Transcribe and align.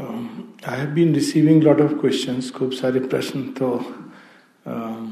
I 0.00 0.78
have 0.78 0.90
been 0.90 1.14
receiving 1.14 1.62
lot 1.62 1.80
of 1.80 1.92
questions 1.94 2.50
खूब 2.50 2.72
सारे 2.72 3.00
प्रश्न 3.00 3.42
तो 3.42 3.94
uh, 4.68 5.06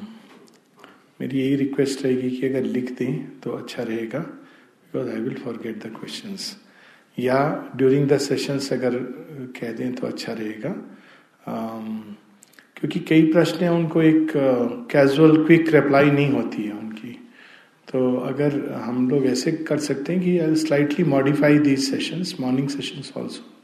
मेरी 1.21 1.41
यही 1.41 1.57
रिक्वेस्ट 1.57 2.05
रहेगी 2.05 2.31
कि 2.31 2.47
अगर 2.47 2.63
लिख 2.63 2.93
दें 2.99 3.41
तो 3.41 3.51
अच्छा 3.51 3.83
रहेगा 3.83 4.19
because 4.19 5.11
I 5.11 5.21
will 5.21 5.35
forget 5.35 5.77
the 5.77 5.87
questions 5.87 6.57
या 7.19 7.71
ड्यूरिंग 7.77 8.09
द 8.09 8.19
सेशंस 8.19 8.73
अगर 8.73 8.99
कह 9.61 9.73
दें 9.73 9.93
तो 9.93 10.07
अच्छा 10.07 10.33
रहेगा। 10.33 10.75
Um, 11.49 12.17
क्योंकि 12.77 12.99
कई 12.99 13.33
प्रश्न 13.33 13.65
हैं 13.65 13.71
उनको 13.71 14.03
एक 14.03 14.33
कैजुअल 14.91 15.45
क्विक 15.45 15.75
रिप्लाई 15.75 16.11
नहीं 16.11 16.31
होती 16.31 16.63
है 16.63 16.73
उनकी। 16.73 17.13
तो 17.93 18.17
अगर 18.17 18.81
हम 18.85 19.11
लोग 19.11 19.27
ऐसे 19.27 19.53
कर 19.53 19.79
सकते 19.79 20.13
हैं 20.13 20.23
कि 20.23 20.61
slightly 20.61 21.05
modify 21.05 21.59
these 21.59 21.91
sessions 21.91 22.37
morning 22.41 22.69
sessions 22.69 23.13
also 23.19 23.60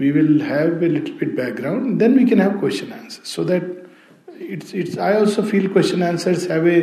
we 0.00 0.08
will 0.16 0.34
have 0.52 0.82
a 0.88 0.90
little 0.96 1.16
bit 1.20 1.36
background 1.36 2.00
then 2.00 2.16
we 2.20 2.24
can 2.30 2.40
have 2.44 2.58
question 2.58 2.92
answers 2.92 3.28
so 3.36 3.44
that 3.50 3.64
it's 4.56 4.72
it's 4.82 4.96
i 5.08 5.12
also 5.20 5.42
feel 5.50 5.68
question 5.76 6.02
answers 6.10 6.46
have 6.52 6.66
a 6.76 6.80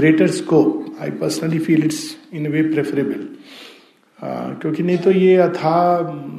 greater 0.00 0.28
scope 0.38 1.02
i 1.06 1.10
personally 1.24 1.60
feel 1.66 1.84
it's 1.88 2.02
in 2.32 2.46
a 2.46 2.52
way 2.54 2.64
preferable 2.74 3.24
uh, 4.18 4.48
क्योंकि 4.60 4.82
नहीं 4.82 4.98
तो 5.04 5.10
ये 5.10 5.36
अथा 5.48 5.76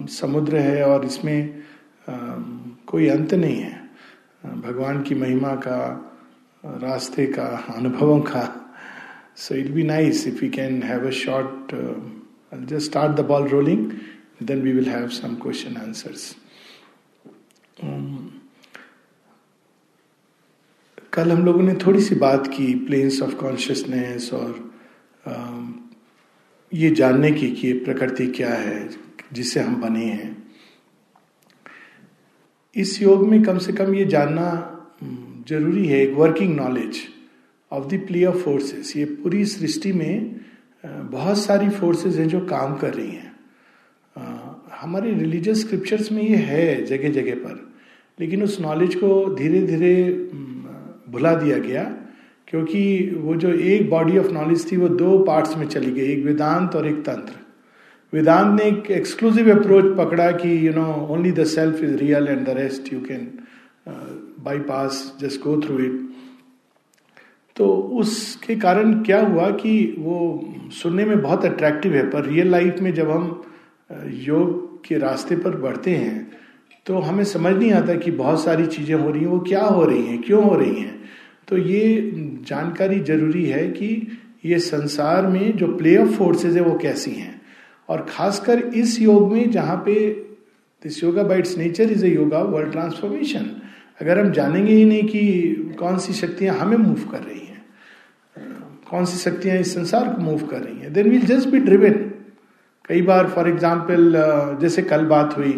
समुद्र 0.10 0.58
है 0.68 0.84
और 0.86 1.06
इसमें 1.06 1.40
uh, 2.10 2.40
कोई 2.88 3.08
अंत 3.10 3.34
नहीं 3.34 3.60
है 3.62 3.80
uh, 4.44 4.56
भगवान 4.66 5.02
की 5.04 5.16
महिमा 5.16 5.56
का 5.68 5.80
रास्ते 6.64 7.26
का 7.38 7.48
अनुभवों 7.76 8.20
का 8.32 8.44
so 9.38 9.56
it 9.56 9.72
be 9.72 9.84
nice 9.84 10.28
if 10.28 10.44
you 10.46 10.50
can 10.52 10.82
have 10.84 11.08
a 11.08 11.12
short 11.22 11.76
just 12.70 12.86
start 12.86 13.16
the 13.18 13.26
ball 13.26 13.48
rolling 13.48 13.90
then 14.42 14.62
we 14.62 14.74
will 14.74 14.86
have 14.86 15.14
some 15.14 15.38
question 15.38 15.78
answers. 15.78 16.36
Um, 17.84 18.42
कल 21.14 21.32
हम 21.32 21.46
लोगों 21.46 21.64
ने 21.64 21.74
थोड़ी 21.74 22.02
सी 22.02 22.16
बात 22.16 22.48
की 22.48 22.76
प्लेन्स 22.76 23.22
ऑफ़ 23.22 23.36
कॉन्शियसनेस 23.36 24.34
और 24.34 24.74
um, 25.28 25.74
ये 26.74 26.90
जानने 26.90 27.32
की 27.32 27.52
कि 27.52 27.74
प्रकृति 27.74 28.28
क्या 28.28 28.54
है 28.54 28.90
जिससे 29.34 29.60
हम 29.60 29.82
बने 29.82 30.06
हैं। 30.06 30.54
इस 32.76 33.02
योग 33.02 33.28
में 33.28 33.44
कम 33.44 33.58
से 33.58 33.74
कम 33.74 33.94
ये 33.96 34.06
जानना 34.06 34.48
um, 35.04 35.50
ज़रूरी 35.50 35.88
है 35.88 36.02
एक 36.02 36.14
working 36.14 36.56
knowledge 36.56 37.02
of 37.72 37.86
the 37.86 38.06
play 38.08 38.26
of 38.26 38.38
forces 38.38 38.98
ये 38.98 39.06
पूरी 39.06 39.46
सृष्टि 39.46 39.94
में 39.94 40.36
uh, 40.86 41.12
बहुत 41.12 41.38
सारी 41.38 41.70
फोर्सेस 41.70 42.16
हैं 42.16 42.28
जो 42.28 42.40
काम 42.40 42.78
कर 42.78 42.94
रही 42.94 43.12
हैं। 43.12 43.35
हमारे 44.86 45.12
रिलीजियस 45.14 45.62
स्क्रिप्चर्स 45.62 46.12
में 46.12 46.22
ये 46.24 46.36
है 46.48 46.84
जगह 46.86 47.10
जगह 47.12 47.36
पर। 47.36 47.62
लेकिन 48.20 48.44
उस 48.44 48.60
नॉलेज 48.62 48.96
को 48.96 49.14
धीरे 49.36 49.62
धीरे 49.64 49.94
भुला 51.12 51.34
दिया 51.36 51.58
गया, 51.60 51.84
क्योंकि 52.48 52.82
वो 53.16 53.36
जो 53.36 53.52
एक 53.52 53.90
बॉडी 53.90 54.18
ऑफ़ 54.18 54.32
नॉलेज 54.32 54.72
थी, 54.72 54.78
वो 54.78 54.90
दो 54.90 55.18
पार्ट्स 55.26 55.58
में 55.58 55.68
चली 55.68 55.92
गई, 55.92 56.06
एक 56.12 56.24
वेदांत 56.26 56.76
और 56.76 56.88
एक 56.88 57.00
तंत्र। 57.06 57.34
वेदांत 58.14 58.60
ने 58.60 58.68
एक 58.68 58.92
एक्सक्लूसिव 58.92 59.52
अप्रोच 59.52 59.86
पकड़ा 59.98 60.32
कि 60.34 60.68
you 60.68 60.74
know 60.74 60.86
only 61.12 61.32
the 61.32 61.44
self 61.46 61.84
is 61.84 61.96
real 61.98 62.28
and 62.28 62.46
the 62.46 62.58
rest 62.58 62.94
you 62.94 63.00
can 63.02 63.28
bypass 64.70 65.02
just 65.22 65.42
go 65.42 65.60
through 65.62 65.80
it 65.80 66.04
तो 67.56 67.68
उसके 68.00 68.56
कारण 68.56 68.94
क्या 69.04 69.20
हुआ 69.22 69.50
कि 69.52 69.74
वो 70.00 70.16
सुनने 70.74 71.06
में 71.06 71.22
बहुत 71.22 71.46
अट्रैक्टिव 71.46 71.94
है, 71.94 72.10
पर 72.10 72.26
रियल 72.26 72.50
लाइफ 72.52 72.80
में 72.82 72.94
जब 72.94 73.12
हम 73.12 73.44
योग 74.22 74.65
के 74.86 74.98
रास्ते 74.98 75.36
पर 75.36 75.56
बढ़ते 75.58 75.92
हैं 75.92 76.32
तो 76.86 77.00
हमें 77.00 77.24
समझ 77.24 77.54
नहीं 77.54 77.72
आता 77.74 77.96
कि 77.96 78.12
बहुत 78.14 78.44
सारी 78.44 78.66
चीज़ें 78.68 78.96
हो 78.96 79.10
रही 79.12 79.22
हैं, 79.22 79.28
वो 79.28 79.40
क्या 79.40 79.62
हो 79.62 79.84
रही 79.86 80.06
हैं, 80.06 80.22
क्यों 80.22 80.44
हो 80.44 80.56
रही 80.56 80.76
हैं। 80.76 80.94
तो 81.48 81.58
ये 81.58 82.12
जानकारी 82.48 83.00
ज़रूरी 83.02 83.46
है 83.46 83.68
कि 83.70 83.88
ये 84.46 84.60
संसार 84.60 85.28
में 85.28 85.58
जो 85.58 85.68
प्ले 85.78 85.96
ऑफ़ 85.98 86.10
फोर्सेज 86.10 86.56
है, 86.58 86.62
वो 86.62 86.78
कैसी 86.78 87.12
हैं। 87.12 87.42
और 87.90 88.06
खासकर 88.10 88.60
इस 88.60 89.00
योग 89.02 89.32
में 89.34 89.50
जहाँ 89.52 89.76
पे 89.86 90.10
this 90.84 91.04
yoga 91.04 91.24
by 91.24 91.40
its 91.40 91.58
nature 91.58 91.92
is 91.92 92.06
a 92.06 92.10
yoga 92.10 92.42
world 92.44 92.72
transformation 92.72 93.52
अगर 94.02 94.20
हम 94.20 94.32
जानेंगे 94.32 94.74
ही 94.74 94.86
नहीं 94.86 95.04
कि 95.04 95.76
कौन 95.80 95.98
सी 95.98 96.14
शक्तियाँ 96.14 96.56
हमें 96.56 96.78
मूव 96.78 97.04
कर 97.12 97.20
रही 97.20 97.40
हैं, 97.40 97.64
कौन 98.90 99.06
सी 99.06 99.18
शक्तियाँ 99.20 99.58
इस 99.58 99.74
संसार 99.74 100.14
को 100.14 100.22
मूव 100.22 100.46
कर 100.48 100.62
रही 100.62 100.78
हैं 100.80 100.94
then 100.94 101.10
will 101.10 101.26
just 101.26 101.50
be 101.50 101.60
driven 101.60 102.12
कई 102.88 103.02
बार 103.02 103.28
फॉर 103.28 103.48
एग्ज़ाम्पल 103.50 104.16
uh, 104.16 104.62
जैसे 104.62 104.82
कल 104.82 105.06
बात 105.06 105.38
हुई 105.38 105.54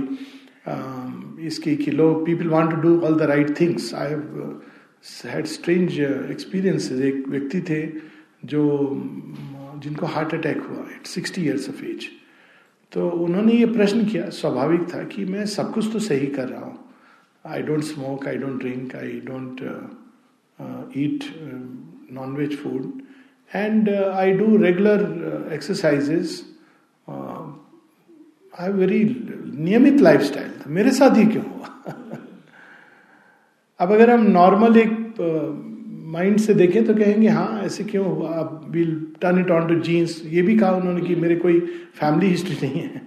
uh, 0.68 1.40
इसकी 1.40 1.76
कि 1.76 1.92
लोग 1.92 2.26
people 2.26 2.48
want 2.48 2.70
to 2.72 2.76
do 2.76 3.00
all 3.00 3.16
the 3.16 3.22
right 3.22 3.60
things 3.60 3.94
I 3.94 4.10
had 5.26 5.46
strange 5.46 6.00
experiences 6.00 7.02
एक 7.02 7.28
व्यक्ति 7.28 7.62
थे 7.62 7.82
जो 8.46 8.64
जिनको 9.84 10.06
हार्ट 10.06 10.34
अटैक 10.34 10.62
हुआ 10.62 10.86
at 10.96 11.06
sixty 11.06 11.42
years 11.42 11.70
of 11.70 11.84
age 11.86 12.08
तो 12.92 13.10
उन्होंने 13.10 13.54
ये 13.54 13.66
प्रश्न 13.66 14.06
किया 14.06 14.30
स्वाभाविक 14.30 14.82
था 14.94 15.04
कि 15.04 15.26
मैं 15.26 15.46
सब 15.46 15.74
कुछ 15.74 15.94
तो 15.94 16.00
सही 16.00 16.28
कर 16.28 16.48
रहा 16.48 16.66
हूँ। 16.66 16.80
I 17.46 17.62
don't 17.62 17.84
smoke 17.84 18.28
I 18.28 18.38
don't 18.38 18.60
drink 18.60 18.96
I 18.96 19.22
don't 19.26 19.62
eat 20.98 21.24
non 22.12 22.36
veg 22.36 22.58
food 22.58 22.92
and 23.56 23.90
I 23.90 24.32
do 24.32 24.58
regular 24.58 25.50
exercises 25.54 26.42
I 28.60 28.70
very 28.70 29.04
नियमित 29.58 30.02
लाइफ 30.02 30.22
स्टाइल 30.22 30.50
था 30.50 30.70
मेरे 30.70 30.92
साथ 30.92 31.18
ही 31.18 31.26
क्यों 31.26 31.46
हुआ? 31.46 31.66
अब 33.80 33.92
अगर 33.92 34.10
हम 34.10 34.22
नॉर्मल 34.24 34.78
एक 34.78 35.16
माइंड 36.14 36.38
से 36.40 36.54
देखें 36.54 36.86
तो 36.86 36.96
कहेंगे 36.96 37.28
हाँ 37.28 37.62
ऐसे 37.62 37.84
क्यों 37.84 38.06
हुआ? 38.06 38.30
अब 38.30 38.68
will 38.70 39.08
turn 39.22 39.40
it 39.40 39.52
on 39.52 39.68
to 39.68 39.76
genes 39.76 40.22
ये 40.26 40.42
भी 40.42 40.58
कहा 40.60 40.72
उन्होंने 40.72 41.02
कि 41.02 41.16
मेरे 41.16 41.36
कोई 41.36 41.60
फैमिली 41.94 42.28
हिस्ट्री 42.28 42.56
नहीं 42.68 42.82
है। 42.82 43.02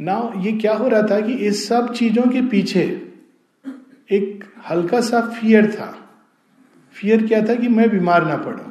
ना 0.00 0.32
ये 0.36 0.52
क्या 0.52 0.74
हो 0.74 0.88
रहा 0.88 1.02
था 1.02 1.20
कि 1.20 1.32
इस 1.32 1.68
सब 1.68 1.92
चीज़ों 1.92 2.22
के 2.22 2.42
पीछे 2.42 2.82
एक 4.10 4.44
हल्का 4.70 5.00
सा 5.00 5.20
फियर 5.20 5.70
था। 5.72 5.96
फियर 6.92 7.26
क्या 7.26 7.42
था 7.46 7.54
कि 7.54 7.68
मैं 7.68 7.90
बीमार 7.90 8.26
ना 8.26 8.36
पड़ा? 8.36 8.66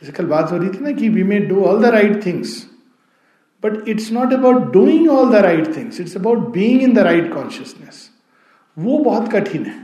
जैसे 0.00 0.12
कल 0.12 0.26
बात 0.26 0.52
हो 0.52 0.56
रही 0.58 0.68
थी 0.68 0.84
ना 0.84 0.92
कि 0.92 1.08
we 1.08 1.22
may 1.22 1.38
do 1.38 1.64
all 1.64 1.82
the 1.82 1.84
right 1.84 2.26
things 2.26 2.71
but 3.62 3.88
it's 3.88 4.10
not 4.12 4.32
about 4.32 4.72
doing 4.72 5.08
all 5.10 5.30
the 5.32 5.42
right 5.44 5.76
things 5.76 6.00
it's 6.00 6.16
about 6.16 6.48
being 6.52 6.82
in 6.82 6.94
the 6.94 6.98
right 7.08 7.32
consciousness 7.34 8.08
वो 8.76 8.98
बहुत 8.98 9.32
कठिन 9.32 9.64
है। 9.64 9.80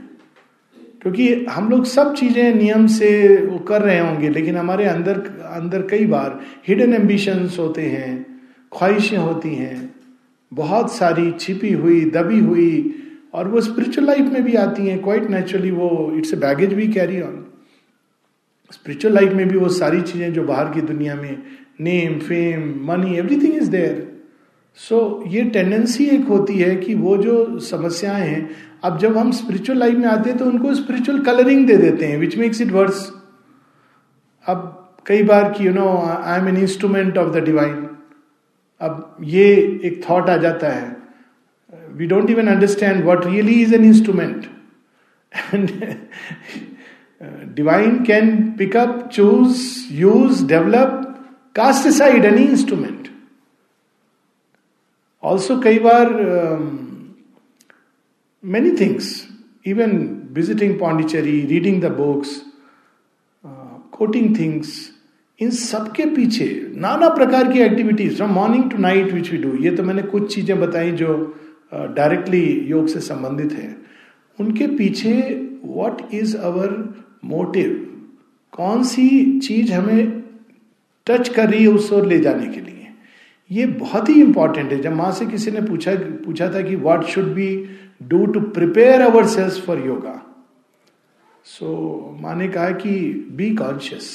क्योंकि 1.03 1.44
हम 1.50 1.69
लोग 1.71 1.84
सब 1.87 2.15
चीज़ें 2.15 2.55
नियम 2.55 2.87
से 2.87 3.11
वो 3.41 3.59
कर 3.59 3.83
रहे 3.83 3.99
होंगे, 3.99 4.28
लेकिन 4.28 4.56
हमारे 4.56 4.84
अंदर 4.87 5.19
अंदर 5.50 5.83
कई 5.91 6.06
बार 6.06 6.38
हिडन 6.69 6.94
एम्बिशंस 6.94 7.59
होते 7.59 7.83
हैं, 7.83 8.27
ख्वाहिशें 8.72 9.17
होती 9.17 9.55
हैं, 9.55 9.94
बहुत 10.53 10.93
सारी 10.93 11.31
छिपी 11.41 11.72
हुई, 11.72 12.00
दबी 12.11 12.41
हुई, 12.41 12.94
और 13.34 13.49
वो 13.49 13.61
स्पिरिचुअल 13.61 14.06
लाइफ 14.06 14.33
में 14.33 14.43
भी 14.44 14.55
आती 14.56 14.87
हैं 14.87 14.99
क्वाइट 15.03 15.28
नेचुरली 15.31 15.71
वो 15.71 15.91
इट्स 16.17 16.33
ए 16.34 16.37
बैगेज 16.37 16.72
भी 16.75 16.87
कैरी 16.93 17.21
ऑन 17.21 17.44
स्पिरिचुअल 18.72 19.15
लाइफ 19.15 19.33
में 19.33 19.49
भी 19.49 19.59
वो 19.59 19.69
सारी 19.69 20.00
चीज़ें 20.03 20.33
जो 20.33 20.43
बाहर 20.44 20.72
की 20.75 20.81
दुनिया 20.83 21.15
में 21.15 21.43
name 21.81 22.19
fame 22.19 22.62
money 22.87 23.16
everything 23.16 23.55
is 23.55 23.71
there 23.71 24.06
so 24.78 24.99
ये 25.27 25.43
टेंडेंसी 25.50 26.05
एक 26.06 26.27
होती 26.27 26.59
है 26.59 26.75
कि 26.77 26.94
वो 26.94 27.16
जो 27.16 27.59
समस्याएँ 27.59 28.27
हैं, 28.27 28.50
अब 28.84 28.99
जब 28.99 29.16
हम 29.19 29.31
स्पिरिचुअल 29.33 29.78
लाइफ 29.78 29.94
में 29.94 30.06
आते 30.09 30.31
हैं 30.31 30.38
तो 30.38 30.44
उनको 30.44 30.75
स्पिरिचुअल 30.75 31.21
कलरिंग 31.25 31.67
दे 31.67 31.77
देते 31.77 32.06
हैं 32.06 32.19
विच 32.19 32.37
मेक्स 32.38 32.61
इट 32.61 32.72
वर्स 32.72 33.00
अब 34.47 34.75
कई 35.06 35.22
बार 35.22 35.53
कि 35.53 35.67
you 35.67 35.72
know 35.72 35.88
I 36.25 36.38
am 36.38 36.49
an 36.49 36.56
instrument 36.56 37.19
of 37.19 37.33
the 37.34 37.44
divine 37.44 37.88
अब 38.81 39.17
ये 39.25 39.44
एक 39.84 40.00
थॉट 40.11 40.31
आ 40.31 40.37
जाता 40.37 40.69
है. 40.69 40.97
We 41.97 42.06
don't 42.06 42.31
even 42.31 42.49
understand 42.49 43.05
what 43.05 43.26
really 43.26 43.61
is 43.62 43.75
an 43.75 43.85
instrument 43.85 44.47
and 45.55 45.70
divine 47.55 48.02
can 48.05 48.37
pick up 48.58 49.08
choose 49.12 49.62
use 49.93 50.47
develop 50.47 51.05
cast 51.58 51.88
side 51.88 52.25
any 52.25 52.43
instrument. 52.49 53.06
Also, 55.31 55.62
कई 55.62 55.78
बार 55.78 56.12
many 58.44 58.70
things 58.70 59.28
even 59.66 59.96
visiting 60.32 60.78
Pondicherry 60.78 61.40
reading 61.40 61.82
the 61.82 61.84
books 61.84 62.43
quoting 63.93 64.38
things 64.38 64.90
इन 65.40 65.50
सबके 65.50 66.05
पीछे 66.05 66.72
नाना 66.76 67.08
प्रकार 67.08 67.52
की 67.52 67.58
activities 67.58 68.16
from 68.16 68.31
morning 68.31 68.70
to 68.70 68.78
night 68.78 69.12
which 69.12 69.31
we 69.31 69.38
do 69.38 69.56
ये 69.64 69.70
तो 69.70 69.82
मैंने 69.82 70.02
कुछ 70.02 70.34
चीज़ें 70.34 70.61
बताई 70.61 70.93
जो 70.93 71.37
डायरेक्टली 71.75 72.61
uh, 72.61 72.70
योग 72.70 72.87
से 72.87 73.00
संबंधित 73.00 73.52
है। 73.52 73.76
उनके 74.40 74.66
पीछे 74.66 75.12
वॉट 75.64 76.02
इज़ 76.14 76.37
अवर 76.37 76.94
मोटिव 77.25 78.00
कौन 78.52 78.82
सी 78.84 79.40
चीज़ 79.40 79.72
हमें 79.72 80.18
टच 81.08 81.28
कर 81.28 81.50
रही 81.50 81.62
है 81.62 81.69
उस 81.69 81.93
ओर 81.93 82.06
ले 82.06 82.19
जाने 82.19 82.46
के 82.46 82.60
लिए। 82.60 82.87
ये 83.50 83.66
बहुत 83.66 84.08
ही 84.08 84.22
इंपॉर्टेंट 84.22 84.72
है। 84.72 84.81
जब 84.81 84.93
माँ 84.93 85.12
से 85.12 85.26
किसी 85.26 85.50
ने 85.50 85.60
पूछा 85.60 85.94
पूछा 86.25 86.52
था 86.55 86.60
कि 86.60 86.76
what 86.76 87.05
should 87.05 87.25
be 87.25 87.69
do 88.02 88.26
to 88.26 88.40
prepare 88.40 89.00
our 89.00 89.26
selves 89.26 89.60
for 89.60 89.87
yoga 89.87 90.22
so 91.44 91.69
माँ 92.20 92.34
ने 92.34 92.49
कहा 92.49 92.70
कि 92.70 92.90
be 93.32 93.55
conscious 93.55 94.10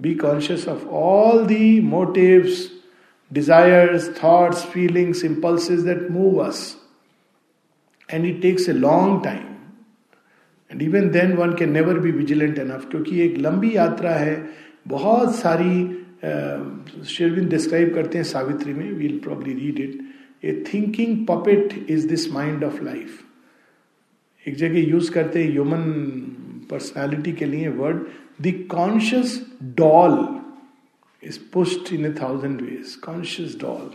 be 0.00 0.14
conscious 0.14 0.68
of 0.68 0.86
all 0.86 1.44
the 1.46 1.80
motives 1.80 2.68
desires 3.32 4.10
thoughts 4.24 4.64
feelings 4.64 5.24
impulses 5.24 5.84
that 5.84 6.10
move 6.10 6.38
us 6.38 6.76
and 8.12 8.26
it 8.26 8.42
takes 8.42 8.68
a 8.68 8.72
long 8.72 9.24
time 9.24 9.56
and 10.70 10.82
even 10.82 11.10
then 11.10 11.32
one 11.32 11.54
can 11.54 11.72
never 11.72 11.98
be 11.98 12.10
vigilant 12.10 12.58
enough 12.58 12.88
क्योंकि 12.90 13.20
एक 13.20 13.38
लंबी 13.38 13.76
यात्रा 13.76 14.10
है 14.10 14.36
बहुत 14.88 15.34
सारी 15.34 15.72
शेरविन 17.06 17.48
डिस्क्राइब 17.48 17.94
करते 17.94 18.18
हैं 18.18 18.24
सावित्री 18.24 18.72
में 18.74 18.90
we'll 18.92 19.18
probably 19.24 19.54
read 19.54 19.78
it 19.80 20.44
a 20.44 20.62
thinking 20.72 21.16
puppet 21.26 21.72
is 21.90 22.06
this 22.08 22.30
mind 22.32 22.64
of 22.64 22.82
life 22.84 23.24
एक 24.46 24.56
जगह 24.56 24.88
यूज़ 24.90 25.10
करते 25.12 25.42
हैं 25.42 25.50
ह्यूमन 25.50 25.84
पर्सनैलिटी 26.70 27.32
के 27.32 27.44
लिए 27.44 27.68
word 27.78 28.02
the 28.42 28.54
conscious 28.70 29.40
doll 29.80 30.16
is 31.22 31.38
pushed 31.52 31.92
in 31.92 32.06
a 32.06 32.14
thousand 32.20 32.60
ways 32.60 32.94
conscious 33.04 33.56
doll 33.60 33.90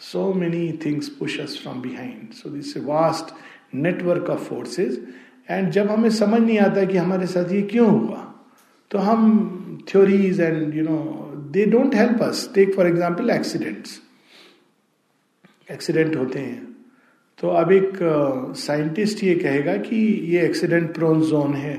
so 0.00 0.32
many 0.34 0.70
things 0.84 1.08
push 1.18 1.38
us 1.40 1.58
from 1.62 1.80
behind 1.82 2.32
so 2.32 2.50
this 2.50 2.76
a 2.76 2.80
vast 2.84 3.34
network 3.74 4.30
of 4.30 4.48
forces 4.48 5.02
and 5.50 5.70
जब 5.70 5.90
हमें 5.90 6.10
समझ 6.12 6.40
नहीं 6.40 6.58
आता 6.58 6.84
कि 6.84 6.96
हमारे 6.96 7.26
साथ 7.26 7.52
ये 7.52 7.62
क्यों 7.72 7.90
हुआ 7.90 8.20
तो 8.90 8.98
हम 8.98 9.22
theories 9.90 10.40
and 10.40 10.74
you 10.74 10.84
know 10.84 10.98
they 11.52 11.64
don't 11.66 11.94
help 11.94 12.22
us 12.22 12.50
take 12.54 12.74
for 12.74 12.86
example 12.86 13.30
accidents 13.30 14.00
accident 15.70 16.16
होते 16.16 16.38
हैं। 16.38 16.62
तो 17.38 17.48
अब 17.50 17.72
एक 17.72 17.92
साइंटिस्ट 18.56 19.22
ये 19.24 19.34
कहेगा 19.34 19.76
कि 19.76 19.96
ये 20.26 20.44
एक्सीडेंट 20.46 20.94
प्रोन 20.94 21.22
जोन 21.22 21.54
है 21.54 21.76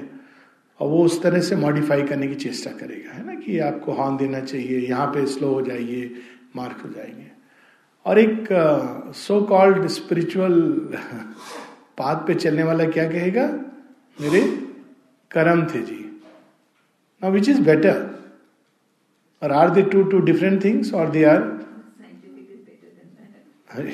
और 0.80 0.89
वो 0.89 1.03
उस 1.06 1.21
तरह 1.24 1.39
से 1.39 1.56
मॉडिफाई 1.56 2.01
करने 2.03 2.27
की 2.27 2.36
चेष्टा 2.36 2.71
करेगा, 2.71 3.12
है 3.12 3.25
ना? 3.25 3.33
कि 3.36 3.59
आपको 3.59 3.92
हॉर्न 3.92 4.18
देना 4.18 4.39
चाहिए, 4.39 4.80
यहाँ 4.80 5.07
पे 5.07 5.25
स्लो 5.25 5.53
हो 5.53 5.62
जाइए 5.62 6.12
मार्क 6.56 6.81
हो 6.86 6.89
जाएँगे। 6.89 7.31
और 8.06 8.19
एक 8.19 8.48
सो 9.15 9.41
कॉल्ड 9.41 9.88
स्पिरिचुअल 9.88 10.62
पाथ 11.98 12.27
पे 12.27 12.33
चलने 12.36 12.63
वाला 12.63 12.86
क्या 12.88 13.09
कहेगा? 13.12 13.48
मेरे 14.21 14.41
कर्म 15.31 15.65
थे 15.65 15.81
जी। 15.81 16.05
नाउ 17.25 17.33
विच 17.33 17.48
इज़ 17.50 17.62
बेटर 17.66 18.01
और 19.42 19.51
are 19.51 19.69
they 19.69 19.81
two 19.92 20.01
two 20.10 20.18
different 20.25 20.63
things 20.63 20.94
और 20.94 21.10
दे 21.12 21.24
आर 21.25 21.39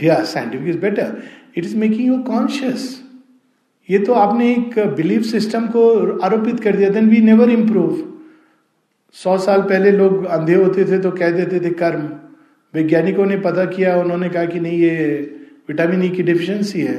या 0.03 0.23
scientific 0.31 0.67
is 0.69 0.79
better 0.79 1.21
it 1.57 1.63
is 1.65 1.75
making 1.77 2.07
you 2.07 2.17
conscious 2.23 2.83
ये 3.89 3.99
तो 3.99 4.13
आपने 4.13 4.51
एक 4.51 4.77
बिलीफ 4.95 5.23
सिस्टम 5.25 5.67
को 5.67 5.83
आरोपित 6.19 6.59
कर 6.63 6.75
दिया 6.75 6.89
देन 6.89 7.09
वी 7.09 7.21
नेवर 7.21 7.49
इंप्रूव 7.49 8.01
सौ 9.15 9.37
साल 9.45 9.61
पहले 9.61 9.91
लोग 9.91 10.25
अंधे 10.39 10.55
होते 10.55 10.85
थे 10.85 10.99
तो 10.99 11.11
कह 11.13 11.31
देते 11.31 11.59
थे 11.59 11.69
कर्म। 11.75 12.03
वैज्ञानिकों 12.73 13.25
ने 13.25 13.37
पता 13.39 13.65
किया 13.67 13.95
उन्होंने 13.97 14.29
कहा 14.29 14.45
कि 14.45 14.59
नहीं 14.59 14.79
ये 14.79 14.91
विटामिन 15.69 16.03
ई 16.03 16.09
e 16.09 16.15
की 16.15 16.23
डिफिशियंसी 16.23 16.81
है। 16.81 16.97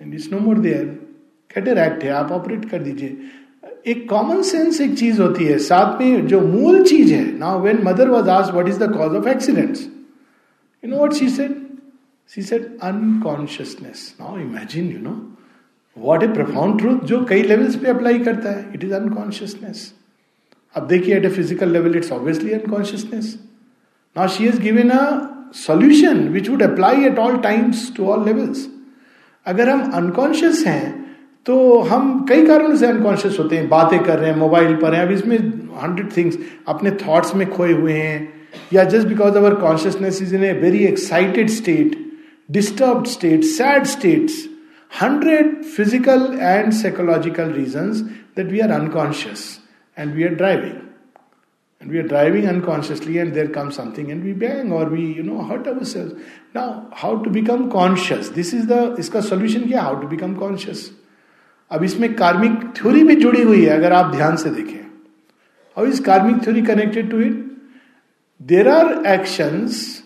And 0.00 0.14
it's 0.14 0.30
no 0.32 0.38
more 0.38 0.58
there 0.60 0.84
cataract 1.50 2.04
है 2.04 2.10
आप 2.12 2.32
ऑपरेट 2.32 2.64
कर 2.70 2.82
दीजिए। 2.82 3.18
एक 3.86 4.08
कॉमन 4.08 4.42
सेंस 4.42 4.80
एक 4.80 4.96
चीज़ 4.98 5.20
होती 5.22 5.44
है। 5.44 5.58
साथ 5.58 6.00
में 6.00 6.26
जो 6.26 6.40
मूल 6.40 6.82
चीज़ 6.84 7.12
है 7.14 7.24
now 7.38 7.60
when 7.62 7.82
Mother 7.84 8.08
was 8.10 8.28
asked 8.28 8.54
what 8.54 8.68
is 8.68 8.78
the 8.78 8.92
cause 8.94 9.14
of 9.16 9.28
accidents 9.28 9.80
you 10.82 10.90
know 10.90 10.96
what 10.96 11.12
she 11.12 11.28
said 11.28 11.54
she 12.30 12.42
said 12.42 12.66
unconsciousness 12.82 14.14
now 14.20 14.38
imagine 14.40 14.90
you 14.90 14.98
know 15.00 15.14
what 15.96 16.22
a 16.22 16.28
profound 16.32 16.80
truth 16.80 16.98
जो 17.06 17.24
कई 17.24 17.42
लेवल्स 17.42 17.76
पे 17.76 17.88
अप्लाई 17.90 18.18
करता 18.18 18.50
है। 18.50 18.70
इट 18.74 18.84
इज़ 18.84 18.92
अनकॉन्शियसनेस 18.94 19.92
अब 20.74 20.86
देखिए 20.86 21.16
at 21.16 21.24
a 21.24 21.28
physical 21.28 21.72
level 21.72 21.96
it's 21.96 22.12
obviously 22.12 22.50
unconsciousness 22.52 23.34
now 24.16 24.28
she 24.28 24.44
has 24.44 24.60
given 24.62 24.90
a 24.90 25.50
solution 25.56 26.28
which 26.28 26.48
would 26.48 26.62
apply 26.62 27.04
at 27.06 27.18
all 27.18 27.36
times 27.42 27.90
to 27.96 28.06
all 28.06 28.24
levels 28.24 28.66
अगर 29.46 29.68
हम 29.68 29.90
unconscious 29.92 30.64
हैं 30.66 30.97
तो 31.46 31.78
हम 31.90 32.24
कई 32.28 32.46
कारणों 32.46 32.76
से 32.76 32.86
अनकॉन्शियस 32.86 33.38
होते 33.38 33.56
हैं, 33.56 33.68
बातें 33.68 33.98
कर 34.04 34.18
रहे 34.18 34.30
हैं 34.30 34.36
मोबाइल 34.38 34.74
पर 34.76 34.94
हैं, 34.94 35.02
अब 35.02 35.12
इसमें 35.12 35.38
हंड्रेड 35.82 36.16
थिंग्स 36.16 36.38
अपने 36.68 36.90
थॉट्स 37.06 37.34
में 37.34 37.48
खोए 37.50 37.72
हुए 37.72 37.92
हैं, 37.92 38.32
या 38.72 38.84
just 38.84 39.08
because 39.08 39.36
our 39.38 39.54
consciousness 39.60 40.22
is 40.22 40.34
in 40.34 40.44
a 40.44 40.52
very 40.60 40.84
excited 40.84 41.50
state 41.50 41.96
disturb 42.50 43.04
state 43.04 43.44
sad 43.44 43.84
states 43.86 44.44
hundred 45.00 45.62
physical 45.76 46.28
and 46.40 46.72
psychological 46.72 47.52
reason 47.52 47.92
that 48.36 48.50
we 48.52 48.60
are 48.60 48.70
unconscious 48.80 49.48
and 49.98 50.14
we 50.14 50.24
are 50.24 50.34
driving 50.34 50.86
and 51.80 51.92
we 51.92 51.98
are 51.98 52.06
driving 52.10 52.46
unconsciously 52.50 53.18
and 53.18 53.34
there 53.34 53.48
comes 53.56 53.76
something 53.76 54.10
and 54.12 54.24
we 54.24 54.32
bang 54.32 54.72
or 54.72 54.86
we, 54.86 55.02
you 55.18 55.22
know, 55.22 55.42
hurt 55.44 55.68
ourselves. 55.68 56.14
Now, 56.52 56.88
how 56.92 57.10
to 57.18 57.30
become 57.30 57.70
conscious? 57.70 58.30
This 58.30 58.52
is 58.52 58.64
the, 58.66 58.78
इसका 58.98 59.22
solution 59.26 59.68
क्या 59.68 59.84
how 59.84 59.92
to 60.00 60.08
become 60.08 60.34
conscious? 60.40 60.80
अब 61.70 61.84
इसमें 61.84 62.14
कार्मिक 62.14 62.60
theory 62.76 63.02
भी 63.04 63.16
जुड़ी 63.16 63.42
हुई 63.42 63.64
है 63.64 63.76
अगर 63.76 63.92
आप 63.92 64.14
ध्यान 64.14 64.36
से 64.36 64.50
देखें। 64.50 64.80
How 65.76 65.86
is 65.86 66.02
karmic 66.02 66.42
theory 66.42 66.62
connected 66.62 67.10
to 67.10 67.20
it 67.20 67.44
there 68.42 68.68
are 68.68 69.06
actions 69.06 70.02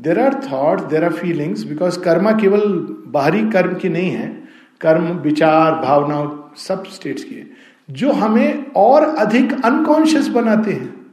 there 0.00 0.20
are 0.20 0.34
thought 0.52 0.80
there 0.88 1.04
are 1.04 1.12
feelings 1.12 1.62
because 1.64 1.98
karma 2.00 2.32
केवल 2.32 2.60
बाहरी 3.06 3.50
कर्म 3.50 3.74
की 3.74 3.88
नहीं 3.88 4.10
है 4.10 4.48
कर्म 4.80 5.06
विचार 5.18 5.74
भावना 5.74 6.50
सब 6.56 6.84
स्टेट्स 6.86 7.24
की 7.24 7.34
है 7.34 7.50
जो 7.90 8.12
हमें 8.12 8.72
और 8.76 9.02
अधिक 9.02 9.52
अनकॉन्शियस 9.64 10.28
बनाते 10.28 10.72
हैं। 10.72 11.06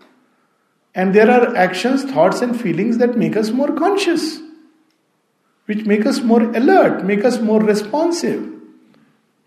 And 0.98 1.14
there 1.14 1.30
are 1.30 1.46
actions, 1.68 2.06
thoughts, 2.12 2.44
and 2.44 2.54
feelings 2.54 2.96
that 2.96 3.16
make 3.16 3.38
us 3.38 3.52
more 3.52 3.72
conscious 3.72 4.42
which 5.70 5.88
make 5.88 6.08
us 6.08 6.24
more 6.24 6.56
alert 6.56 7.04
make 7.04 7.26
us 7.26 7.42
more 7.42 7.64
responsive, 7.64 8.42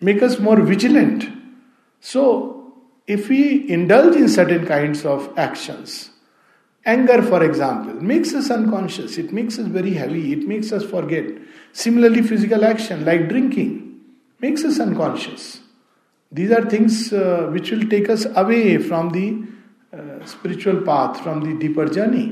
make 0.01 0.21
us 0.21 0.39
more 0.39 0.59
vigilant. 0.59 1.27
So, 1.99 2.73
if 3.07 3.29
we 3.29 3.69
indulge 3.69 4.15
in 4.15 4.29
certain 4.29 4.65
kinds 4.65 5.05
of 5.05 5.31
actions, 5.37 6.09
anger, 6.85 7.21
for 7.21 7.43
example, 7.43 7.93
makes 8.01 8.33
us 8.33 8.49
unconscious, 8.49 9.17
it 9.17 9.31
makes 9.31 9.59
us 9.59 9.67
very 9.67 9.93
heavy, 9.93 10.33
it 10.33 10.47
makes 10.47 10.71
us 10.71 10.83
forget. 10.83 11.25
Similarly, 11.73 12.21
physical 12.21 12.65
action 12.65 13.05
like 13.05 13.29
drinking 13.29 14.01
makes 14.39 14.63
us 14.63 14.79
unconscious. 14.79 15.59
These 16.31 16.51
are 16.51 16.69
things 16.69 17.13
uh, 17.13 17.49
which 17.51 17.71
will 17.71 17.87
take 17.87 18.09
us 18.09 18.25
away 18.35 18.77
from 18.77 19.11
the 19.11 19.47
spiritual 20.27 20.77
path 20.85 21.21
from 21.23 21.41
the 21.43 21.57
deeper 21.59 21.89
journey 21.89 22.23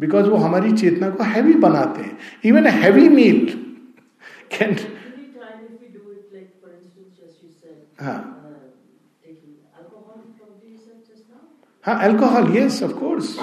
because 0.00 0.28
वो 0.28 0.36
हमारी 0.36 0.72
चेतना 0.72 1.10
को 1.10 1.24
heavy 1.24 1.52
बनाते 1.64 2.02
हैं 2.02 2.18
even 2.44 2.66
heavy 2.66 3.08
meal 3.08 3.46
can 4.52 4.76
हाँ 8.03 8.19
हाँ 11.85 12.01
alcohol 12.05 12.55
yes 12.57 12.81
of 12.83 12.91
course 12.99 13.35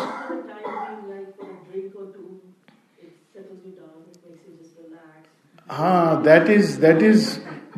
हाँ 5.71 6.23
that 6.23 6.49
is 6.51 6.81
that 6.81 7.03
is 7.03 7.29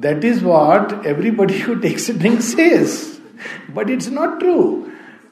that 0.01 0.25
is 0.25 0.45
what 0.45 1.07
everybody 1.07 1.61
who 1.61 1.75
takes 1.81 2.11
drink 2.19 2.41
says 2.41 3.01
but 3.77 3.91
it's 3.91 4.09
not 4.13 4.39
true 4.39 4.57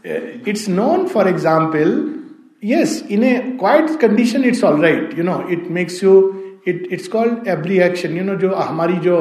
it's 0.02 0.66
known, 0.68 1.08
for 1.08 1.28
example, 1.28 2.14
yes, 2.62 3.02
in 3.02 3.22
a 3.22 3.56
quiet 3.56 3.98
condition, 4.00 4.44
it's 4.44 4.62
all 4.62 4.78
right. 4.78 5.14
You 5.16 5.22
know, 5.22 5.46
it 5.46 5.70
makes 5.70 6.00
you, 6.02 6.60
it, 6.64 6.86
it's 6.90 7.08
called 7.08 7.46
abreaction. 7.46 8.16
You 8.16 8.24
know, 8.24 8.36
जो 8.36 8.54
हमारी 8.54 8.96
जो 8.98 9.16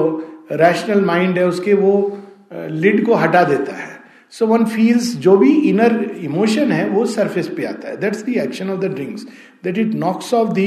rational 0.52 1.02
mind 1.06 1.38
है, 1.38 1.48
उसके 1.48 1.74
वो 1.74 2.22
lid 2.54 3.06
को 3.06 3.14
हटा 3.16 3.44
देता 3.44 3.76
है। 3.76 3.98
सो 4.34 4.48
वन 4.48 4.66
फील्स 4.66 5.16
जो 5.18 5.36
भी 5.38 5.52
इनर 5.70 5.94
इमोशन 6.24 6.72
है, 6.72 6.88
वो 6.90 7.06
सरफेस 7.08 7.48
पे 7.58 7.66
आता 7.66 7.90
है। 7.90 7.98
That's 7.98 8.24
the 8.26 8.30
action 8.38 8.70
of 8.70 8.80
the 8.80 8.94
drinks 8.96 9.26
that 9.64 9.78
it 9.78 9.94
knocks 9.98 10.34
off 10.34 10.50
the 10.54 10.60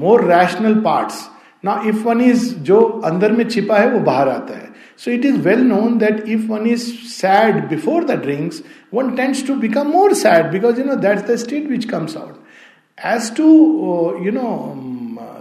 more 0.00 0.24
rational 0.24 0.74
parts 0.80 1.28
ना 1.64 1.80
इफ़ 1.86 1.96
वन 2.04 2.20
इज़ 2.20 2.54
जो 2.64 2.80
अंदर 2.80 3.32
में 3.32 3.48
छिपा 3.48 3.78
है, 3.78 3.90
वो 3.90 3.98
बाहर 4.00 4.28
आता 4.28 4.54
है। 4.54 4.68
So 4.98 5.10
it 5.10 5.24
is 5.24 5.36
well 5.42 5.60
known 5.62 5.98
that 5.98 6.28
if 6.28 6.46
one 6.48 6.66
is 6.66 6.84
sad 7.08 7.68
before 7.68 8.04
the 8.04 8.18
drinks 8.22 8.62
one 8.94 9.10
tends 9.16 9.46
to 9.46 9.54
become 9.56 9.90
more 9.92 10.14
sad 10.16 10.50
because 10.52 10.78
you 10.80 10.84
know 10.84 10.94
that's 10.96 11.30
the 11.30 11.36
state 11.36 11.70
which 11.70 11.84
comes 11.90 12.16
out 12.16 13.06
as 13.06 13.34
to 13.36 13.48
you 14.24 14.32
know 14.32 14.48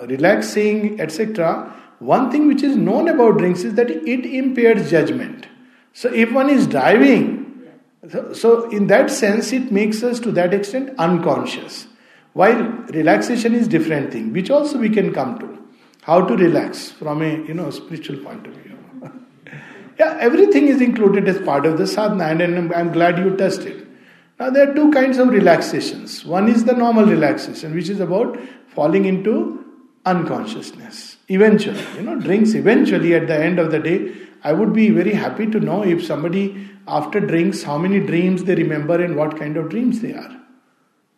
relaxing 0.10 1.00
etcetera 1.02 1.52
one 2.00 2.32
thing 2.32 2.48
which 2.48 2.64
is 2.64 2.76
known 2.76 3.08
about 3.08 3.38
drinks 3.38 3.64
is 3.64 3.76
that 3.76 3.90
it 3.90 4.26
impairs 4.26 4.90
judgment. 4.90 5.48
So 5.94 6.12
if 6.14 6.32
one 6.32 6.50
is 6.50 6.68
driving 6.68 7.40
So, 8.34 8.70
in 8.70 8.88
that 8.88 9.12
sense, 9.12 9.52
it 9.52 9.72
makes 9.72 10.04
us 10.04 10.20
to 10.22 10.32
that 10.32 10.54
extent 10.54 10.94
unconscious. 10.98 11.88
While 12.34 12.64
relaxation 12.94 13.54
is 13.54 13.68
different 13.68 14.12
thing, 14.12 14.32
which 14.32 14.50
also 14.50 14.78
we 14.78 14.90
can 14.90 15.14
come 15.14 15.38
to. 15.40 15.58
How 16.04 16.26
to 16.26 16.36
relax 16.36 16.92
from 16.92 17.22
a 17.22 17.30
you 17.46 17.54
know 17.54 17.70
spiritual 17.70 18.18
point 18.24 18.48
of 18.48 18.54
view. 18.54 18.78
yeah, 20.00 20.18
everything 20.20 20.70
is 20.70 20.82
included 20.82 21.28
as 21.28 21.40
part 21.42 21.66
of 21.66 21.78
the 21.78 21.86
sadhana, 21.86 22.26
and, 22.26 22.42
and 22.42 22.74
I'm 22.74 22.92
glad 22.94 23.18
you 23.18 23.36
touched 23.36 23.62
it. 23.62 23.86
Now 24.40 24.50
there 24.50 24.70
are 24.70 24.74
two 24.74 24.92
kinds 24.92 25.18
of 25.18 25.28
relaxations. 25.28 26.24
One 26.24 26.48
is 26.48 26.64
the 26.64 26.74
normal 26.74 27.06
relaxation, 27.06 27.76
which 27.76 27.90
is 27.90 28.00
about 28.00 28.40
falling 28.70 29.06
into 29.06 29.59
unconsciousness. 30.10 31.18
Eventually, 31.28 31.84
you 31.96 32.02
know, 32.02 32.20
drinks 32.20 32.54
eventually 32.54 33.14
at 33.14 33.28
the 33.28 33.38
end 33.38 33.60
of 33.60 33.72
the 33.72 33.80
day. 33.80 34.00
I 34.44 34.54
would 34.54 34.74
be 34.74 34.90
very 34.90 35.14
happy 35.14 35.48
to 35.48 35.60
know 35.60 35.84
if 35.84 36.04
somebody 36.06 36.44
after 36.88 37.20
drinks, 37.20 37.64
how 37.64 37.78
many 37.78 38.00
dreams 38.00 38.44
they 38.46 38.56
remember 38.56 39.04
and 39.04 39.16
what 39.16 39.38
kind 39.38 39.58
of 39.58 39.70
dreams 39.70 40.02
they 40.02 40.14
are. 40.14 40.36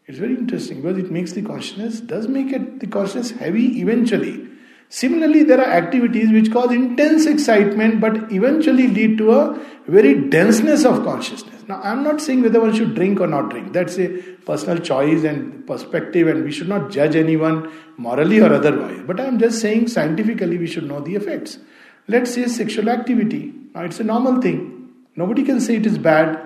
It's 0.07 0.17
very 0.17 0.35
interesting 0.35 0.81
because 0.81 0.97
it 0.97 1.11
makes 1.11 1.31
the 1.33 1.41
consciousness, 1.41 1.99
does 2.01 2.27
make 2.27 2.51
it 2.51 2.79
the 2.79 2.87
consciousness 2.87 3.31
heavy 3.31 3.79
eventually. 3.79 4.47
Similarly, 4.89 5.43
there 5.43 5.59
are 5.59 5.71
activities 5.71 6.31
which 6.31 6.51
cause 6.51 6.71
intense 6.71 7.25
excitement 7.25 8.01
but 8.01 8.31
eventually 8.31 8.87
lead 8.87 9.17
to 9.19 9.31
a 9.31 9.59
very 9.87 10.29
denseness 10.29 10.83
of 10.83 11.03
consciousness. 11.05 11.50
Now, 11.67 11.79
I'm 11.83 12.03
not 12.03 12.21
saying 12.21 12.41
whether 12.43 12.59
one 12.59 12.73
should 12.75 12.95
drink 12.95 13.19
or 13.19 13.27
not 13.27 13.49
drink. 13.49 13.73
That's 13.73 13.97
a 13.99 14.07
personal 14.45 14.79
choice 14.79 15.23
and 15.23 15.65
perspective, 15.67 16.27
and 16.27 16.43
we 16.43 16.51
should 16.51 16.69
not 16.69 16.89
judge 16.91 17.15
anyone 17.15 17.71
morally 17.97 18.39
or 18.39 18.51
otherwise. 18.53 19.01
But 19.05 19.19
I'm 19.19 19.39
just 19.39 19.61
saying 19.61 19.87
scientifically 19.87 20.57
we 20.57 20.67
should 20.67 20.87
know 20.87 20.99
the 20.99 21.15
effects. 21.15 21.59
Let's 22.07 22.33
say 22.33 22.47
sexual 22.47 22.89
activity. 22.89 23.53
Now, 23.75 23.83
it's 23.83 23.99
a 23.99 24.03
normal 24.03 24.41
thing. 24.41 24.89
Nobody 25.15 25.43
can 25.43 25.61
say 25.61 25.75
it 25.75 25.85
is 25.85 25.97
bad. 25.97 26.39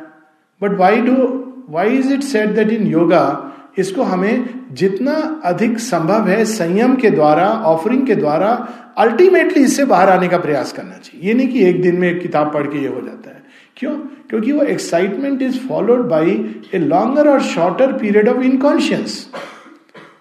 But 0.59 0.77
why 0.77 1.01
do 1.01 1.63
why 1.67 1.85
is 1.87 2.11
it 2.11 2.23
said 2.23 2.55
that 2.55 2.69
in 2.69 2.85
yoga 2.87 3.51
इसको 3.77 4.03
हमें 4.03 4.73
जितना 4.75 5.13
अधिक 5.45 5.79
संभव 5.79 6.27
है 6.27 6.43
संयम 6.45 6.95
के 6.95 7.09
द्वारा 7.11 7.47
offering 7.71 8.05
के 8.07 8.15
द्वारा 8.15 8.51
अल्टीमेटली 8.99 9.63
इससे 9.63 9.85
बाहर 9.85 10.09
आने 10.09 10.27
का 10.27 10.37
प्रयास 10.45 10.71
करना 10.73 10.97
चाहिए 10.97 11.27
ये 11.27 11.33
नहीं 11.33 11.47
कि 11.53 11.65
एक 11.69 11.81
दिन 11.81 11.95
में 11.99 12.07
एक 12.09 12.21
किताब 12.21 12.53
पढ़ 12.53 12.67
के 12.67 12.81
ये 12.81 12.87
हो 12.87 13.01
जाता 13.01 13.29
है 13.29 13.43
क्यों? 13.77 13.95
क्योंकि 14.29 14.51
वो 14.51 14.63
excitement 14.63 15.41
is 15.41 15.59
followed 15.67 16.07
by 16.09 16.31
a 16.73 16.79
longer 16.79 17.27
और 17.29 17.41
शॉर्टर 17.43 17.93
पीरियड 17.99 18.29
ऑफ़ 18.29 18.41
इनकॉन्शियस 18.43 19.27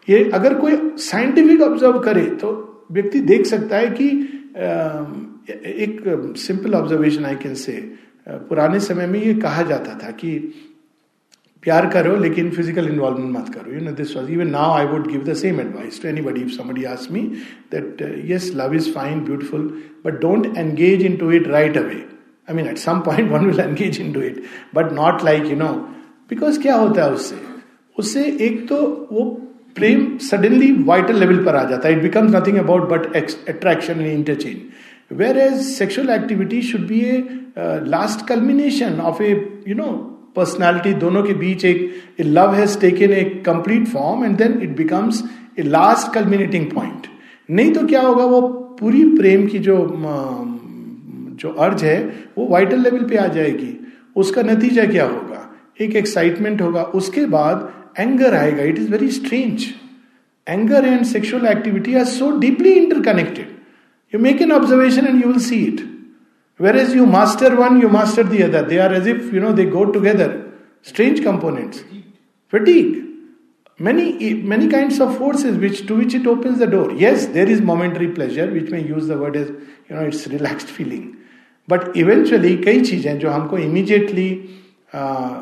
ये 0.09 0.23
अगर 0.35 0.55
कोई 0.55 0.77
साइंटिफिक 1.01 1.63
ऑब्ज़र्व 1.63 1.99
करे 2.01 2.25
तो 2.41 2.53
व्यक्ति 2.93 3.21
देख 3.23 3.47
सकता 3.47 3.77
है 3.77 3.91
कि 3.91 4.09
एक 5.85 6.35
simple 6.39 6.75
observation 6.75 7.25
I 7.25 7.37
can 7.37 7.55
say 7.55 7.73
पुराने 8.29 8.81
समय 8.81 9.07
में 9.07 9.21
ये 9.23 9.35
कहा 9.41 9.63
जाता 9.63 9.99
था 9.99 10.11
कि 10.13 10.39
प्यार 11.63 11.87
करो, 11.91 12.15
लेकिन 12.17 12.51
फ़िज़िकल 12.51 12.89
इन्वॉल्वमेंट 12.89 13.37
मत 13.37 13.49
करो। 13.55 13.73
You 13.75 13.81
know 13.81 13.93
this 13.93 14.17
was 14.17 14.31
even 14.31 14.49
now 14.51 14.73
I 14.73 14.87
would 14.87 15.07
give 15.11 15.23
the 15.25 15.35
same 15.37 15.61
advice 15.61 16.03
to 16.03 16.09
anybody 16.09 16.41
if 16.41 16.51
somebody 16.53 16.85
ask 16.85 17.13
me 17.13 17.21
that 17.75 18.03
yes 18.31 18.51
love 18.57 18.75
is 18.75 18.91
fine 18.95 19.21
beautiful 19.25 19.63
but 20.05 20.21
don't 20.21 20.57
engage 20.57 21.03
into 21.17 21.31
it 21.33 21.49
right 21.49 21.77
away 21.79 22.05
I 22.49 22.57
mean 22.57 22.67
at 22.67 22.79
some 22.79 23.01
point 23.01 23.31
one 23.31 23.47
will 23.47 23.61
engage 23.61 24.01
into 24.13 24.21
it 24.23 24.43
but 24.75 24.93
not 24.93 25.25
like 25.25 25.51
you 25.51 25.57
know 25.57 25.73
because 26.31 26.61
क्या 26.63 26.77
होता 26.77 27.05
है 27.05 27.13
उससे 27.13 27.37
उससे 27.97 28.25
एक 28.41 28.67
तो 28.69 28.77
वो 29.13 29.25
प्रेम 29.77 30.07
suddenly 30.23 30.71
vital 30.87 31.19
level 31.21 31.45
पर 31.45 31.57
आ 31.57 31.65
जाता 31.71 31.89
है 31.89 31.95
it 31.95 32.03
becomes 32.03 32.35
nothing 32.35 32.59
about 32.59 32.89
but 32.89 33.17
attraction 33.17 34.01
and 34.01 34.07
interchange 34.09 35.17
whereas 35.39 35.61
sexual 35.67 36.11
activity 36.11 36.61
should 36.63 36.87
be 36.89 37.01
a 37.03 37.23
last 37.87 38.27
culmination 38.29 39.01
of 39.03 39.23
a 39.23 39.31
you 39.69 39.75
know 39.75 39.93
personality 40.37 40.93
दोनों 41.01 41.23
के 41.23 41.35
बीच 41.41 41.65
एक 41.65 42.21
love 42.21 42.55
has 42.55 42.79
taken 42.81 43.13
a 43.13 43.25
complete 43.47 43.87
form 43.89 44.25
and 44.25 44.37
then 44.37 44.61
it 44.63 44.77
becomes 44.77 45.23
a 45.59 45.63
last 45.65 46.13
culminating 46.15 46.71
point 46.71 47.07
नहीं 47.49 47.73
तो 47.73 47.87
क्या 47.87 48.01
होगा 48.03 48.25
वो 48.27 48.41
पूरी 48.81 49.05
प्रेम 49.17 49.47
की 49.47 49.59
जो 49.59 49.77
जो 51.45 51.51
अर्ज़ 51.67 51.85
है, 51.85 51.97
वो 52.39 52.47
वाइटल 52.51 52.83
लेवल 52.83 53.05
पे 53.09 53.17
आ 53.17 53.27
जाएगी। 53.39 53.73
उसका 54.17 54.43
नतीजा 54.43 54.85
क्या 54.91 55.07
होगा? 55.07 55.41
एक 55.81 55.97
एक्साइटमेंट 55.97 56.61
होगा। 56.63 56.83
उसके 57.01 57.27
बाद 57.37 57.73
एंगर 57.99 58.35
आएगा। 58.35 58.63
It 58.63 58.79
is 58.79 58.91
very 58.91 59.09
strange 59.11 59.67
anger 60.49 60.85
and 60.85 61.05
sexual 61.07 61.47
activity 61.47 61.95
are 61.95 62.05
so 62.05 62.31
deeply 62.41 62.71
interconnected 62.71 63.47
you 64.15 64.21
make 64.21 64.43
an 64.43 64.53
observation 64.53 65.07
and 65.07 65.25
you 65.25 65.31
will 65.31 65.41
see 65.45 65.63
it 65.65 65.81
where 66.61 66.77
is 66.77 66.97
you 66.97 67.07
master 67.13 67.55
one 67.55 67.81
you 67.83 67.89
master 67.99 68.27
the 68.35 68.43
other 68.43 68.69
they 68.69 68.79
are 68.89 68.95
as 68.95 69.09
if 69.09 69.35
you 69.35 69.41
know 69.43 69.53
they 69.61 69.65
go 69.79 69.85
together 69.97 70.37
strange 70.89 71.25
components 71.25 71.85
fatigue 72.53 73.03
many 73.81 74.35
many 74.51 74.67
kinds 74.69 75.01
of 75.01 75.17
forces 75.19 75.57
which, 75.57 75.87
to 75.87 75.97
which 75.97 76.15
it 76.15 76.27
opens 76.27 76.59
the 76.59 76.67
door. 76.67 76.93
Yes, 76.93 77.27
there 77.27 77.49
is 77.49 77.61
momentary 77.61 78.09
pleasure, 78.09 78.47
which 78.51 78.71
may 78.71 78.83
use 78.83 79.09
the 79.09 79.17
word 79.19 79.37
as, 79.37 79.49
you 79.89 79.97
know, 79.97 80.03
it's 80.03 80.27
relaxed 80.29 80.69
feeling. 80.69 81.17
But 81.69 81.97
eventually 81.97 82.57
कई 82.57 82.81
चीज़ें 82.81 83.19
जो 83.19 83.31
हमको 83.31 83.59
immediately 83.59 84.31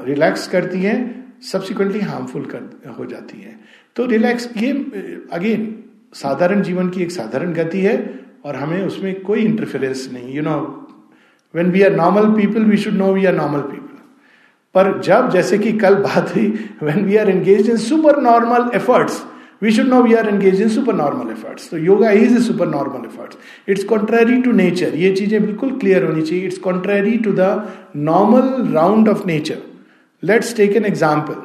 relax 0.07 0.47
करती 0.49 0.83
हैं 0.83 0.99
subsequently 1.43 2.01
harmful 2.01 2.45
कर, 2.45 2.93
हो 2.99 3.07
जाती 3.07 3.41
हैं। 3.41 3.59
तो 3.97 4.07
रिलैक्स 4.07 4.49
ये 4.57 4.71
अगेन 5.33 5.67
साधारण 6.15 6.63
जीवन 6.63 6.89
की 6.89 7.03
एक 7.03 7.11
साधारण 7.11 7.53
गति 7.53 7.81
है, 7.81 7.97
और 8.45 8.57
हमें 8.57 8.83
उसमें 8.83 9.21
कोई 9.23 9.41
इंटरफेरेंस 9.41 10.09
नहीं। 10.13 10.35
You 10.35 10.43
know 10.43 10.59
when 11.55 11.71
we 11.71 11.83
are 11.83 11.95
normal 11.97 12.33
people 12.37 12.65
we 12.65 12.77
should 12.77 12.95
know 12.95 13.13
we 13.15 13.25
are 13.25 13.35
normal 13.35 13.61
people 13.63 13.99
पर 14.75 15.01
जब, 15.01 15.29
जैसे 15.31 15.59
कि 15.59 15.73
कल 15.79 15.95
बात 15.97 16.35
हुई 16.37 16.47
when 16.83 17.05
we 17.05 17.17
are 17.17 17.31
engage 17.31 17.71
in 17.71 17.77
super 17.79 18.21
normal 18.23 18.71
efforts 18.75 19.23
no 19.63 20.03
we 20.03 20.15
are 20.15 20.29
engage 20.29 20.63
in 20.63 20.69
super 20.69 20.95
normal 20.95 21.31
efforts 21.33 21.71
तो 21.71 21.79
yoga 21.79 22.11
is 22.11 22.37
a 22.37 22.41
super 22.43 22.69
normal 22.69 23.05
efforts 23.07 23.37
it's 23.69 23.85
contrary 23.85 24.41
to 24.43 24.53
nature 24.53 24.95
ये 24.97 25.13
चीज़ें 25.17 25.45
बिल्कुल 25.45 25.79
क्लियर 25.79 26.05
होनी 26.05 26.23
चाहिए. 26.23 26.47
It's 26.47 26.59
contrary 26.59 27.17
to 27.19 27.33
the 27.33 27.41
normal 27.99 28.73
round 28.73 29.09
of 29.09 29.27
nature 29.27 29.63
let's 30.23 30.57
take 30.57 30.77
an 30.77 30.85
example 30.85 31.37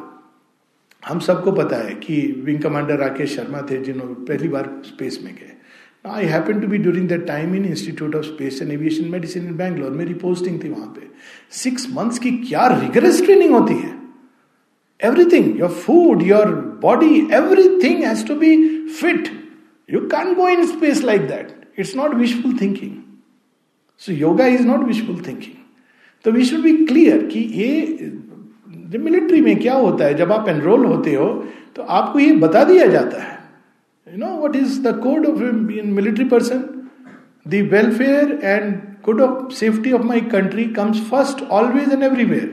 हम 1.04 1.20
सबको 1.20 1.52
पता 1.52 1.78
है 1.78 1.94
कि 2.04 2.22
विंग 2.46 2.62
कमांडर 2.62 2.98
राकेश 3.00 3.36
शर्मा 3.36 3.62
थे 3.70 3.78
जिन्होंने 3.84 4.14
पहली 4.26 4.48
बार 4.48 4.70
स्पेस 4.86 5.20
में 5.24 5.34
गए। 5.34 5.54
I 6.06 6.26
happen 6.26 6.60
to 6.60 6.68
be 6.68 6.78
during 6.78 7.08
that 7.10 7.26
time 7.28 7.56
in 7.56 7.66
institute 7.66 8.16
of 8.16 8.26
space 8.26 8.62
and 8.62 8.72
aviation 8.72 9.10
medicine 9.12 9.48
in 9.48 9.56
Bangalore 9.58 9.92
मेरी 9.92 10.14
पोस्टिंग 10.24 10.64
थी 10.64 10.70
वहाँ 10.70 10.88
पे। 10.88 11.08
सिक्स 11.58 11.88
मंथ्स 11.94 12.20
की 12.20 12.32
क्या 12.40 12.68
रिगरस 12.74 13.22
ट्रेनिंग 13.26 13.54
होती 13.54 13.74
है? 13.76 13.97
Everything 15.04 15.60
your 15.60 15.70
food 15.70 16.24
your 16.24 16.46
body 16.82 17.27
everything 17.34 18.04
has 18.04 18.25
to 18.27 18.36
be 18.36 18.56
fit 18.88 19.30
you 19.94 20.00
can 20.16 20.34
go 20.34 20.48
in 20.50 20.66
space 20.66 21.04
like 21.04 21.27
that 21.27 21.80
it's 21.80 21.96
not 21.96 22.13
wishful 22.16 22.58
thinking 22.62 22.92
so 23.98 24.13
yoga 24.13 24.46
is 24.46 24.68
not 24.68 24.84
wishful 24.88 25.22
thinking 25.27 25.63
तो 26.24 26.32
we 26.32 26.46
should 26.46 26.62
be 26.62 26.75
clear 26.86 27.25
कि 27.25 27.39
ये 27.39 28.12
military 29.00 29.42
में 29.42 29.56
क्या 29.60 29.74
होता 29.74 30.06
है? 30.06 30.13
जब 30.13 30.32
आप 30.32 30.48
enrol 30.50 30.86
होते 30.86 31.13
हो 31.16 31.27
तो 31.75 31.82
आपको 31.82 32.20
ये 32.20 32.34
बता 32.34 32.63
दिया 32.63 32.86
जाता 32.88 33.22
है। 33.24 33.36
You 34.08 34.20
know 34.20 34.36
what 34.42 34.56
is 34.56 34.75
the 34.84 34.94
code 35.06 35.25
of 35.30 35.42
a 35.42 35.51
military 35.96 36.27
person? 36.34 36.60
The 37.54 37.62
welfare 37.74 38.27
and 38.51 38.77
good 39.08 39.22
of 39.25 39.54
safety 39.54 39.92
of 39.98 40.06
my 40.12 40.20
country 40.34 40.66
comes 40.77 41.01
first, 41.10 41.44
always 41.50 41.92
and 41.96 42.06
everywhere. 42.10 42.48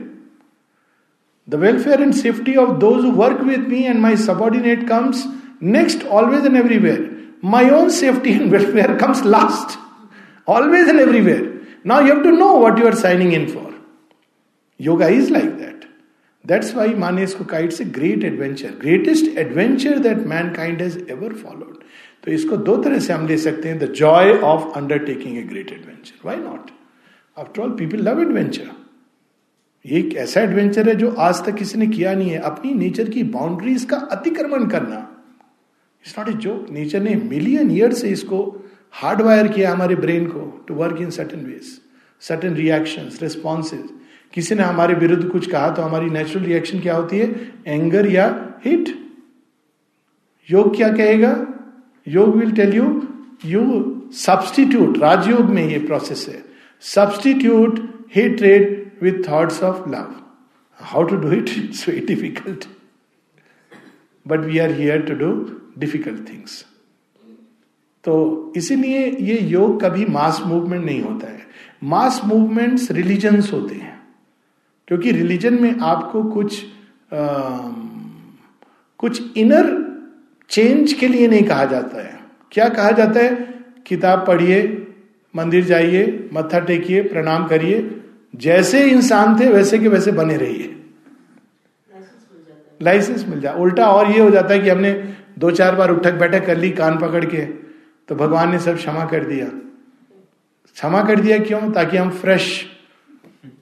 The 1.47 1.57
welfare 1.57 2.01
and 2.01 2.15
safety 2.15 2.57
of 2.57 2.79
those 2.79 3.03
who 3.03 3.11
work 3.11 3.41
with 3.41 3.67
me 3.67 3.85
and 3.85 4.01
my 4.01 4.15
subordinate 4.15 4.87
comes 4.87 5.27
next, 5.59 6.03
always 6.03 6.43
and 6.43 6.57
everywhere. 6.57 7.11
My 7.41 7.69
own 7.69 7.91
safety 7.91 8.33
and 8.33 8.51
welfare 8.51 8.97
comes 8.97 9.23
last, 9.23 9.77
always 10.47 10.87
and 10.87 10.99
everywhere. 10.99 11.61
Now 11.83 11.99
you 11.99 12.15
have 12.15 12.23
to 12.23 12.31
know 12.31 12.55
what 12.55 12.79
you 12.79 12.87
are 12.87 12.95
signing 12.95 13.33
in 13.33 13.47
for. 13.47 13.73
Yoga 14.79 15.07
is 15.09 15.29
like 15.29 15.57
that. 15.59 15.75
Why 16.45 16.93
माने 16.93 17.23
इसको 17.23 17.43
काइट 17.43 17.71
से 17.73 17.85
great 17.93 18.23
adventure 18.23 18.71
greatest 18.81 19.37
adventure 19.37 19.99
that 19.99 20.17
mankind 20.55 20.81
has 20.81 20.97
ever 21.11 21.33
followed 21.33 21.77
तो 22.23 22.31
इसको 22.31 22.57
दो 22.67 22.75
तरह 22.83 22.99
से 22.99 23.13
हम 23.13 23.25
ले 23.27 23.37
सकते 23.37 23.69
हैं 23.69 23.77
the 23.79 23.91
joy 23.99 24.31
of 24.49 24.77
undertaking 24.77 25.37
a 25.37 25.41
great 25.53 25.71
adventure 25.71 26.27
why 26.27 26.35
not 26.35 26.69
after 27.37 27.61
all 27.61 27.71
people 27.79 28.03
love 28.09 28.21
adventure 28.21 28.69
एक 29.85 30.15
ऐसा 30.17 30.41
एडवेंचर 30.41 30.87
है 30.89 30.95
जो 30.95 31.09
आज 31.11 31.43
तक 31.45 31.55
किसी 31.55 31.77
ने 31.79 31.87
किया 31.87 32.13
नहीं 32.13 32.29
है। 32.29 32.37
अपनी 32.37 32.73
नेचर 32.73 33.09
की 33.09 33.23
बाउंड्रीज 33.23 33.83
का 33.85 33.97
अतिक्रमण 34.11 34.67
करना। 34.67 34.97
It's 36.05 36.17
not 36.19 36.29
a 36.29 36.33
joke 36.33 36.69
nature 36.71 37.01
ने 37.01 37.15
मिलियन 37.15 37.71
ईयर 37.71 37.93
से 37.93 38.09
इसको 38.09 38.39
हार्ड 38.91 39.21
वायर 39.21 39.47
किया 39.47 39.71
हमारे 39.71 39.95
ब्रेन 39.95 40.25
को 40.25 40.65
to 40.67 40.73
work 40.73 41.01
in 41.01 41.09
certain 41.09 41.45
ways 41.45 41.79
certain 42.21 42.53
reaction 42.53 43.09
responses 43.21 43.89
किसी 44.33 44.55
ने 44.55 44.63
हमारे 44.63 44.93
विरुद्ध 44.93 45.27
कुछ 45.29 45.49
कहा 45.51 45.69
तो 45.69 45.81
हमारी 45.81 46.09
नेचुरल 46.09 46.45
रिएक्शन 46.45 46.79
क्या 46.79 46.95
होती 46.95 47.17
है? 47.17 47.51
एंगर 47.67 48.11
या 48.11 48.25
हिट 48.65 48.89
योग 50.49 50.75
क्या 50.75 50.89
कहेगा? 50.93 51.31
योग 52.07 52.35
will 52.35 52.51
tell 52.51 52.73
you 52.73 53.07
you 53.45 54.09
substitute 54.13 54.97
Rajyoga 54.97 55.49
में 55.49 55.67
ये 55.69 55.79
प्रोसेस 55.79 56.25
है। 56.29 56.43
Substitute 56.81 57.79
hatred 58.41 58.84
with 59.05 59.27
thoughts 59.29 59.63
of 59.63 59.89
love 59.89 60.15
how 60.79 61.03
to 61.03 61.15
do 61.15 61.31
it 61.31 61.49
it's 61.49 61.87
very 61.89 62.05
difficult 62.05 62.65
but 64.27 64.39
we 64.39 64.59
are 64.59 64.71
here 64.71 65.01
to 65.01 65.13
do 65.13 65.33
difficult 65.77 66.29
things 66.29 66.65
तो 68.03 68.15
इसीलिए 68.57 69.05
ये 69.19 69.39
योग 69.39 69.81
कभी 69.81 70.05
मास 70.05 70.41
मूवमेंट 70.45 70.85
नहीं 70.85 71.01
होता 71.01 71.27
है। 71.27 71.39
मास 71.83 72.21
मूवमेंट्स 72.25 72.91
रिलीजन्स 72.91 73.53
होते 73.53 73.75
हैं। 73.75 73.93
क्योंकि 74.87 75.11
रिलीजन 75.11 75.61
में 75.61 75.79
आपको 75.79 76.23
कुछ 76.23 76.65
आ, 77.13 77.27
कुछ 78.97 79.37
इनर 79.37 79.71
चेंज 80.49 80.93
के 80.93 81.07
लिए 81.07 81.27
नहीं 81.27 81.43
कहा 81.43 81.65
जाता 81.65 82.01
है। 82.01 82.19
क्या 82.51 82.69
कहा 82.69 82.91
जाता 82.91 83.19
है? 83.19 83.35
किताब 83.85 84.27
पढ़िए 84.27 84.87
मंदिर 85.35 85.63
जाइए 85.63 86.29
मत्था 86.33 86.59
टेकिए 86.59 87.03
प्रणाम 87.03 87.47
करिए 87.47 87.81
जैसे 88.41 88.83
इंसान 88.89 89.39
थे 89.39 89.49
वैसे 89.49 89.77
के 89.79 89.87
वैसे 89.87 90.11
बने 90.11 90.37
रहिए। 90.37 90.71
लाइसेंस 92.81 93.25
मिल 93.27 93.39
जाए 93.39 93.59
उल्टा 93.59 93.87
और 93.87 94.11
ये 94.11 94.19
हो 94.19 94.29
जाता 94.29 94.53
है 94.53 94.59
कि 94.59 94.69
हमने 94.69 94.91
दो 95.39 95.51
चार 95.51 95.75
बार 95.75 95.91
उठक 95.91 96.13
बैठक 96.13 96.45
कर 96.45 96.57
ली 96.57 96.69
कान 96.71 96.97
पकड़ 96.99 97.25
के 97.25 97.45
तो 98.09 98.15
भगवान 98.15 98.51
ने 98.51 98.59
सब 98.59 98.75
क्षमा 98.77 99.05
कर 99.05 99.23
दिया। 99.23 99.45
क्षमा 99.45 101.03
कर 101.03 101.19
दिया 101.19 101.37
क्यों? 101.39 101.71
ताकि 101.71 101.97
हम 101.97 102.09
फ्रेश 102.11 102.65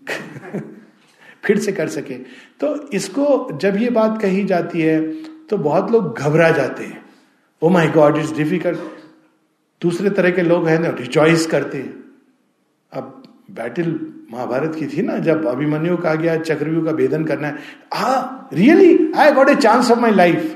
फिर 1.44 1.60
से 1.60 1.72
कर 1.72 1.88
सके। 1.90 2.18
तो 2.60 2.90
इसको 2.90 3.58
जब 3.58 3.78
ये 3.78 3.90
बात 3.90 4.22
कही 4.22 4.44
जाती 4.44 4.82
है 4.82 5.02
तो 5.48 5.58
बहुत 5.60 5.92
लोग 5.92 6.18
घबरा 6.18 6.50
जाते 6.52 6.84
हैं। 6.84 7.04
Oh 7.62 7.70
my 7.70 7.88
god 7.90 8.18
it's 8.18 8.36
difficult 8.38 8.80
दूसरे 9.82 10.10
तरह 10.10 10.32
के 10.32 10.42
लोग 10.42 10.68
हैं 10.68 10.80
ना 10.80 10.90
रिचॉइस 11.00 11.46
करते 11.48 11.78
हैं। 11.78 11.94
अब 12.92 13.24
बैटल 13.52 13.92
महाभारत 14.34 14.76
की 14.76 14.88
थी 14.88 15.02
ना 15.02 15.18
जब 15.28 15.46
अभिमन्यु 15.48 15.98
कहा 15.98 16.16
गया 16.16 16.38
चक्रव्यूह 16.40 16.86
का 16.86 16.92
भेदन 16.92 17.24
करना 17.26 17.48
है। 17.48 17.56
हा 17.94 18.50
really 18.54 19.12
I 19.16 19.32
got 19.32 19.50
a 19.50 19.56
chance 19.56 19.92
of 19.92 20.00
my 20.00 20.12
life 20.14 20.56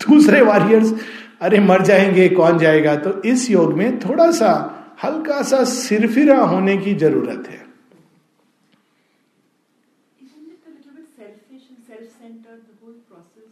दूसरे 0.00 0.40
वॉरियर्स 0.42 0.92
अरे 1.40 1.58
मर 1.60 1.82
जाएँगे 1.82 2.28
कौन 2.28 2.58
जाएगा? 2.58 2.94
तो 2.96 3.22
इस 3.22 3.50
योग 3.50 3.72
में 3.74 3.98
थोड़ा 4.00 4.30
सा 4.32 4.52
हल्का 5.04 5.42
सा 5.42 5.64
सिरफिरा 5.64 6.38
होने 6.38 6.76
की 6.76 6.94
ज़रूरत 6.94 7.48
है। 7.48 7.58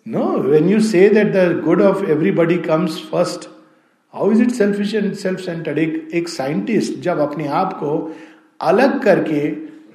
No 0.07 0.27
when 0.41 0.69
you 0.69 0.81
say 0.81 1.09
that 1.09 1.33
the 1.33 1.61
good 1.65 1.83
of 1.83 2.05
everybody 2.11 2.57
comes 2.59 2.99
first 3.11 3.49
how 4.15 4.31
is 4.33 4.43
it 4.43 4.51
selfish 4.51 4.95
and 4.95 5.13
self 5.15 5.41
centered 5.41 5.79
एक 5.79 6.09
एक 6.15 6.29
साइंटिस्ट 6.29 6.99
जब 7.01 7.19
अपने 7.21 7.49
आप 7.57 7.73
को 7.73 7.91
अलग 8.61 9.03
करके 9.03 9.41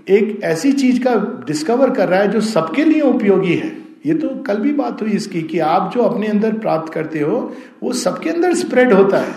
एक 0.07 0.39
ऐसी 0.43 0.71
चीज़ 0.71 0.99
का 1.03 1.15
डिस्कवर 1.47 1.89
कर 1.89 2.09
रहा 2.09 2.19
है 2.19 2.31
जो 2.31 2.41
सबके 2.41 2.83
लिए 2.83 3.01
उपयोगी 3.01 3.53
है। 3.53 3.71
ये 4.05 4.13
तो 4.13 4.29
कल 4.43 4.57
भी 4.57 4.73
बात 4.73 5.01
हुई 5.01 5.11
इसकी 5.11 5.41
कि 5.41 5.59
आप 5.59 5.91
जो 5.93 6.01
अपने 6.01 6.27
अंदर 6.27 6.53
प्राप्त 6.53 6.93
करते 6.93 7.19
हो, 7.19 7.55
वो 7.83 7.93
सबके 7.93 8.29
अंदर 8.29 8.53
स्प्रेड 8.53 8.93
होता 8.93 9.17
है। 9.17 9.33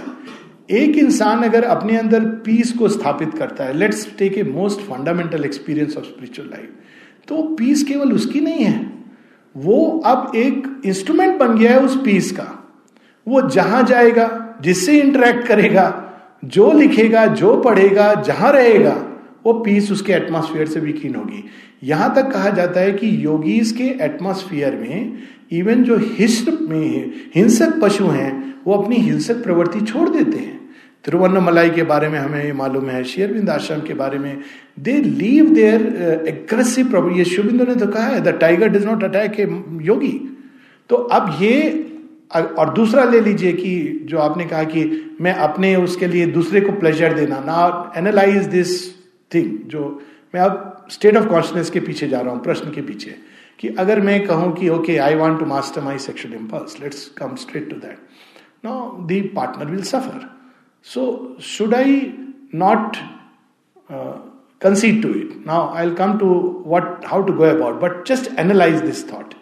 एक 0.72 0.96
इंसान 0.98 1.42
अगर 1.42 1.64
अपने 1.64 1.96
अंदर 1.96 2.24
पीस 2.44 2.72
को 2.72 2.88
स्थापित 2.88 3.34
करता 3.34 3.64
है 3.64 3.76
let's 3.78 4.06
take 4.18 4.38
a 4.38 4.42
most 4.42 4.80
fundamental 4.80 5.44
experience 5.44 5.96
of 5.96 6.04
spiritual 6.04 6.48
life 6.48 6.70
तो 7.28 7.42
पीस 7.56 7.84
केवल 7.84 8.12
उसकी 8.12 8.40
नहीं 8.40 8.64
है। 8.64 8.92
वो 9.56 10.02
अब 10.06 10.32
एक 10.36 10.82
इंस्ट्रूमेंट 10.86 11.38
बन 11.38 11.56
गया 11.58 11.72
है 11.72 11.80
उस 11.80 11.96
पीस 12.04 12.30
का। 12.32 12.52
वो 13.26 13.40
जहाँ 13.42 13.82
जाएगा, 13.82 14.58
जिससे 14.62 15.00
इंटरेक्ट 15.00 15.46
करेगा, 15.48 15.86
जो 16.44 16.70
लिखेगा, 16.72 17.26
जो 17.26 17.56
पढ़ेगा, 17.60 18.14
जहाँ 18.14 18.52
रहेगा 18.52 18.94
वो 19.46 19.52
पीस 19.60 19.90
उसके 19.92 20.12
एटमोस्फियर 20.12 20.66
से 20.66 20.80
भी 20.80 20.92
कीन 20.92 21.14
होगी। 21.14 21.44
यहाँ 21.84 22.14
तक 22.14 22.30
कहा 22.32 22.50
जाता 22.50 22.80
है 22.80 22.92
कि 22.92 23.10
योगीज 23.24 23.72
के 23.72 23.84
एटमोस्फियर 24.04 24.76
में 24.76 25.18
इवन 25.52 25.82
जो 25.84 25.96
हिस्स 26.18 26.48
में 26.60 27.12
हिंसक 27.34 27.80
पशु 27.82 28.06
हैं, 28.06 28.54
वो 28.66 28.74
अपनी 28.74 28.96
हिंसक 28.96 29.42
प्रवृत्ति 29.42 29.80
छोड़ 29.82 30.08
देते 30.08 30.38
हैं। 30.38 30.54
तिरुवन्नमलाई 31.04 31.70
के 31.70 31.82
बारे 31.82 32.08
में 32.08 32.18
हमें 32.18 32.52
मालूम 32.52 32.88
है 32.90 33.02
शेयरबिंद 33.04 33.50
आश्रम 33.50 33.80
के 33.80 33.94
बारे 33.94 34.18
में। 34.18 34.42
दे 34.78 34.92
लीव 34.92 35.50
देयर 35.54 36.24
एग्रेसिव 36.28 37.10
ये 37.16 37.24
शिवबिंदु 37.24 37.64
ने 37.64 37.74
तो 37.74 37.86
कहा 37.86 38.06
है 38.06 38.20
the 38.20 38.28
tiger 38.40 38.68
does 38.68 38.84
not 38.84 39.04
attack 39.04 39.40
a 39.40 39.46
yogi 39.82 40.12
तो 40.90 40.96
अब 40.96 41.36
ये 41.40 41.82
और 42.32 42.72
दूसरा 42.74 43.04
ले 43.04 43.20
लीजिए 43.20 43.52
कि 43.52 44.00
जो 44.04 44.18
आपने 44.18 44.44
कहा 44.44 44.62
कि 44.64 44.84
मैं 45.20 45.32
अपने 45.32 45.74
उसके 45.76 46.06
लिए 46.06 46.26
दूसरे 46.26 46.60
को 46.60 46.72
प्लेजर 46.72 47.14
देना 47.14 47.38
ना 47.40 47.92
एनालाइज 47.96 48.46
दिस 48.48 48.74
थिंग 49.34 49.58
जो 49.70 49.88
मैं 50.34 50.40
अब 50.40 50.86
स्टेट 50.90 51.16
ऑफ़ 51.16 51.26
कॉन्शियस 51.28 51.70
के 51.70 51.80
पीछे 51.80 52.08
जा 52.08 52.20
रहा 52.20 52.32
हूँ, 52.32 52.42
प्रश्न 52.42 52.70
के 52.70 52.82
पीछे, 52.82 53.14
कि 53.58 53.68
अगर 53.68 54.00
मैं 54.00 54.26
कहूँ 54.26 54.52
कि 54.52 54.68
okay 54.68 54.96
I 54.98 55.14
want 55.14 55.38
to 55.38 55.46
master 55.46 55.80
my 55.80 55.98
sexual 55.98 56.34
impulse 56.34 56.80
let's 56.80 57.06
come 57.18 57.34
straight 57.36 57.68
to 57.70 57.76
that 57.76 57.98
now 58.64 59.06
the 59.06 59.20
partner 59.36 59.70
will 59.70 59.82
suffer 59.82 60.28
so 60.86 61.36
should 61.42 61.74
I 61.74 62.00
not 62.54 62.96
concede 64.60 65.02
to 65.02 65.08
it 65.14 65.34
now 65.46 65.74
I 65.74 65.90
come 65.94 66.18
to 66.18 66.28
what 66.66 67.06
how 67.06 67.22
to 67.22 67.32
go 67.32 67.44
about 67.44 67.80
but 67.80 68.06
just 68.08 68.38
analyse 68.38 68.80
this 68.82 69.10
thought 69.12 69.34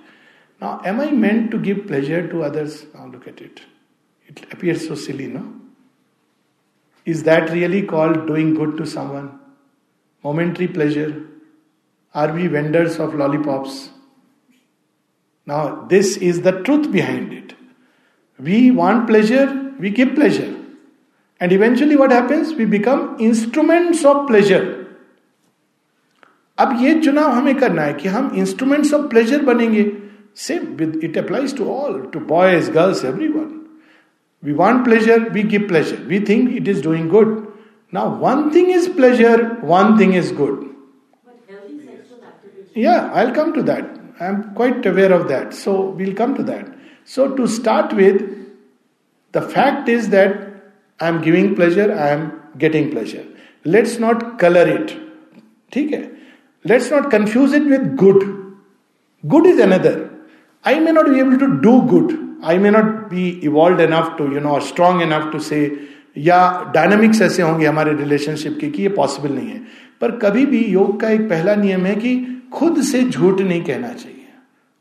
now 0.62 0.88
am 0.88 1.00
I 1.00 1.10
meant 1.10 1.50
to 1.52 1.58
give 1.58 1.84
pleasure 1.86 2.26
to 2.26 2.40
others 2.40 2.82
now 2.96 3.10
look 3.12 3.28
at 3.28 3.42
it 3.42 3.60
it 4.30 4.54
appear 4.54 4.76
so 4.78 4.94
silly 4.94 5.26
no 5.26 5.42
is 7.06 7.24
that 7.24 7.50
really 7.50 7.82
called 7.82 8.26
doing 8.26 8.54
good 8.56 8.76
to 8.78 8.84
someone 8.84 9.28
Momentary 10.24 10.68
pleasure? 10.68 11.22
Are 12.14 12.32
we 12.32 12.46
vendors 12.46 12.98
of 12.98 13.14
lollipops? 13.14 13.90
Now, 15.46 15.84
this 15.86 16.16
is 16.16 16.40
the 16.40 16.62
truth 16.62 16.90
behind 16.90 17.32
it. 17.32 17.54
We 18.40 18.70
want 18.70 19.06
pleasure, 19.06 19.72
we 19.78 19.90
give 19.90 20.14
pleasure. 20.14 20.52
And 21.40 21.52
eventually 21.52 21.96
what 21.96 22.12
happens 22.12 22.52
we 22.58 22.64
become 22.66 23.16
instruments 23.20 24.04
of 24.06 24.26
pleasure 24.26 24.62
अब 26.58 26.76
ये 26.80 26.92
चुनाव 27.00 27.30
हमें 27.30 27.54
करना 27.58 27.82
है 27.82 27.94
कि 27.94 28.08
हम 28.08 28.30
instruments 28.38 28.92
of 28.94 29.08
pleasure 29.08 29.42
बनेंगे 29.44 29.84
same 30.44 30.82
it 31.04 31.18
applies 31.18 31.56
to 31.56 31.64
all 31.70 32.00
to 32.12 32.20
boys 32.28 32.70
girls 32.72 33.04
everyone 33.28 33.50
we 34.42 34.52
want 34.62 34.84
pleasure 34.84 35.28
we 35.32 35.42
give 35.54 35.66
pleasure 35.68 36.06
we 36.08 36.20
think 36.28 36.56
it 36.56 36.68
is 36.68 36.82
doing 36.84 37.08
good 37.10 37.36
Now, 37.94 38.08
one 38.12 38.50
thing 38.50 38.70
is 38.70 38.88
pleasure, 38.88 39.54
one 39.72 39.96
thing 39.96 40.14
is 40.14 40.32
good. 40.32 40.62
Yeah, 42.74 43.12
I'll 43.12 43.32
come 43.32 43.52
to 43.54 43.62
that. 43.62 43.84
I'm 44.18 44.52
quite 44.54 44.84
aware 44.84 45.12
of 45.12 45.28
that. 45.28 45.54
So, 45.54 45.90
we'll 45.90 46.14
come 46.14 46.34
to 46.34 46.42
that. 46.42 46.66
So, 47.04 47.28
to 47.36 47.46
start 47.46 47.92
with, 47.92 48.20
the 49.30 49.42
fact 49.42 49.88
is 49.88 50.08
that 50.08 50.34
I'm 50.98 51.22
giving 51.22 51.54
pleasure, 51.54 51.92
I'm 51.92 52.58
getting 52.58 52.90
pleasure. 52.90 53.24
Let's 53.64 54.00
not 54.00 54.40
color 54.40 54.66
it. 54.66 54.98
Okay? 55.68 56.10
Let's 56.64 56.90
not 56.90 57.10
confuse 57.12 57.52
it 57.52 57.64
with 57.64 57.96
good. 57.96 58.56
Good 59.28 59.46
is 59.46 59.60
another. 59.60 60.10
I 60.64 60.80
may 60.80 60.90
not 60.90 61.06
be 61.06 61.20
able 61.20 61.38
to 61.38 61.60
do 61.60 61.82
good. 61.86 62.20
I 62.42 62.58
may 62.58 62.70
not 62.70 63.08
be 63.08 63.40
evolved 63.44 63.80
enough 63.80 64.16
to, 64.16 64.24
you 64.24 64.40
know, 64.40 64.58
strong 64.58 65.00
enough 65.00 65.30
to 65.30 65.40
say, 65.40 65.93
या 66.16 66.70
dynamics 66.74 67.22
ऐसे 67.22 67.42
होंगे 67.42 67.66
हमारे 67.66 67.92
relationship 67.96 68.58
के 68.60 68.70
कि 68.70 68.82
ये 68.82 68.88
possible 68.88 69.34
नहीं 69.34 69.48
है। 69.48 69.60
पर 70.00 70.10
कभी 70.10 70.46
भी 70.46 70.64
योग 70.64 71.00
का 71.00 71.08
एक 71.08 71.28
पहला 71.30 71.54
नियम 71.54 71.86
है 71.86 71.94
कि 71.94 72.42
खुद 72.52 72.82
से 72.82 73.02
झूठ 73.02 73.40
नहीं 73.40 73.62
कहना 73.64 73.88
चाहिए। 73.88 74.26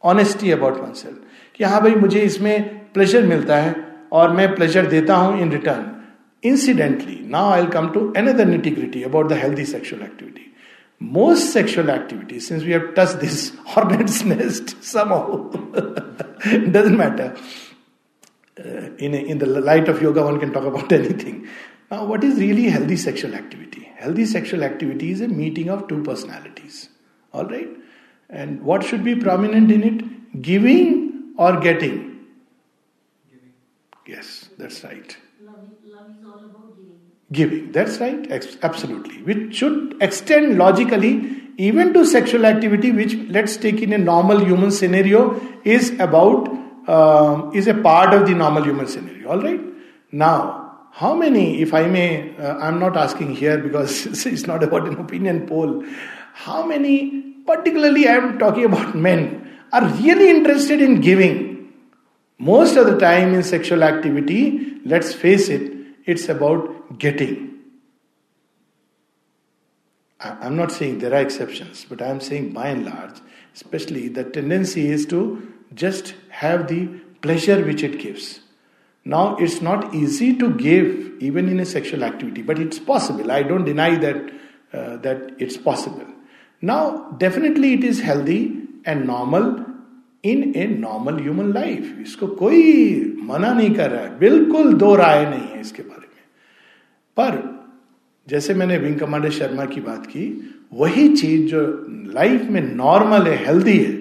ऑनेस्टी 0.03 0.51
अबाउट 0.51 0.77
वन 0.77 1.19
कि 1.55 1.63
हाँ 1.63 1.81
भाई, 1.81 1.95
मुझे 1.95 2.21
इसमें 2.21 2.77
प्लेजर 2.93 3.23
मिलता 3.23 3.57
है 3.57 3.75
और 4.11 4.31
मैं 4.31 4.55
प्लेजर 4.55 4.85
देता 4.85 5.15
हूँ 5.15 5.41
in 5.41 5.51
return 5.51 5.85
incidentally 6.43 7.19
now 7.29 7.51
I 7.51 7.65
come 7.65 7.87
to 7.89 8.13
another 8.17 8.45
nitty gritty 8.45 9.03
about 9.03 9.29
the 9.29 9.33
healthy 9.33 9.65
sexual 9.65 10.01
activity 10.01 10.49
most 11.01 11.43
sexual 11.43 11.89
activity 11.89 12.39
since 12.39 12.63
we 12.63 12.71
have 12.71 12.93
touch 12.97 13.09
this 13.09 13.51
hornets 13.77 14.25
matter 16.91 17.35
Uh, 18.59 18.91
in, 18.99 19.15
a, 19.15 19.17
in 19.17 19.39
the 19.39 19.47
light 19.47 19.89
of 19.89 20.01
yoga, 20.01 20.23
one 20.23 20.39
can 20.39 20.53
talk 20.53 20.63
about 20.63 20.91
anything. 20.99 21.47
Now, 21.89 22.05
what 22.05 22.23
is 22.23 22.39
really 22.39 22.65
healthy 22.65 22.97
sexual 22.97 23.33
activity? 23.33 23.91
Healthy 23.97 24.25
sexual 24.25 24.63
activity 24.63 25.11
is 25.11 25.21
a 25.21 25.27
meeting 25.27 25.69
of 25.69 25.87
two 25.87 26.03
personalities. 26.03 26.89
All 27.33 27.45
right? 27.45 27.69
And 28.29 28.61
what 28.63 28.83
should 28.83 29.03
be 29.03 29.15
prominent 29.15 29.71
in 29.71 29.83
it? 29.83 30.41
Giving 30.41 31.33
or 31.37 31.59
getting? 31.59 32.25
Giving. 33.31 33.53
Yes, 34.07 34.49
that's 34.57 34.83
right. 34.83 35.17
Love, 35.41 35.55
love 35.85 36.09
is 36.11 36.25
all 36.25 36.39
about 36.39 36.75
giving. 36.75 36.99
Giving, 37.31 37.71
that's 37.71 37.99
right. 37.99 38.31
Absolutely. 38.63 39.23
Which 39.23 39.55
should 39.55 39.97
extend 40.01 40.57
logically 40.57 41.43
even 41.57 41.93
to 41.93 42.05
sexual 42.05 42.45
activity, 42.45 42.91
which 42.91 43.15
let's 43.29 43.57
take 43.57 43.81
in 43.81 43.93
a 43.93 43.97
normal 43.97 44.43
human 44.43 44.71
scenario, 44.71 45.39
is 45.63 45.91
about 45.99 46.49
uh, 46.87 47.49
is 47.53 47.67
a 47.67 47.73
part 47.73 48.13
of 48.13 48.27
the 48.27 48.33
normal 48.33 48.63
human 48.63 48.87
scenario. 48.87 49.29
All 49.29 49.41
right. 49.41 49.61
Now, 50.11 50.87
how 50.91 51.15
many, 51.15 51.61
if 51.61 51.73
I 51.73 51.87
may, 51.87 52.35
uh, 52.37 52.57
I'm 52.57 52.79
not 52.79 52.95
asking 52.95 53.35
here 53.35 53.57
because 53.57 54.05
it's 54.25 54.47
not 54.47 54.63
about 54.63 54.87
an 54.87 54.99
opinion 54.99 55.47
poll. 55.47 55.83
How 56.33 56.65
many 56.65 57.33
particularly 57.45 58.07
I 58.07 58.13
am 58.13 58.39
talking 58.39 58.65
about 58.65 58.95
men, 58.95 59.39
are 59.71 59.85
really 59.87 60.29
interested 60.29 60.81
in 60.81 61.01
giving. 61.01 61.73
Most 62.37 62.75
of 62.75 62.85
the 62.85 62.97
time 62.97 63.33
in 63.33 63.43
sexual 63.43 63.83
activity, 63.83 64.79
let's 64.85 65.13
face 65.13 65.49
it, 65.49 65.71
it's 66.05 66.29
about 66.29 66.99
getting. 66.99 67.51
I'm 70.19 70.55
not 70.55 70.71
saying 70.71 70.99
there 70.99 71.13
are 71.13 71.21
exceptions, 71.21 71.85
but 71.87 72.01
I'm 72.01 72.21
saying 72.21 72.53
by 72.53 72.67
and 72.67 72.85
large, 72.85 73.19
especially 73.55 74.07
the 74.07 74.23
tendency 74.23 74.87
is 74.87 75.05
to 75.07 75.51
just 75.73 76.13
have 76.43 76.67
the 76.67 76.81
pleasure 77.21 77.59
which 77.63 77.83
it 77.83 77.99
gives. 77.99 78.29
Now, 79.05 79.25
it's 79.37 79.61
not 79.61 79.93
easy 79.95 80.29
to 80.37 80.49
give 80.53 81.21
even 81.21 81.49
in 81.49 81.59
a 81.59 81.65
sexual 81.65 82.03
activity, 82.03 82.41
but 82.41 82.59
it's 82.59 82.79
possible. 82.79 83.31
I 83.31 83.43
don't 83.43 83.65
deny 83.65 83.91
that 83.97 84.31
uh, 84.73 84.97
that 84.97 85.31
it's 85.39 85.57
possible. 85.57 86.07
Now, 86.63 86.81
definitely 87.19 87.73
it 87.73 87.83
is 87.83 88.01
healthy 88.01 88.41
and 88.85 89.07
normal 89.07 89.53
in 90.25 90.43
a 90.55 90.65
normal 90.79 91.19
human 91.21 91.51
life 91.53 91.97
इसको 92.01 92.27
कोई 92.41 92.59
मना 93.29 93.53
नहीं 93.53 93.73
कर 93.75 93.89
रहा 93.91 94.01
है 94.01 94.17
बिल्कुल 94.19 94.73
दो 94.83 94.93
राय 94.95 95.25
नहीं 95.29 95.47
है 95.47 95.59
इसके 95.61 95.83
बारे 95.83 96.07
में 96.07 96.21
पर 97.17 97.41
जैसे 98.27 98.53
मैंने 98.53 98.77
विंग 98.83 98.99
कमांडर 98.99 99.31
शर्मा 99.37 99.65
की 99.73 99.81
बात 99.87 100.05
की 100.11 100.25
वही 100.81 101.07
चीज़ 101.15 101.49
जो 101.49 101.63
लाइफ 102.13 102.49
में 102.51 102.61
नॉर्मल 102.75 103.27
है 103.27 103.35
हेल्दी 103.45 103.77
है 103.77 103.91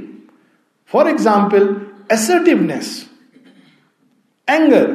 फॉर 0.91 1.09
एग्ज़ाम्पल 1.09 1.69
एसर्टिवनेस 2.11 3.11
एंगर 4.49 4.91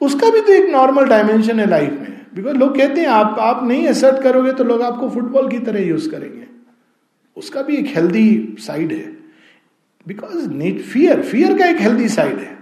उसका 0.00 0.30
भी 0.30 0.40
तो 0.40 0.52
एक 0.52 0.70
नॉर्मल 0.70 1.06
डायमेंशन 1.06 1.60
है 1.60 1.68
लाइफ 1.68 1.90
में। 1.92 2.26
बिकॉज़ 2.34 2.56
लोग 2.56 2.76
कहते 2.76 3.00
हैं, 3.00 3.08
आप 3.08 3.36
आप 3.40 3.64
नहीं 3.64 3.86
असर्ट 3.88 4.22
करोगे 4.22 4.52
तो 4.52 4.64
लोग 4.64 4.82
आपको 4.82 5.08
फुटबॉल 5.10 5.48
की 5.48 5.58
तरह 5.58 5.80
यूज़ 5.80 6.10
करेंगे। 6.10 6.46
उसका 7.36 7.62
भी 7.62 7.76
एक 7.76 7.86
हेल्दी 7.86 8.56
साइड 8.58 8.92
है। 8.92 9.16
बिकॉज़ 10.06 10.48
नीट 10.50 10.80
फियर 10.82 11.22
फियर 11.22 11.56
का 11.58 11.66
एक 11.66 11.80
हेल्दी 11.80 12.08
साइड 12.08 12.38
है। 12.38 12.56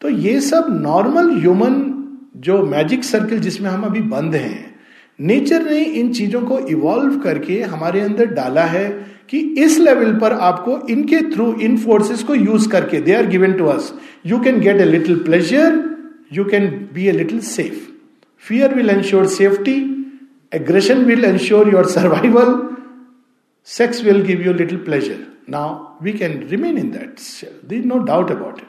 तो 0.00 0.08
ये 0.08 0.40
सब 0.40 0.66
नॉर्मल 0.82 1.30
ह्यूमन 1.40 1.94
जो 2.36 2.64
मैजिक 2.66 3.04
सर्कल 3.04 3.38
जिसमें 3.38 3.70
हम 3.70 3.82
अभी 3.82 4.00
बंद 4.00 4.34
हैं 4.34 4.77
नेचर 5.18 5.62
ने 5.64 5.78
इन 6.00 6.12
चीज़ों 6.12 6.40
को 6.42 6.58
इवॉल्व 6.68 7.18
करके 7.20 7.60
हमारे 7.62 8.00
अंदर 8.00 8.26
डाला 8.34 8.64
है 8.66 8.88
कि 9.30 9.38
इस 9.58 9.78
लेवल 9.78 10.12
पर 10.18 10.32
आपको 10.32 10.78
इनके 10.90 11.20
थ्रू 11.32 11.52
इन 11.62 11.76
फोर्सेस 11.78 12.22
को 12.22 12.34
यूज़ 12.34 12.68
करके 12.68 13.00
they 13.00 13.14
are 13.14 13.26
given 13.26 13.52
to 13.52 13.66
us 13.66 13.92
you 14.26 14.38
can 14.40 14.60
get 14.60 14.80
a 14.80 14.84
little 14.84 15.18
pleasure 15.24 15.82
you 16.32 16.44
can 16.44 16.68
be 16.94 17.06
a 17.08 17.12
little 17.12 17.40
safe 17.48 17.86
fear 18.44 18.74
will 18.74 18.90
ensure 18.90 19.26
safety 19.28 19.76
aggression 20.52 21.04
will 21.04 21.24
ensure 21.24 21.72
your 21.72 21.86
survival 21.88 22.56
sex 23.68 24.04
will 24.04 24.22
give 24.22 24.42
you 24.42 24.52
little 24.54 24.78
pleasure 24.84 25.26
now 25.50 25.76
we 26.04 26.12
can 26.12 26.42
remain 26.50 26.78
in 26.78 26.90
that 26.90 27.20
there 27.68 27.84
no 27.84 27.98
doubt 28.04 28.30
about 28.30 28.58
it 28.58 28.66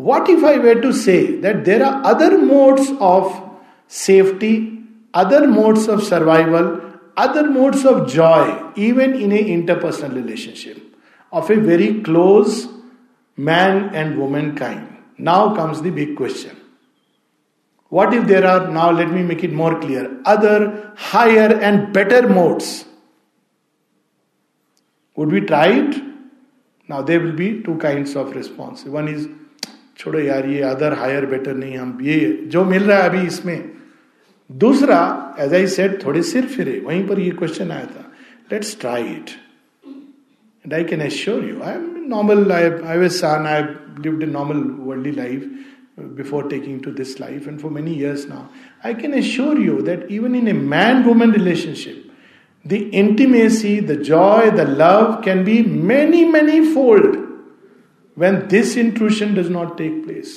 what 0.00 0.30
if 0.30 0.46
I 0.46 0.56
were 0.58 0.80
to 0.80 0.92
say 0.98 1.18
that 1.42 1.64
there 1.64 1.82
are 1.82 2.02
other 2.14 2.36
modes 2.38 2.90
of 3.02 3.42
safety 3.92 4.56
other 5.13 5.47
modes 5.47 5.87
of 5.87 6.03
survival, 6.03 6.81
other 7.17 7.49
modes 7.49 7.85
of 7.85 8.07
joy, 8.07 8.71
even 8.75 9.13
in 9.15 9.31
a 9.31 9.43
interpersonal 9.43 10.15
relationship 10.15 10.77
of 11.31 11.49
a 11.49 11.55
very 11.55 12.01
close 12.01 12.67
man 13.35 13.93
and 13.95 14.17
woman 14.17 14.55
kind. 14.55 14.97
Now 15.17 15.55
comes 15.55 15.81
the 15.81 15.89
big 15.91 16.15
question. 16.15 16.55
What 17.89 18.13
if 18.13 18.27
there 18.27 18.45
are, 18.45 18.67
now 18.67 18.91
let 18.91 19.09
me 19.09 19.23
make 19.23 19.43
it 19.43 19.51
more 19.51 19.79
clear, 19.79 20.21
other 20.25 20.93
higher 20.95 21.59
and 21.59 21.91
better 21.91 22.29
modes? 22.29 22.85
Would 25.15 25.31
we 25.31 25.41
try 25.41 25.67
it? 25.67 26.03
Now 26.87 27.01
there 27.01 27.19
will 27.19 27.33
be 27.33 27.61
two 27.63 27.77
kinds 27.77 28.15
of 28.15 28.35
response. 28.35 28.85
One 28.85 29.07
is 29.07 29.27
छोड़ो 29.99 30.19
यार 30.19 30.45
ये 30.47 30.61
other 30.63 30.93
higher 30.99 31.25
better 31.25 31.55
नहीं 31.55 31.77
हम 31.77 31.97
ये 32.01 32.19
जो 32.51 32.63
मिल 32.65 32.83
रहा 32.83 32.97
है 32.97 33.09
अभी 33.09 33.25
इसमें 33.27 33.71
दूसरा 34.50 35.00
एज 35.40 35.54
आई 35.54 35.66
सेट 35.66 36.04
थोड़े 36.04 36.22
सिर 36.22 36.46
फिरे, 36.46 36.80
वहीं 36.86 37.06
पर 37.08 37.20
ये 37.20 37.30
क्वेश्चन 37.30 37.70
आया 37.70 37.84
था। 37.84 38.12
Let's 38.52 38.80
try 38.80 39.02
it 39.02 39.30
and 40.64 40.74
I 40.74 40.84
can 40.84 41.00
assure 41.00 41.44
you 41.44 41.60
I 41.62 41.74
am 41.74 42.04
normal 42.08 43.08
son 43.08 43.46
I 43.46 43.62
lived 44.04 44.22
a 44.22 44.26
normal 44.26 44.62
world 44.86 45.16
life 45.16 45.50
before 45.98 46.48
taking 46.48 46.80
to 46.80 46.90
this 46.90 47.20
life 47.20 47.48
and 47.48 47.58
for 47.58 47.70
many 47.70 47.94
years 47.94 48.28
now 48.28 48.46
I 48.86 48.94
can 48.94 49.14
assure 49.14 49.60
you 49.60 49.80
that 49.80 50.06
even 50.10 50.34
in 50.34 50.48
a 50.48 50.52
man 50.52 51.02
women 51.02 51.32
relationship 51.32 52.00
the 52.66 52.72
intimacy 52.72 53.80
the 53.80 54.00
joy 54.02 54.50
the 54.50 54.60
love 54.80 55.22
can 55.24 55.44
be 55.44 55.62
many 55.92 56.24
many 56.24 56.60
fold 56.74 57.16
when 58.18 58.34
this 58.50 58.76
intrusion 58.78 59.34
does 59.34 59.50
not 59.50 59.78
take 59.78 60.04
place 60.04 60.36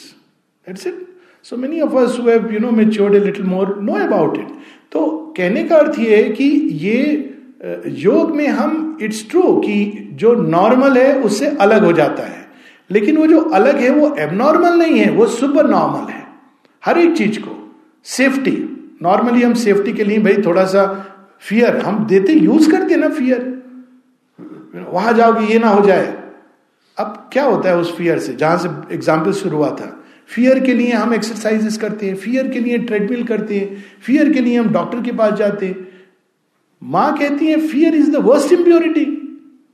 that's 0.68 0.88
it 0.88 1.07
so 1.50 1.58
many 1.58 1.80
of 1.82 1.96
us 1.98 2.18
have 2.20 2.52
you 2.54 2.60
know 2.60 2.72
matured 2.72 3.16
a 3.16 3.20
little 3.20 3.46
more 3.46 3.76
know 3.82 3.94
about 4.06 4.38
it 4.38 4.48
तो 4.92 5.06
कहने 5.38 5.64
का 5.64 5.76
अर्थ 5.76 6.00
ये 6.00 6.16
है 6.16 6.30
कि 6.32 6.46
ये 6.84 7.00
योग 8.00 8.36
में 8.36 8.48
हम 8.48 8.98
इट्स 9.02 9.30
ट्रू 9.30 9.42
कि 9.62 9.76
जो 10.14 10.34
नॉर्मल 10.34 10.98
है, 10.98 11.14
उससे 11.22 11.48
अलग 11.62 11.84
हो 11.84 11.92
जाता 11.94 12.24
है। 12.24 12.46
लेकिन 12.90 13.18
वो 13.18 13.28
जो 13.28 13.40
अलग 13.40 13.78
है, 13.78 13.90
वो 13.90 14.16
एबनॉर्मल 14.20 14.78
नहीं 14.78 15.00
है, 15.00 15.10
वो 15.12 15.26
सुपर 15.28 15.70
नॉर्मल 15.70 16.12
है। 16.12 16.26
हर 16.84 16.98
एक 16.98 17.16
चीज़ 17.18 17.40
को। 17.40 17.56
सेफ्टी 18.06 18.52
नॉर्मली 19.02 19.44
हम 19.44 19.54
सेफ्टी 19.54 19.94
के 19.94 20.04
लिए 20.04 20.20
भाई 20.20 20.42
थोड़ा 20.46 20.66
सा 20.66 20.86
फियर 21.42 21.78
हम 21.78 22.06
देते 22.06 22.34
यूज़ 22.34 22.70
करते 22.72 22.96
ना 22.96 23.10
फियर 23.10 23.54
वहाँ 24.92 25.14
जाओगे 25.14 25.46
ये 25.46 25.60
ना 25.60 25.70
हो 25.70 25.86
जाए। 25.88 26.06
अब 26.98 27.30
क्या 27.34 27.44
होता 27.46 27.70
है 27.70 27.78
उस 27.78 27.96
फियर 27.98 28.20
से? 28.20 28.34
जहाँ 28.34 28.58
से 28.58 28.70
एग्ज़ाम्पल 28.96 29.32
शुरू 29.34 29.58
हुआ 29.58 29.70
था। 29.72 29.94
फियर 30.30 30.60
के 30.60 30.74
लिए 30.74 30.92
हम 30.92 31.14
एक्सरसाइजेस 31.14 31.78
करते 31.78 32.08
हैं 32.08 32.16
फियर 32.16 32.48
के 32.48 32.60
लिए 32.60 32.78
ट्रेडमिल 32.78 33.24
करते 33.24 33.60
हैं 33.60 33.84
फियर 34.02 34.32
के 34.34 34.42
लिए 34.42 34.58
हम 34.60 34.72
डॉक्टर 34.74 35.02
के 35.02 35.12
पास 35.12 35.34
जाते 35.34 35.68
हैं। 35.68 35.88
माँ 36.82 37.18
कहती 37.18 37.48
है 37.48 37.60
fear 37.68 37.96
is 37.96 38.12
the 38.12 38.16
worst 38.24 38.52
impurity 38.54 39.06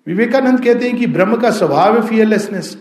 Vivekananda 0.08 0.64
कहते 0.64 0.90
हैं 0.90 0.98
कि 0.98 1.08
ब्रह्म 1.08 1.38
का 1.38 1.52
स्वभाव 1.52 1.96
है 1.96 2.08
फियरलेसनेस 2.08 2.78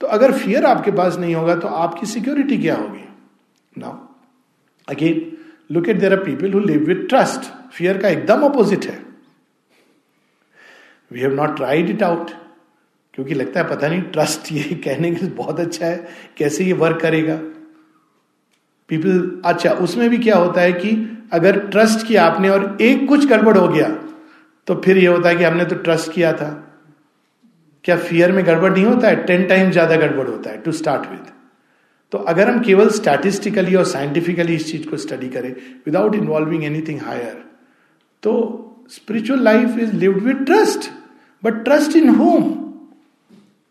तो 0.00 0.06
अगर 0.06 0.32
फियर 0.32 0.64
आपके 0.66 0.90
पास 0.92 1.16
नहीं 1.18 1.34
होगा 1.34 1.54
तो 1.56 1.68
आपकी 1.68 2.06
सिक्योरिटी 2.06 2.58
क्या 2.58 2.76
होगी? 2.76 3.04
Now 3.78 3.98
again 4.88 5.36
look 5.72 5.88
at 5.88 6.00
there 6.00 6.12
are 6.12 6.24
people 6.24 6.52
who 6.52 6.60
live 6.60 6.84
with 6.86 7.08
trust 7.08 7.50
fear 7.72 7.98
का 7.98 8.08
एकदम 8.08 8.42
अपोजिट 8.42 8.84
है। 8.84 8.98
We 11.12 11.20
have 11.20 11.34
not 11.34 11.56
tried 11.56 11.90
it 11.90 12.02
out 12.02 12.30
क्योंकि 13.14 13.34
लगता 13.34 13.60
है, 13.60 13.68
पता 13.68 13.88
नहीं 13.88 14.02
ट्रस्ट 14.02 14.52
ये 14.52 14.62
कहने 14.84 15.10
के 15.10 15.26
बहुत 15.26 15.60
अच्छा 15.60 15.86
है, 15.86 16.06
कैसे 16.38 16.64
ये 16.64 16.72
वर्क 16.74 17.00
करेगा। 17.00 17.36
पीपल 18.90 19.40
अच्छा 19.44 19.70
उसमें 19.80 20.08
भी 20.10 20.18
क्या 20.18 20.36
होता 20.36 20.60
है 20.60 20.72
कि 20.72 20.90
अगर 21.32 21.58
ट्रस्ट 21.68 22.06
किया 22.06 22.24
आपने 22.24 22.48
और 22.48 22.76
एक 22.80 23.06
कुछ 23.08 23.26
गड़बड़ 23.26 23.56
हो 23.56 23.68
गया 23.68 23.88
तो 24.66 24.74
फिर 24.84 24.98
ये 24.98 25.06
होता 25.06 25.28
है 25.28 25.36
कि 25.36 25.44
हमने 25.44 25.64
तो 25.64 25.76
ट्रस्ट 25.76 26.12
किया 26.12 26.32
था। 26.32 26.50
क्या 27.84 27.96
फियर 27.98 28.32
में 28.32 28.44
गड़बड़ 28.46 28.72
नहीं 28.72 28.84
होता 28.84 29.08
है? 29.08 29.24
टेन 29.24 29.46
टाइम 29.46 29.70
ज़्यादा 29.70 29.96
गड़बड़ 29.96 30.26
होता 30.26 30.50
है 30.50 30.60
टू 30.62 30.72
स्टार्ट 30.72 31.10
विथ 31.10 31.32
तो 32.12 32.18
अगर 32.28 32.48
हम 32.50 32.60
केवल 32.60 32.90
स्टैटिस्टिकली 32.90 33.74
और 33.74 33.84
साइंटिफिकली 33.84 34.54
इस 34.54 34.70
चीज़ 34.70 34.88
को 34.88 34.96
स्टडी 34.96 35.28
करें 35.28 35.50
विदाउट 35.86 36.14
इन्वॉल्विंग 36.14 36.64
एनीथिंग 36.64 37.00
हायर 37.00 37.42
तो 38.22 38.32
spiritual 38.90 39.42
life 39.42 39.78
is 39.78 39.92
lived 39.94 40.22
with 40.22 40.44
trust 40.46 40.90
but 41.42 41.64
trust 41.64 41.96
in 41.96 42.08
whom 42.08 42.52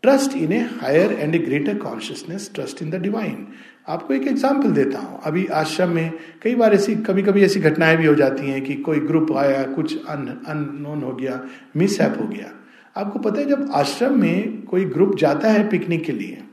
trust 0.03 0.33
in 0.37 0.51
a 0.51 0.59
higher 0.81 1.11
and 1.11 1.35
a 1.35 1.39
greater 1.39 1.77
consciousness 1.79 2.49
trust 2.55 2.81
in 2.81 2.89
the 2.91 2.95
divine 3.01 3.47
आपको 3.87 4.13
एक 4.13 4.27
एग्ज़ाम्पल 4.27 4.71
देता 4.71 4.99
हूँ। 4.99 5.19
अभी 5.25 5.45
आश्रम 5.59 5.89
में 5.89 6.11
कई 6.41 6.55
बार 6.55 6.73
ऐसी 6.73 6.95
कभी 6.95 7.21
कभी 7.21 7.43
ऐसी 7.43 7.59
घटनाएँ 7.59 7.97
भी 7.97 8.05
हो 8.05 8.15
जाती 8.15 8.49
हैं 8.49 8.61
कि 8.63 8.75
कोई 8.75 8.99
ग्रुप 8.99 9.31
आया, 9.31 9.63
कुछ 9.63 10.05
अननोन 10.05 11.03
हो 11.03 11.13
गया 11.15 11.41
मिस 11.75 11.99
हो 12.01 12.27
गया। 12.27 12.51
आपको 12.97 13.19
पता 13.19 13.39
है 13.39 13.45
जब 13.49 13.71
आश्रम 13.73 14.19
में 14.21 14.61
कोई 14.65 14.85
ग्रुप 14.85 15.15
जाता 15.17 15.51
है 15.51 15.67
पिकनिक 15.69 16.03
के 16.05 16.11
लिए 16.11 16.43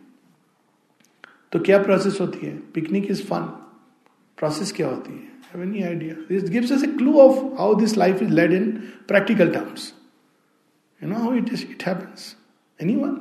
तो 1.53 1.59
क्या 1.61 1.79
प्रोसेस 1.83 2.21
होती 2.21 2.47
है? 2.47 2.57
पिकनिक 2.75 3.11
इज़ 3.11 3.23
फन 3.23 3.43
प्रोसेस 4.39 4.73
क्या 4.73 4.89
होती 4.89 5.13
है? 5.13 5.29
Have 5.53 5.63
any 5.63 5.83
idea? 5.85 6.17
This 6.29 6.49
gives 6.51 6.71
us 6.71 6.83
a 6.83 6.93
clue 6.99 7.19
of 7.21 7.39
how 7.59 7.75
this 7.75 7.97
life 7.97 8.23
is 8.23 8.31
led 8.31 8.53
in 8.53 8.69
practical 9.09 9.51
terms. 9.55 9.93
You 11.01 11.09
know 11.13 11.25
how 11.25 11.33
it 11.33 11.51
is, 11.53 11.65
it 11.65 11.83
happens. 11.83 12.37
Anyone? 12.81 13.17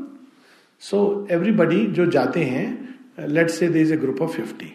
So 0.84 1.28
everybody 1.32 1.86
जो 1.96 2.06
जाते 2.12 2.44
हैं 2.46 3.28
let 3.30 3.50
से 3.50 3.68
they 3.70 3.82
is 3.82 3.94
a 3.94 3.98
group 3.98 4.22
of 4.22 4.36
fifty 4.36 4.72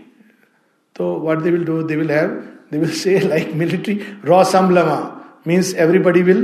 तो 0.97 1.13
what 1.21 1.39
they 1.43 1.51
will 1.51 1.65
do 1.65 1.83
they 1.83 1.97
will 1.97 2.11
have 2.11 2.29
they 2.73 2.79
will 2.79 2.91
say 3.03 3.19
like 3.29 3.53
military 3.63 4.01
raw 4.25 4.43
समलमा 4.53 4.99
means 5.47 5.75
everybody 5.85 6.23
will 6.23 6.43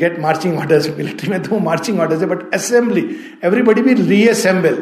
get 0.00 0.18
marching 0.20 0.58
orders 0.58 0.88
military 0.98 1.30
में 1.30 1.42
तो 1.42 1.58
marching 1.58 2.00
orders 2.00 2.20
है 2.20 2.28
but 2.28 2.54
assembly 2.54 3.04
everybody 3.44 3.82
will 3.82 4.06
reassemble 4.08 4.76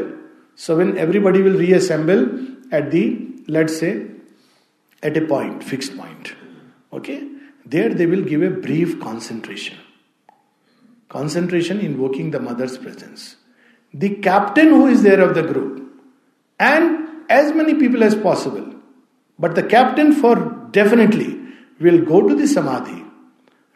so 0.59 0.75
when 0.77 0.97
everybody 0.99 1.43
will 1.43 1.57
reassemble 1.57 2.29
at 2.75 2.91
the 2.91 3.05
let 3.49 3.69
say 3.71 3.91
at 5.03 5.17
a 5.17 5.25
point 5.27 5.63
fix 5.63 5.89
point 5.99 6.29
okay 6.97 7.19
there 7.69 7.95
they 7.95 8.07
will 8.07 8.25
give 8.25 8.45
a 8.45 8.49
brief 8.67 8.99
concentration 9.05 9.87
concentration 11.11 11.81
invoking 11.97 12.33
the 12.33 12.41
mother's 12.51 12.77
presence. 12.79 13.40
The 13.93 14.17
captain 14.17 14.69
who 14.69 14.87
is 14.87 15.03
there 15.03 15.21
of 15.21 15.35
the 15.35 15.43
group, 15.43 15.93
and 16.59 17.09
as 17.29 17.53
many 17.53 17.75
people 17.75 18.03
as 18.05 18.15
possible. 18.15 18.75
But 19.39 19.55
the 19.55 19.63
captain, 19.63 20.13
for 20.13 20.37
definitely, 20.71 21.39
will 21.81 22.05
go 22.05 22.29
to 22.29 22.35
the 22.35 22.47
samadhi, 22.47 23.05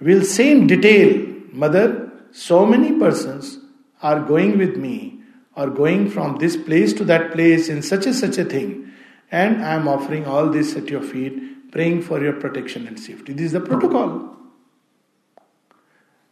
will 0.00 0.22
say 0.22 0.50
in 0.52 0.66
detail, 0.66 1.26
Mother, 1.52 2.12
so 2.32 2.66
many 2.66 2.98
persons 2.98 3.58
are 4.02 4.20
going 4.20 4.58
with 4.58 4.76
me 4.76 5.20
or 5.56 5.70
going 5.70 6.10
from 6.10 6.36
this 6.38 6.56
place 6.56 6.92
to 6.94 7.04
that 7.04 7.32
place 7.32 7.68
in 7.68 7.80
such 7.80 8.06
a 8.06 8.12
such 8.12 8.38
a 8.38 8.44
thing, 8.44 8.92
and 9.30 9.64
I 9.64 9.74
am 9.74 9.88
offering 9.88 10.26
all 10.26 10.50
this 10.50 10.76
at 10.76 10.88
your 10.88 11.00
feet, 11.00 11.70
praying 11.72 12.02
for 12.02 12.22
your 12.22 12.34
protection 12.34 12.86
and 12.86 12.98
safety. 12.98 13.32
This 13.32 13.46
is 13.46 13.52
the 13.52 13.60
protocol. 13.60 14.36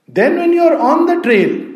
Then, 0.08 0.36
when 0.36 0.52
you 0.52 0.62
are 0.62 0.76
on 0.76 1.06
the 1.06 1.20
trail, 1.22 1.66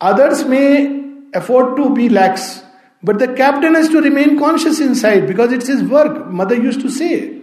others 0.00 0.44
may 0.44 0.93
afford 1.34 1.76
to 1.76 1.94
be 1.94 2.08
lax, 2.08 2.62
but 3.02 3.18
the 3.18 3.28
captain 3.34 3.74
has 3.74 3.88
to 3.90 4.00
remain 4.00 4.38
conscious 4.38 4.80
inside 4.80 5.26
because 5.26 5.52
it's 5.52 5.66
his 5.66 5.82
work. 5.82 6.26
Mother 6.28 6.54
used 6.54 6.80
to 6.80 6.90
say 6.90 7.42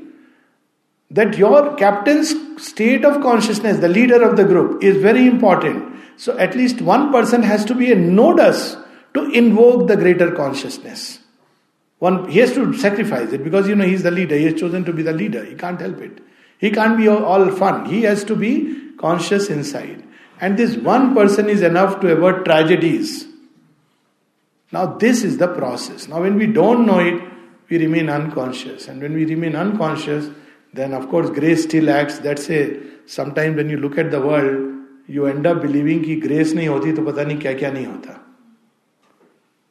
that 1.11 1.37
your 1.37 1.75
captain's 1.75 2.33
state 2.63 3.05
of 3.05 3.21
consciousness, 3.21 3.79
the 3.79 3.89
leader 3.89 4.23
of 4.23 4.37
the 4.37 4.45
group, 4.45 4.83
is 4.83 4.97
very 4.97 5.27
important. 5.27 5.95
So, 6.17 6.37
at 6.37 6.55
least 6.55 6.81
one 6.81 7.11
person 7.11 7.43
has 7.43 7.65
to 7.65 7.75
be 7.75 7.91
a 7.91 7.95
nodus 7.95 8.77
to 9.13 9.29
invoke 9.31 9.87
the 9.87 9.97
greater 9.97 10.31
consciousness. 10.31 11.19
One, 11.99 12.29
he 12.29 12.39
has 12.39 12.53
to 12.53 12.73
sacrifice 12.73 13.31
it 13.31 13.43
because 13.43 13.67
you 13.67 13.75
know 13.75 13.85
he's 13.85 14.03
the 14.03 14.11
leader. 14.11 14.35
He 14.35 14.45
has 14.45 14.59
chosen 14.59 14.83
to 14.85 14.93
be 14.93 15.03
the 15.03 15.13
leader. 15.13 15.43
He 15.43 15.55
can't 15.55 15.79
help 15.79 15.99
it. 16.01 16.19
He 16.57 16.71
can't 16.71 16.97
be 16.97 17.07
all 17.07 17.51
fun. 17.51 17.85
He 17.85 18.03
has 18.03 18.23
to 18.25 18.35
be 18.35 18.93
conscious 18.97 19.49
inside. 19.49 20.03
And 20.39 20.57
this 20.57 20.77
one 20.77 21.13
person 21.13 21.49
is 21.49 21.61
enough 21.61 21.99
to 22.01 22.11
avert 22.11 22.45
tragedies. 22.45 23.27
Now, 24.73 24.85
this 24.85 25.23
is 25.23 25.37
the 25.37 25.47
process. 25.49 26.07
Now, 26.07 26.21
when 26.21 26.35
we 26.35 26.47
don't 26.47 26.85
know 26.85 26.99
it, 26.99 27.21
we 27.69 27.77
remain 27.77 28.09
unconscious. 28.09 28.87
And 28.87 29.01
when 29.01 29.13
we 29.13 29.25
remain 29.25 29.55
unconscious, 29.55 30.29
then 30.73 30.93
of 30.93 31.09
course 31.09 31.29
grace 31.29 31.63
still 31.63 31.89
acts. 31.89 32.19
That's 32.19 32.49
a 32.49 32.79
sometimes 33.05 33.57
when 33.57 33.69
you 33.69 33.77
look 33.77 33.97
at 33.97 34.11
the 34.11 34.21
world, 34.21 34.67
you 35.07 35.25
end 35.25 35.45
up 35.45 35.61
believing 35.61 36.03
कि 36.03 36.21
grace 36.21 36.53
नहीं 36.53 36.67
होती 36.67 36.91
तो 36.93 37.01
पता 37.05 37.23
नहीं 37.23 37.37
क्या 37.39 37.53
क्या 37.53 37.71
नहीं 37.71 37.85
होता 37.85 38.17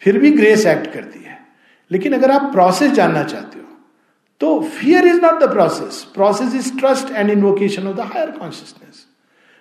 फिर 0.03 0.19
भी 0.19 0.31
ग्रेस 0.31 0.67
एक्ट 0.67 0.93
करती 0.93 1.23
है 1.25 1.39
लेकिन 1.91 2.13
अगर 2.15 2.31
आप 2.31 2.51
प्रोसेस 2.53 2.93
जानना 2.93 3.23
चाहते 3.23 3.59
हो 3.59 3.67
तो 4.41 4.61
fear 4.79 5.07
is 5.07 5.21
not 5.21 5.41
the 5.43 5.51
process 5.53 6.03
process 6.15 6.55
is 6.55 6.79
trust 6.79 7.11
and 7.11 7.31
invocation 7.31 7.87
of 7.89 7.97
the 7.97 8.11
higher 8.15 8.31
consciousness 8.39 9.07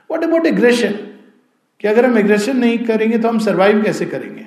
what 0.10 0.24
about 0.24 0.46
aggression 0.48 0.94
कि 1.82 1.88
अगर 1.88 2.06
हम 2.06 2.18
एग्रेशन 2.18 2.58
नहीं 2.58 2.78
करेंगे 2.86 3.18
तो 3.18 3.28
हम 3.28 3.40
सर्वाइव 3.48 3.84
कैसे 3.84 4.06
करेंगे 4.06 4.46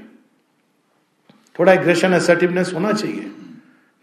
थोड़ा 1.56 1.72
एग्रेशन 1.72 2.12
असर्टिवनेस 2.12 2.72
होना 2.74 2.92
चाहिए। 2.92 3.30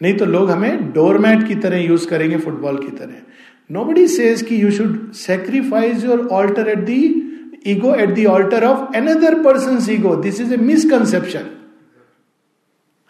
नहीं 0.02 0.18
तो 0.18 0.26
लोग 0.26 0.52
हमें 0.52 0.92
डोरमैट 0.94 1.48
की 1.48 1.56
तरह 1.58 1.78
यूज़ 1.78 2.08
करेंगे 2.08 2.38
फुटबॉल 2.40 2.78
की 2.78 2.92
तरह। 2.98 3.22
नो 3.70 3.84
बडी 3.86 4.08
सेज 4.08 4.42
की 4.42 4.56
you 4.58 4.72
should 4.72 5.12
sacrifice 5.16 6.04
your 6.04 6.28
altar 6.34 6.68
at 6.70 6.80
the 6.86 7.02
ego 7.68 7.94
at 7.96 8.10
the 8.10 8.26
altar 8.26 8.64
of 8.66 8.96
another 8.98 9.42
person 9.44 9.80
ego 9.94 10.16
this 10.18 10.42
is 10.42 10.54
a 10.54 10.58
misconception 10.58 11.50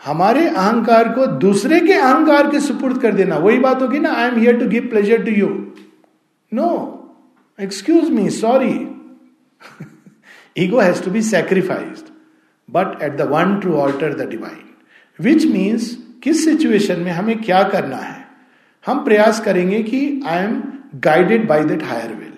हमारे 0.01 0.47
अहंकार 0.47 1.09
को 1.13 1.25
दूसरे 1.39 1.79
के 1.79 1.93
अहंकार 1.93 2.49
के 2.51 2.59
सुपुर्द 2.59 3.01
कर 3.01 3.13
देना। 3.13 3.37
वही 3.37 3.59
बात 3.59 3.81
होगी 3.81 3.99
ना 3.99 4.11
I 4.13 4.27
am 4.27 4.37
here 4.39 4.59
to 4.59 4.67
give 4.69 4.87
pleasure 4.89 5.23
to 5.23 5.31
you 5.31 5.47
no 6.51 6.69
excuse 7.59 8.09
me 8.11 8.29
sorry 8.35 8.73
ego 10.57 10.79
has 10.79 11.03
to 11.03 11.11
be 11.11 11.21
sacrificed 11.23 12.05
but 12.75 13.03
at 13.03 13.15
the 13.15 13.21
one 13.21 13.59
true 13.59 13.73
altar 13.73 14.13
the 14.13 14.29
divine 14.29 14.63
which 15.19 15.45
means 15.45 15.97
किस 16.23 16.45
सिचुएशन 16.45 16.99
में 16.99 17.11
हमें 17.11 17.41
क्या 17.41 17.63
करना 17.63 17.97
है? 17.97 18.27
हम 18.85 19.03
प्रयास 19.03 19.39
करेंगे 19.39 19.83
कि 19.83 20.21
I 20.27 20.43
am 20.43 20.63
guided 20.95 21.47
by 21.47 21.63
that 21.63 21.83
higher 21.83 22.13
will 22.13 22.33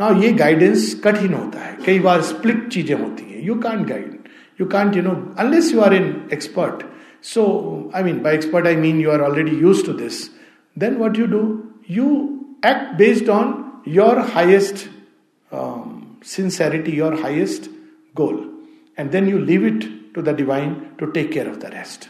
ना 0.00 0.20
ये 0.22 0.32
गाइडेंस 0.32 1.00
कठिन 1.04 1.34
होता 1.34 1.58
है। 1.58 1.76
कई 1.86 1.98
बार 1.98 2.20
स्प्लिट 2.20 2.68
चीज़ें 2.68 2.96
होती 2.96 3.32
हैं। 3.32 3.46
You 3.46 3.54
can't 3.54 3.86
guide 3.86 4.18
you 4.60 4.66
can't 4.66 4.96
you 4.96 5.02
know 5.02 5.34
unless 5.38 5.72
you 5.74 5.80
are 5.80 5.94
in 5.94 6.28
expert 6.32 6.86
so 7.22 7.46
I 7.94 8.02
mean 8.02 8.22
by 8.22 8.34
expert 8.34 8.66
I 8.66 8.76
mean 8.76 9.00
you 9.00 9.10
are 9.10 9.20
already 9.20 9.56
use 9.56 9.86
to 9.86 9.92
this 9.92 10.30
then 10.78 10.94
what 10.94 11.18
you 11.18 11.26
do 11.26 11.64
you 11.90 12.10
act 12.66 12.94
based 12.96 13.28
on 13.28 13.64
your 13.88 14.18
highest 14.18 14.90
sincerity, 16.26 16.94
your 16.94 17.14
highest 17.14 17.70
goal. 18.16 18.55
And 18.97 19.11
then 19.11 19.27
you 19.27 19.39
leave 19.39 19.63
it 19.63 20.13
to 20.13 20.21
the 20.21 20.33
divine 20.33 20.95
to 20.97 21.11
take 21.11 21.31
care 21.31 21.47
of 21.47 21.59
the 21.59 21.69
rest. 21.69 22.09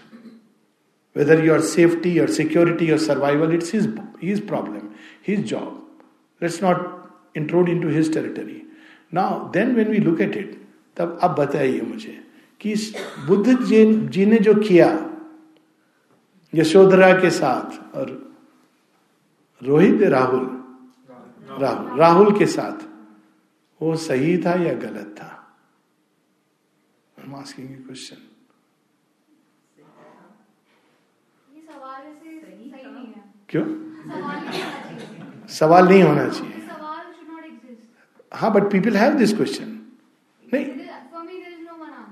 Whether 1.13 1.43
your 1.43 1.62
safety, 1.62 2.12
your 2.12 2.28
security, 2.28 2.86
your 2.86 2.97
survival, 2.97 3.52
it's 3.52 3.69
his, 3.69 3.88
his 4.19 4.39
problem, 4.39 4.95
his 5.21 5.47
job. 5.50 5.78
Let's 6.41 6.62
not 6.62 7.12
intrude 7.36 7.69
into 7.69 7.88
his 7.88 8.10
territory. 8.10 8.63
Now, 9.12 9.50
then 9.54 9.76
when 9.76 9.89
we 9.89 10.00
look 10.00 10.21
at 10.21 10.36
it, 10.36 10.58
तब 10.95 11.19
अब 11.24 11.36
बताइए 11.36 11.82
मुझे 11.82 12.17
कि 12.60 12.74
बुद्ध 13.28 13.63
जी 13.63 13.84
जी 14.08 14.26
ने 14.26 14.39
जो 14.39 14.54
किया 14.54 14.88
यशोधरा 16.54 17.13
के 17.21 17.30
साथ 17.30 17.95
और 17.95 18.10
रोहित 19.63 20.02
राहुल 20.02 20.45
राहुल 21.62 22.00
राहुल 22.00 22.38
के 22.39 22.45
साथ 22.45 22.86
वो 23.82 23.95
सही 23.95 24.38
था 24.38 24.54
या 24.63 24.74
गलत 24.74 25.15
था 25.17 25.35
क्वेश्चन 27.87 28.17
क्यों? 33.51 33.65
सवाल 35.59 35.89
नहीं 35.89 36.03
होना 36.03 36.29
चाहिए। 36.29 36.53
हाँ 38.33 38.53
but 38.55 38.71
people 38.73 38.97
have 38.97 39.15
this 39.19 39.33
question 39.37 39.69
नहीं। 40.55 40.65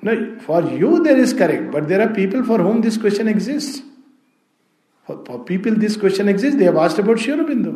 नहीं 0.05 0.37
for 0.46 0.72
you 0.81 0.98
there 1.05 1.18
is 1.18 1.37
correct 1.38 1.70
but 1.72 1.83
there 1.92 2.00
are 2.00 2.12
people 2.14 2.42
for 2.48 2.61
whom 2.61 2.81
this 2.83 2.98
question 3.00 3.29
exist 3.29 3.83
for 5.09 5.44
people 5.48 5.77
this 5.77 5.96
question 6.00 6.29
exist 6.29 6.57
they 6.59 6.66
asked 6.83 7.00
about 7.00 7.18
sure 7.18 7.44
बिंदु 7.44 7.72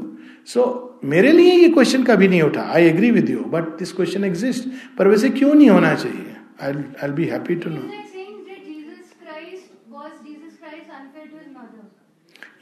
सो 0.52 0.62
मेरे 1.04 1.32
लिए 1.32 1.52
ये 1.54 1.68
क्वेश्चन 1.68 2.04
कभी 2.04 2.28
नहीं 2.28 2.42
उठा 2.42 2.62
I 2.74 2.84
agree 2.84 3.10
with 3.10 3.30
you 3.30 3.40
but 3.54 3.76
this 3.78 3.92
question 3.92 4.24
exist 4.24 4.68
पर 4.98 5.08
वैसे 5.08 5.30
क्यों 5.30 5.54
नहीं 5.54 5.70
होना 5.70 5.94
चाहिए? 5.94 6.27
I 6.58 6.84
I 7.02 7.10
be 7.12 7.24
happy 7.26 7.56
to 7.56 7.70
know 7.70 7.88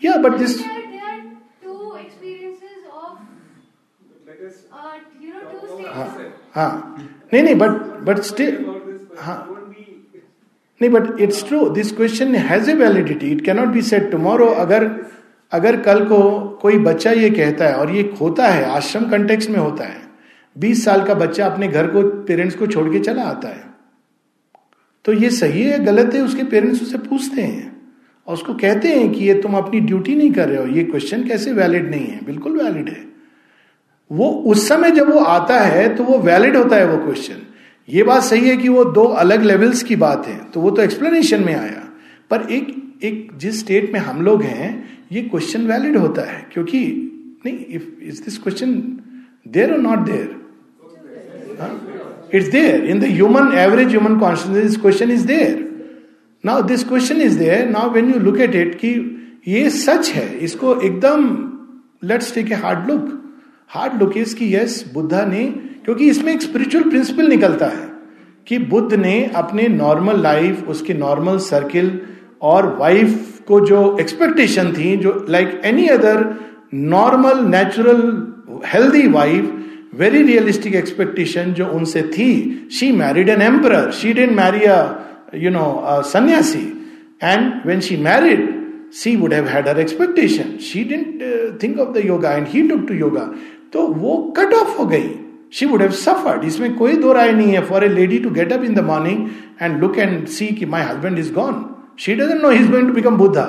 Yeah, 0.03 0.19
but 0.19 0.35
this. 0.39 0.57
There, 0.59 0.83
there 0.85 1.05
are 1.05 1.21
two 1.63 1.95
experiences 1.97 2.83
of. 2.95 3.21
Uh, 4.73 4.99
you 5.19 5.31
know, 5.31 5.41
two 5.53 5.61
states. 5.67 5.89
हाँ 5.89 6.07
हाँ 6.55 6.97
नहीं 7.33 7.43
नहीं 7.43 7.55
बट 7.55 7.71
बट 8.05 8.19
स्टिल 8.23 8.65
हाँ 9.19 9.37
नहीं 10.81 10.91
but 10.91 11.21
it's 11.21 11.45
true 11.49 11.69
this 11.71 11.93
question 11.97 12.35
has 12.47 12.71
a 12.71 12.75
validity 12.75 13.31
it 13.33 13.45
cannot 13.45 13.69
be 13.69 13.83
set 13.83 14.11
tomorrow 14.11 14.47
अगर 14.65 14.85
अगर 15.53 15.81
कल 15.83 16.05
को 16.09 16.19
कोई 16.63 16.79
बच्चा 16.85 17.11
ये 17.13 17.31
कहता 17.31 17.69
है 17.69 17.75
और 17.77 17.91
ये 17.91 18.03
होता 18.21 18.49
है 18.49 18.65
आश्रम 18.71 19.09
कंटेक्स 19.11 19.49
में 19.51 19.59
होता 19.59 19.85
है 19.85 20.03
बीस 20.57 20.85
साल 20.85 21.05
का 21.07 21.15
बच्चा 21.15 21.47
अपने 21.47 21.69
घर 21.69 21.87
को 21.93 22.03
पेरेंट्स 22.27 22.57
को 22.57 22.67
छोड़ 22.67 22.89
के 22.93 23.01
चला 23.01 23.23
आता 23.31 23.49
है 23.49 23.66
तो 25.07 25.13
ये 25.13 25.31
सही 25.31 25.63
है, 25.63 25.85
गलत 25.85 26.15
है, 26.15 26.21
उसके 26.21 26.45
पेरेंट्स 26.45 26.83
उसे 26.83 26.99
पूछते 26.99 27.43
हैं। 27.43 27.75
और 28.27 28.35
उसको 28.35 28.55
कहते 28.55 28.89
हैं 28.89 29.11
कि 29.13 29.25
ये 29.25 29.35
तुम 29.35 29.55
अपनी 29.55 29.81
ड्यूटी 29.81 30.15
नहीं 30.15 30.31
कर 30.33 30.49
रहे 30.49 30.59
हो, 30.59 30.67
ये 30.67 30.85
क्वेश्चन 30.85 31.25
कैसे 31.25 31.53
वैलिड 31.53 31.91
नहीं 31.91 32.07
है? 32.07 32.25
बिल्कुल 32.25 32.59
वैलिड 32.63 32.89
है। 32.89 33.05
वो 34.11 34.31
उस 34.47 34.69
समय 34.69 34.91
जब 34.91 35.11
वो 35.11 35.21
आता 35.21 35.61
है 35.61 35.95
तो 35.97 36.05
वो 36.05 36.19
वैलिड 36.19 36.57
होता 36.57 36.77
है 36.77 36.87
वो 36.87 36.97
क्वेश्चन 37.05 37.43
ये 37.89 38.03
बात 38.03 38.23
सही 38.23 38.49
है 38.49 38.57
कि 38.57 38.69
वो 38.69 38.85
दो 38.85 39.05
अलग 39.21 39.43
लेवल्स 39.43 39.83
की 39.83 39.97
बात 39.97 40.27
है 40.27 40.39
तो 40.45 40.61
वो 40.61 40.71
तो 40.71 40.83
एक्सप्लेनेशन 40.83 41.45
में 41.45 41.55
आया। 41.55 41.83
पर 42.31 42.47
एक 42.51 42.75
एक 43.05 43.31
जिस 43.37 43.59
स्टेट 43.61 43.93
में 43.93 43.99
हम 44.01 44.23
लोग 44.23 44.43
हैं, 44.43 44.99
ये 45.13 45.23
क्वेश्चन 45.23 45.67
वैलिड 45.67 45.97
होता 45.97 46.23
है, 46.23 46.47
क्योंकि 46.53 46.81
नहीं 47.47 47.59
if 47.69 47.83
is 48.03 48.23
this 48.25 48.39
question 48.39 48.73
there 49.49 49.73
और 49.73 49.79
not 49.79 49.99
there 52.33 52.37
it's 52.37 52.49
there 52.53 52.85
in 52.85 53.01
the 53.01 53.05
human 53.05 53.53
average 53.59 53.89
human 53.89 54.19
consciousness 54.19 54.77
question 54.77 55.11
is 55.11 55.27
there 55.27 55.65
now 56.45 56.63
this 56.63 56.85
question 56.85 57.21
is 57.23 57.39
there 57.39 57.69
now 57.69 57.91
when 57.93 58.13
you 58.13 58.19
look 58.21 58.41
at 58.41 58.55
it 58.55 58.75
कि 58.79 58.95
ये 59.49 59.69
सच 59.71 60.11
है 60.11 60.27
इसको 60.39 60.75
एकदम 60.81 61.29
let's 62.05 62.35
take 62.35 62.53
a 62.53 62.55
hard 62.55 62.91
look 62.91 63.13
hard 63.71 64.03
look 64.03 64.17
is 64.17 64.35
कि 64.37 64.55
yes 64.57 64.85
Buddha 64.95 65.25
ने 65.25 65.45
क्योंकि 65.85 66.09
इसमें 66.11 66.33
एक 66.33 66.43
स्पिरिचुअल 66.43 66.89
प्रिंसिपल 66.91 67.29
निकलता 67.29 67.67
है 67.67 67.89
कि 68.47 68.59
बुद्ध 68.69 68.95
ने 68.95 69.15
अपने 69.37 69.69
नॉर्मल 69.69 70.21
लाइफ 70.23 70.69
उसके 70.69 70.95
नॉर्मल 70.95 71.39
सर्किल 71.45 72.01
और 72.43 72.67
वाइफ 72.79 73.41
को 73.49 73.61
जो 73.67 73.81
एक्सपेक्टेशन 74.01 74.73
थी 74.73 74.97
जो 74.97 75.15
like 75.29 75.61
any 75.65 75.87
other 75.89 76.25
normal 76.75 77.45
natural 77.47 78.03
healthy 78.67 79.07
wife 79.09 79.53
very 79.93 80.23
realistic 80.23 80.75
expectation 80.75 81.53
जो 81.53 81.67
उनसे 81.69 82.03
थी। 82.09 82.29
She 82.73 82.91
married 82.93 83.29
an 83.29 83.43
emperor 83.43 83.91
she 83.93 84.13
didn't 84.13 84.33
marry 84.37 84.65
a 84.67 84.79
you 85.35 85.51
know 85.51 85.67
sannyasi 86.07 86.65
and 87.23 87.67
when 87.67 87.81
she 87.81 87.97
married 87.99 88.49
she 88.95 89.15
would 89.17 89.33
have 89.35 89.47
had 89.49 89.69
her 89.69 89.79
expectation 89.81 90.57
she 90.63 90.85
didn't 90.85 91.63
think 91.63 91.79
of 91.81 91.93
the 91.93 92.05
yoga 92.07 92.33
and 92.33 92.47
he 92.49 92.67
took 92.69 92.87
to 92.89 92.95
yoga 92.95 93.31
तो 93.73 93.87
वो 93.87 94.17
cut 94.37 94.55
off 94.55 94.77
हो 94.79 94.87
गई। 94.87 95.09
She 95.53 95.67
would 95.67 95.83
have 95.83 95.91
suffered 95.93 96.45
इसमें 96.45 96.75
कोई 96.77 96.97
दो 96.97 97.13
राय 97.13 97.33
नहीं 97.33 97.53
है 97.53 97.61
for 97.67 97.85
a 97.85 97.89
lady 97.89 98.19
to 98.19 98.31
get 98.31 98.53
up 98.53 98.65
in 98.65 98.75
the 98.75 98.85
morning 98.85 99.29
and 99.63 99.81
look 99.81 99.99
and 99.99 100.27
see 100.29 100.47
कि 100.49 100.67
my 100.67 100.83
husband 100.83 101.19
is 101.19 101.33
gone 101.33 101.65
she 102.01 102.15
doesn't 102.15 102.43
know 102.43 102.51
is 102.53 102.71
going 102.71 102.89
to 102.89 102.95
become 102.95 103.17
Buddha 103.17 103.45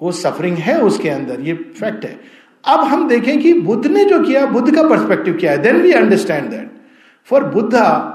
वो 0.00 0.10
सफरिंग 0.14 0.56
है 0.58 0.80
उसके 0.82 1.08
अंदर। 1.10 1.40
ये 1.40 1.54
फैक्ट 1.54 2.04
है। 2.04 2.18
अब 2.64 2.80
हम 2.80 3.08
देखें 3.08 3.40
कि 3.42 3.52
बुद्ध 3.60 3.86
ने 3.86 4.04
जो 4.04 4.22
किया, 4.22 4.46
बुद्ध 4.46 4.74
का 4.74 4.88
पर्सपेक्टिव 4.88 5.36
क्या 5.40 5.52
है? 5.52 5.58
Then 5.58 5.76
we 5.76 5.92
understand 5.92 6.50
that 6.50 6.70
for 7.24 7.44
Buddha 7.44 8.14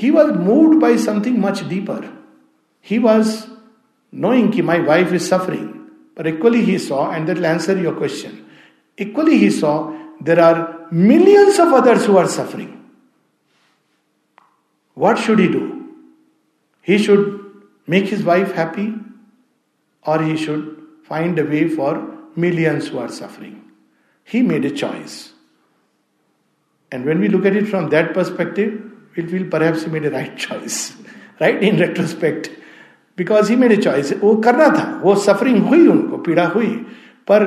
he 0.00 0.10
was 0.10 0.32
moved 0.32 0.80
by 0.80 0.98
something 0.98 1.38
much 1.38 1.62
deeper 1.64 2.22
he 2.90 2.98
was 2.98 3.44
knowing 4.14 4.52
कि 4.52 4.62
माई 4.62 4.80
वाइफ 4.80 5.12
इज़ 5.12 5.22
सफरिंग 5.22 5.68
पर 6.16 6.26
equally 6.26 6.60
he 6.60 6.78
saw 6.78 7.12
and 7.12 7.26
that 7.26 7.44
answer 7.44 7.78
your 7.78 7.94
question 7.94 8.38
equally 8.98 9.36
he 9.36 9.50
saw 9.50 9.78
there 10.22 10.40
are 10.40 10.88
millions 10.92 11.60
of 11.60 11.74
others 11.74 12.10
are 12.10 12.26
suffering 12.26 12.68
what 14.98 15.16
should 15.16 15.40
he 15.40 15.48
do 15.48 15.66
he 16.88 16.98
should 16.98 17.52
make 17.90 18.04
his 18.04 18.24
wife 18.24 18.56
happy 18.56 18.94
और 20.06 20.22
he 20.22 20.36
should 20.36 20.74
find 21.08 21.38
a 21.38 21.44
way 21.44 21.68
for 21.68 22.13
millions 22.36 22.88
who 22.88 22.98
are 22.98 23.08
suffering. 23.08 23.62
He 24.24 24.42
made 24.42 24.64
a 24.64 24.70
choice. 24.70 25.32
And 26.92 27.04
when 27.04 27.20
we 27.20 27.28
look 27.28 27.44
at 27.44 27.56
it 27.56 27.66
from 27.66 27.88
that 27.90 28.14
perspective, 28.14 28.82
we 29.16 29.26
feel 29.26 29.48
perhaps 29.48 29.84
he 29.84 29.90
made 29.90 30.04
a 30.04 30.10
right 30.10 30.36
choice, 30.48 30.96
right? 31.40 31.62
In 31.62 31.78
retrospect. 31.78 32.50
Because 33.18 33.50
he 33.50 33.56
made 33.56 33.82
choice 33.82 34.12
वो 34.22 34.34
करना 34.44 34.68
था 34.68 34.84
वो 35.02 35.14
suffering 35.24 35.58
हुई 35.66 35.86
उनको 35.88 36.16
पीड़ा 36.18 36.46
हुई 36.54 36.70
पर 37.28 37.44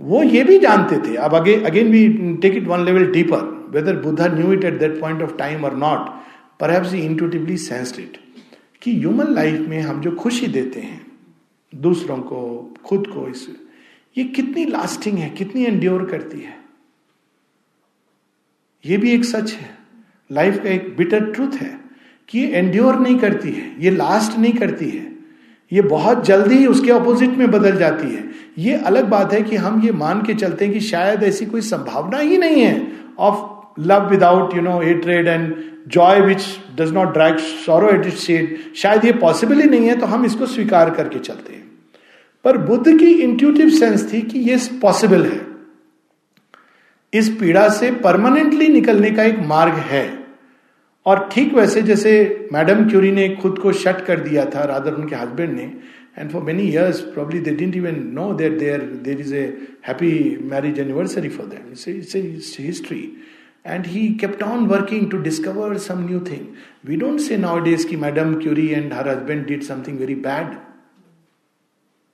वो 0.00 0.22
ये 0.22 0.42
भी 0.44 0.58
जानते 0.58 0.98
थे 1.06 1.16
अब 1.26 1.34
अगे 1.34 1.54
again 1.66 1.90
we 1.92 2.08
take 2.42 2.54
it 2.56 2.66
one 2.66 2.84
level 2.84 3.06
deeper 3.12 3.42
whether 3.74 3.96
Buddha 4.02 4.26
knew 4.34 4.52
it 4.52 4.64
at 4.64 4.78
that 4.80 5.00
point 5.00 5.22
of 5.22 5.34
time 5.36 5.64
और 5.64 5.76
नॉट 5.76 6.08
पर 6.60 6.94
इंटूटिवली 6.94 7.56
सेंस्ड 7.56 8.00
इट 8.00 8.16
कि 8.82 8.96
ह्यूमन 8.98 9.34
लाइफ 9.34 9.68
में 9.68 9.80
हम 9.80 10.00
जो 10.00 10.10
खुशी 10.10 10.46
देते 10.46 10.80
हैं 10.80 11.00
दूसरों 11.72 12.16
को 12.18 12.40
खुद 12.84 13.06
को 13.06 13.26
इस 13.28 13.46
ये 14.16 14.24
कितनी 14.26 14.64
लास्टिंग 14.64 15.18
है, 15.18 15.28
कितनी 15.30 15.64
एंड्योर 15.64 16.04
करती 16.04 16.40
है। 16.40 16.58
ये 18.84 18.96
भी 18.96 19.10
एक 19.10 19.24
सच 19.24 19.52
है। 19.52 19.68
लाइफ 20.30 20.62
का 20.62 20.68
एक 20.70 20.94
बिटर 20.96 21.30
ट्रूथ 21.32 21.60
है 21.60 21.78
कि 22.28 22.38
ये 22.38 22.46
एंड्योर 22.48 22.98
नहीं 22.98 23.18
करती 23.18 23.50
है, 23.50 23.74
ये 23.80 23.90
लास्ट 23.90 24.38
नहीं 24.38 24.52
करती 24.52 24.88
है। 24.90 25.08
ये 25.72 25.82
बहुत 25.82 26.24
जल्दी 26.26 26.56
ही 26.58 26.66
उसके 26.66 26.90
ऑपोजिट 26.90 27.30
में 27.30 27.50
बदल 27.50 27.76
जाती 27.76 28.10
है। 28.10 28.28
ये 28.58 28.74
अलग 28.76 29.08
बात 29.08 29.32
है 29.32 29.42
कि 29.42 29.56
हम 29.56 29.80
ये 29.82 29.92
मान 29.92 30.22
के 30.22 30.34
चलते 30.34 30.64
हैं 30.64 30.74
कि 30.74 30.80
शायद 30.80 31.22
ऐसी 31.22 31.46
कोई 31.46 31.60
संभावना 31.60 32.18
ही 32.18 32.38
नहीं 32.38 32.62
है 32.62 32.92
of 33.18 33.80
love 33.80 34.08
without 34.10 34.54
you 34.54 34.62
know 34.62 34.80
a 34.82 34.94
trade 34.94 35.28
and 35.28 35.54
joy 35.88 36.20
which 36.20 36.42
does 36.76 36.92
not 36.92 37.12
drag 37.12 37.36
sorrow 37.36 37.88
शायद 38.10 39.04
ये 39.04 39.12
पॉसिबल 39.12 39.60
ही 39.60 39.68
नहीं 39.68 39.86
है 39.86 39.96
तो 39.96 40.06
हम 40.06 40.24
इसको 40.24 40.46
स्वीकार 40.46 40.90
करके 40.90 41.18
चलते 41.18 41.52
हैं। 41.52 41.59
पर 42.44 42.58
बुद्ध 42.58 42.98
की 42.98 43.10
इंट्यूटिव 43.12 43.68
सेंस 43.70 44.12
थी 44.12 44.20
कि 44.22 44.38
ये 44.40 44.58
पॉसिबल 44.82 45.26
है। 45.26 45.40
इस 47.12 47.28
पीड़ा 47.40 47.68
से 47.68 47.90
परमानेंटली 47.90 48.68
निकलने 48.68 49.10
का 49.10 49.24
एक 49.24 49.38
मार्ग 49.46 49.74
है। 49.90 50.08
और 51.06 51.28
ठीक 51.32 51.54
वैसे 51.54 51.82
जैसे 51.82 52.12
मैडम 52.52 52.88
क्यूरी 52.88 53.10
ने 53.12 53.28
खुद 53.42 53.58
को 53.58 53.72
शट 53.72 54.04
कर 54.06 54.20
दिया 54.20 54.44
था 54.44 54.64
राधर 54.64 54.94
उनके 54.94 55.16
हस्बैंड 55.16 55.52
ने 55.52 55.72
and 56.18 56.30
for 56.30 56.42
many 56.42 56.62
years 56.62 57.00
probably 57.14 57.38
they 57.40 57.50
didn't 57.50 57.76
even 57.76 58.02
know 58.14 58.32
that 58.34 58.58
there 58.58 58.80
there 59.04 59.20
is 59.20 59.34
a 59.34 59.42
happy 59.88 60.12
marriage 60.50 60.78
anniversary 60.78 61.28
for 61.28 61.46
them 61.46 61.72
it's 61.72 62.56
history 62.60 63.02
and 63.66 63.86
he 63.86 64.06
kept 64.20 64.42
on 64.42 64.66
working 64.66 65.10
to 65.10 65.18
discover 65.18 65.76
some 65.78 66.06
new 66.06 66.20
thing 66.20 66.46
we 66.88 66.96
don't 66.96 67.20
say 67.20 67.36
nowadays 67.60 67.86
की 67.88 67.96
madam 67.96 68.34
Curie 68.34 68.68
and 68.68 68.92
her 68.92 69.08
husband 69.08 69.46
did 69.46 69.62
something 69.62 69.98
very 69.98 70.14
bad 70.14 70.54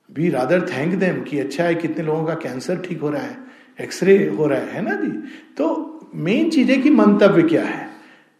we 0.09 0.29
rather 0.29 0.61
thank 0.61 0.93
them 0.95 1.21
कि 1.21 1.39
अच्छा 1.39 1.63
है, 1.63 1.75
कितने 1.75 2.03
लोगों 2.05 2.23
का 2.25 2.33
cancer 2.33 2.77
ठीक 2.77 3.01
हो 3.01 3.09
रहा 3.09 3.21
है 3.21 3.37
एक्सरे 3.81 4.15
हो 4.37 4.47
रहा 4.47 4.59
है 4.59 4.71
है 4.71 4.81
ना 4.81 4.93
जी? 4.93 5.11
तो 5.57 6.09
मेन 6.15 6.49
चीज़ 6.49 6.71
है 6.71 6.77
कि 6.77 6.89
मंतव्य 6.89 7.43
क्या 7.43 7.63
है? 7.63 7.89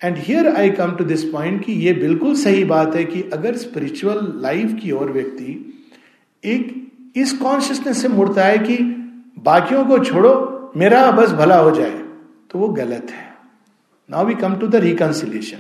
And 0.02 0.18
here 0.18 0.48
I 0.48 0.70
come 0.70 0.92
to 0.92 1.04
this 1.04 1.24
point 1.24 1.64
कि 1.66 1.74
ये 1.74 1.94
बिल्कुल 1.94 2.36
सही 2.36 2.64
बात 2.64 2.96
है 2.96 3.04
कि 3.04 3.22
अगर 3.34 3.56
स्पिरिचुअल 3.58 4.20
लाइफ 4.36 4.78
की 4.82 4.92
ओर 4.92 5.12
व्यक्ति 5.12 5.54
एक 6.44 7.14
इस 7.16 7.34
कॉन्शियसनेस 7.34 8.02
से 8.02 8.08
मुड़ता 8.08 8.46
है 8.46 8.58
कि 8.58 8.78
बाकियों 9.40 9.86
को 9.86 9.98
छोड़ो, 10.00 10.72
मेरा 10.78 11.12
बस 11.12 11.32
भला 11.32 11.58
हो 11.58 11.72
जाए 11.72 11.92
तो 12.52 12.60
वो 12.60 12.68
गलत 12.70 13.08
है। 13.12 13.26
Now 14.10 14.26
we 14.26 14.36
come 14.36 14.56
to 14.56 14.68
the 14.68 14.76
reconciliation 14.76 15.58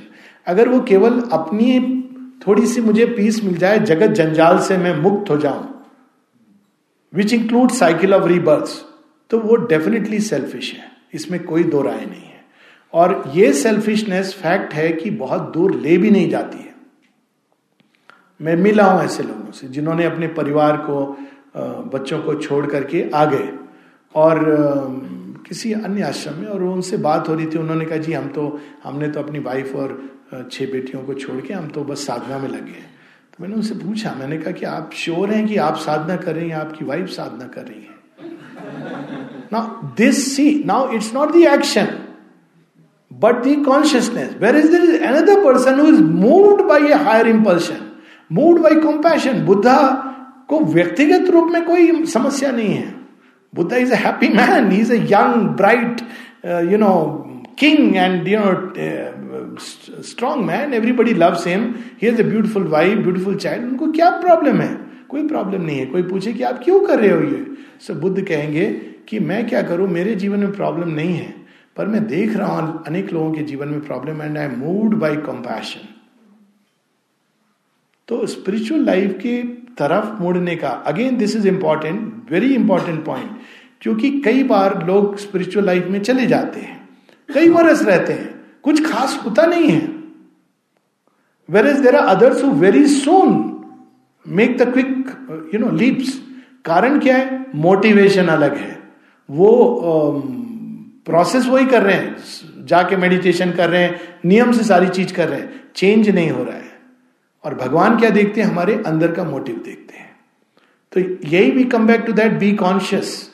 अगर 0.47 0.69
वो 0.69 0.79
केवल 0.81 1.21
अपनी 1.31 1.79
थोड़ी 2.47 2.65
सी 2.67 2.81
मुझे 2.81 3.05
पीस 3.07 3.43
मिल 3.43 3.57
जाए, 3.57 3.79
जगत 3.79 4.11
जंजाल 4.11 4.59
से 4.59 4.77
मैं 4.77 4.95
मुक्त 4.97 5.29
हो 5.29 5.37
जाऊँ 5.37 5.73
which 7.17 7.33
include 7.33 7.71
cycle 7.71 8.13
of 8.13 8.27
rebirth 8.27 8.69
तो 9.31 9.39
वो 9.39 9.55
डेफिनेटली 9.67 10.19
सेल्फिश 10.21 10.73
है। 10.73 10.91
इसमें 11.13 11.43
कोई 11.43 11.63
दो 11.65 11.81
राय 11.81 12.05
नहीं 12.05 12.21
है। 12.21 12.45
और 12.93 13.23
ये 13.35 13.51
सेल्फिशनेस 13.53 14.33
फैक्ट 14.33 14.73
है 14.73 14.91
कि 14.93 15.09
बहुत 15.11 15.51
दूर 15.53 15.73
ले 15.75 15.97
भी 15.97 16.11
नहीं 16.11 16.29
जाती 16.29 16.57
है। 16.57 16.75
मैं 18.39 18.55
मिला 18.55 18.83
हूँ 18.85 19.03
ऐसे 19.03 19.23
लोगों 19.23 19.51
से, 19.51 19.67
जिन्होंने 19.67 20.05
अपने 20.05 20.27
परिवार 20.27 20.77
को 20.79 21.17
बच्चों 21.93 22.19
को 22.21 22.33
छोड़ 22.35 22.65
करके 22.65 23.09
आ 23.09 23.23
गए 23.25 23.49
और 24.15 24.43
किसी 25.47 25.71
अन्य 25.73 26.03
आश्रम 26.03 26.33
में, 26.33 26.47
और 26.47 26.63
उनसे 26.63 26.97
बात 26.97 27.29
हो 27.29 27.35
रही 27.35 27.45
थी, 27.45 27.57
उन्होंने 27.57 27.85
कहा, 27.85 27.97
जी, 27.97 28.13
हम 28.13 28.27
तो 28.27 28.59
हमने 28.83 29.07
तो 29.09 29.19
अपनी 29.19 29.39
वाइफ 29.39 29.75
और 29.75 30.01
छह 30.51 30.65
बेटियों 30.65 31.03
को 31.03 31.13
छोड़ 31.13 31.39
के, 31.41 31.53
हम 31.53 31.67
तो 31.67 31.83
बस 31.83 32.05
साधना 32.07 32.37
में 32.37 32.47
लगे 32.49 32.71
हैं। 32.71 32.96
तो 33.37 33.43
मैंने 33.43 33.55
उनसे 33.55 33.75
पूछा, 33.75 34.13
मैंने 34.19 34.37
कहा 34.37 34.51
कि 34.51 34.65
आप 34.65 34.89
श्योर 34.95 35.31
हैं 35.31 35.45
कि 35.47 35.57
आप 35.61 35.75
साधना 35.77 36.15
कर 36.17 36.35
रही 36.35 36.49
हैं, 36.49 36.55
आपकी 36.57 36.85
वाइफ 36.85 37.09
साधना 37.09 37.47
कर 37.47 37.61
रही 37.61 37.81
है? 37.81 37.95
Now 39.53 39.93
this 39.97 40.35
see 40.35 40.63
now 40.65 40.91
it's 40.95 41.13
not 41.15 41.31
the 41.33 41.41
action 41.47 41.87
but 43.11 43.43
the 43.43 43.55
consciousness 43.65 44.35
where 44.41 44.55
is 44.55 44.71
there 44.71 44.83
is 44.83 45.03
another 45.03 45.43
person 45.43 45.85
is 45.85 46.01
moved 46.03 46.61
by 46.69 46.87
a 46.87 46.93
higher 47.03 47.27
impulsion 47.27 47.85
moved 48.31 48.61
by 48.61 48.75
compassion 48.81 49.45
Buddha 49.45 49.77
को 50.49 50.59
व्यक्तिगत 50.73 51.29
रूप 51.29 51.51
में 51.53 51.63
कोई 51.65 52.05
समस्या 52.07 52.51
नहीं 52.51 52.73
है। 52.73 52.93
Buddha 53.53 53.77
is 53.77 53.93
happy 53.93 54.29
man 54.29 54.71
is 54.79 54.93
a 54.93 54.97
young 55.13 55.47
bright 55.61 56.01
you 56.71 56.77
know 56.77 56.93
king 57.59 57.95
and 57.95 58.27
you 58.27 58.39
know 58.39 58.51
strong 59.59 60.45
man 60.45 60.73
everybody 60.73 61.13
loves 61.13 61.47
him 61.47 61.63
he 62.01 62.07
is 62.07 62.21
a 62.21 62.25
beautiful 62.25 62.63
wife 62.63 62.97
beautiful 62.97 63.35
child 63.35 63.65
उनको 63.65 63.91
क्या 63.91 64.09
प्रॉब्लम 64.09 64.61
है? 64.61 64.79
कोई 65.09 65.27
प्रॉब्लम 65.27 65.61
नहीं 65.61 65.79
है। 65.79 65.85
कोई 65.85 66.03
पूछे 66.03 66.33
कि 66.33 66.43
आप 66.43 66.61
क्यों 66.63 66.79
कर 66.79 66.99
रहे 66.99 67.11
हो 67.11 67.21
ये? 67.21 67.45
सो 67.81 67.93
बुद्ध 67.93 68.21
कहेंगे 68.21 68.65
कि 69.07 69.19
मैं 69.19 69.47
क्या 69.49 69.61
करूँ? 69.61 69.87
मेरे 69.87 70.15
जीवन 70.15 70.39
में 70.39 70.51
प्रॉब्लम 70.51 70.89
नहीं 70.89 71.13
है। 71.13 71.35
पर 71.77 71.87
मैं 71.87 72.07
देख 72.07 72.35
रहा 72.37 72.59
हूँ 72.59 72.83
अनेक 72.87 73.13
लोगों 73.13 73.31
के 73.33 73.43
जीवन 73.43 73.67
में 73.67 73.81
problem 73.81 74.21
and 74.21 74.37
I 74.37 74.47
moved 74.47 74.95
by 74.95 75.15
compassion 75.15 75.87
तो 78.07 78.25
स्पिरिचुअल 78.25 78.85
लाइफ 78.85 79.17
की 79.17 79.41
तरफ़ 79.77 80.21
मुड़ने 80.21 80.55
का 80.55 80.69
again 80.69 81.17
this 81.17 81.35
is 81.35 81.47
important 81.47 82.31
very 82.31 82.53
important 82.55 83.05
point 83.05 83.31
क्योंकि 83.81 84.09
कई 84.21 84.43
बार 84.43 84.87
लोग 84.87 85.17
स्पिरिचुअल 85.17 85.65
लाइफ 85.65 85.87
में 85.87 85.99
चले 86.01 86.25
जाते 86.25 86.59
हैं। 86.59 86.89
कई 87.33 87.49
बरस 87.49 87.83
रहते 87.83 88.13
हैं। 88.13 88.36
कुछ 88.67 88.91
खास 88.91 89.21
होता 89.25 89.45
नहीं 89.45 89.69
है। 89.69 89.87
Where 91.49 91.67
is 91.67 91.81
there 91.81 91.95
are 91.95 92.15
others 92.15 92.43
very 92.43 92.87
soon 92.87 93.27
make 94.27 94.57
the 94.57 94.73
quick 94.73 95.51
you 95.53 95.59
know 95.59 95.71
leaps 95.71 96.21
कारण 96.65 96.99
क्या 96.99 97.17
है? 97.17 97.45
मोटिवेशन 97.55 98.25
अलग 98.25 98.57
है। 98.57 98.89
वो 99.29 99.49
प्रोसेस 101.05 101.43
um, 101.43 101.49
वही 101.49 101.65
कर 101.65 101.83
रहे 101.83 101.95
हैं। 101.95 102.15
जाके 102.65 102.95
मेडिटेशन 102.97 103.51
कर 103.51 103.69
रहे 103.69 103.83
हैं 103.83 103.99
नियम 104.25 104.51
से 104.51 104.63
सारी 104.63 104.87
चीज़ 104.87 105.13
कर 105.13 105.29
रहे 105.29 105.39
हैं। 105.39 105.71
चेंज 105.75 106.09
नहीं 106.09 106.29
हो 106.29 106.43
रहा 106.43 106.55
है। 106.55 106.71
और 107.43 107.55
भगवान 107.55 107.99
क्या 107.99 108.09
देखते 108.09 108.41
हैं? 108.41 108.47
हमारे 108.47 108.83
अंदर 108.87 109.11
का 109.11 109.23
मोटिव 109.23 109.61
देखते 109.65 109.97
हैं। 109.97 110.15
तो 110.91 111.27
यही 111.27 111.51
भी 111.51 111.63
come 111.63 111.87
back 111.87 112.01
to 112.01 112.13
that 112.13 112.31
be 112.31 112.51
conscious 112.55 113.31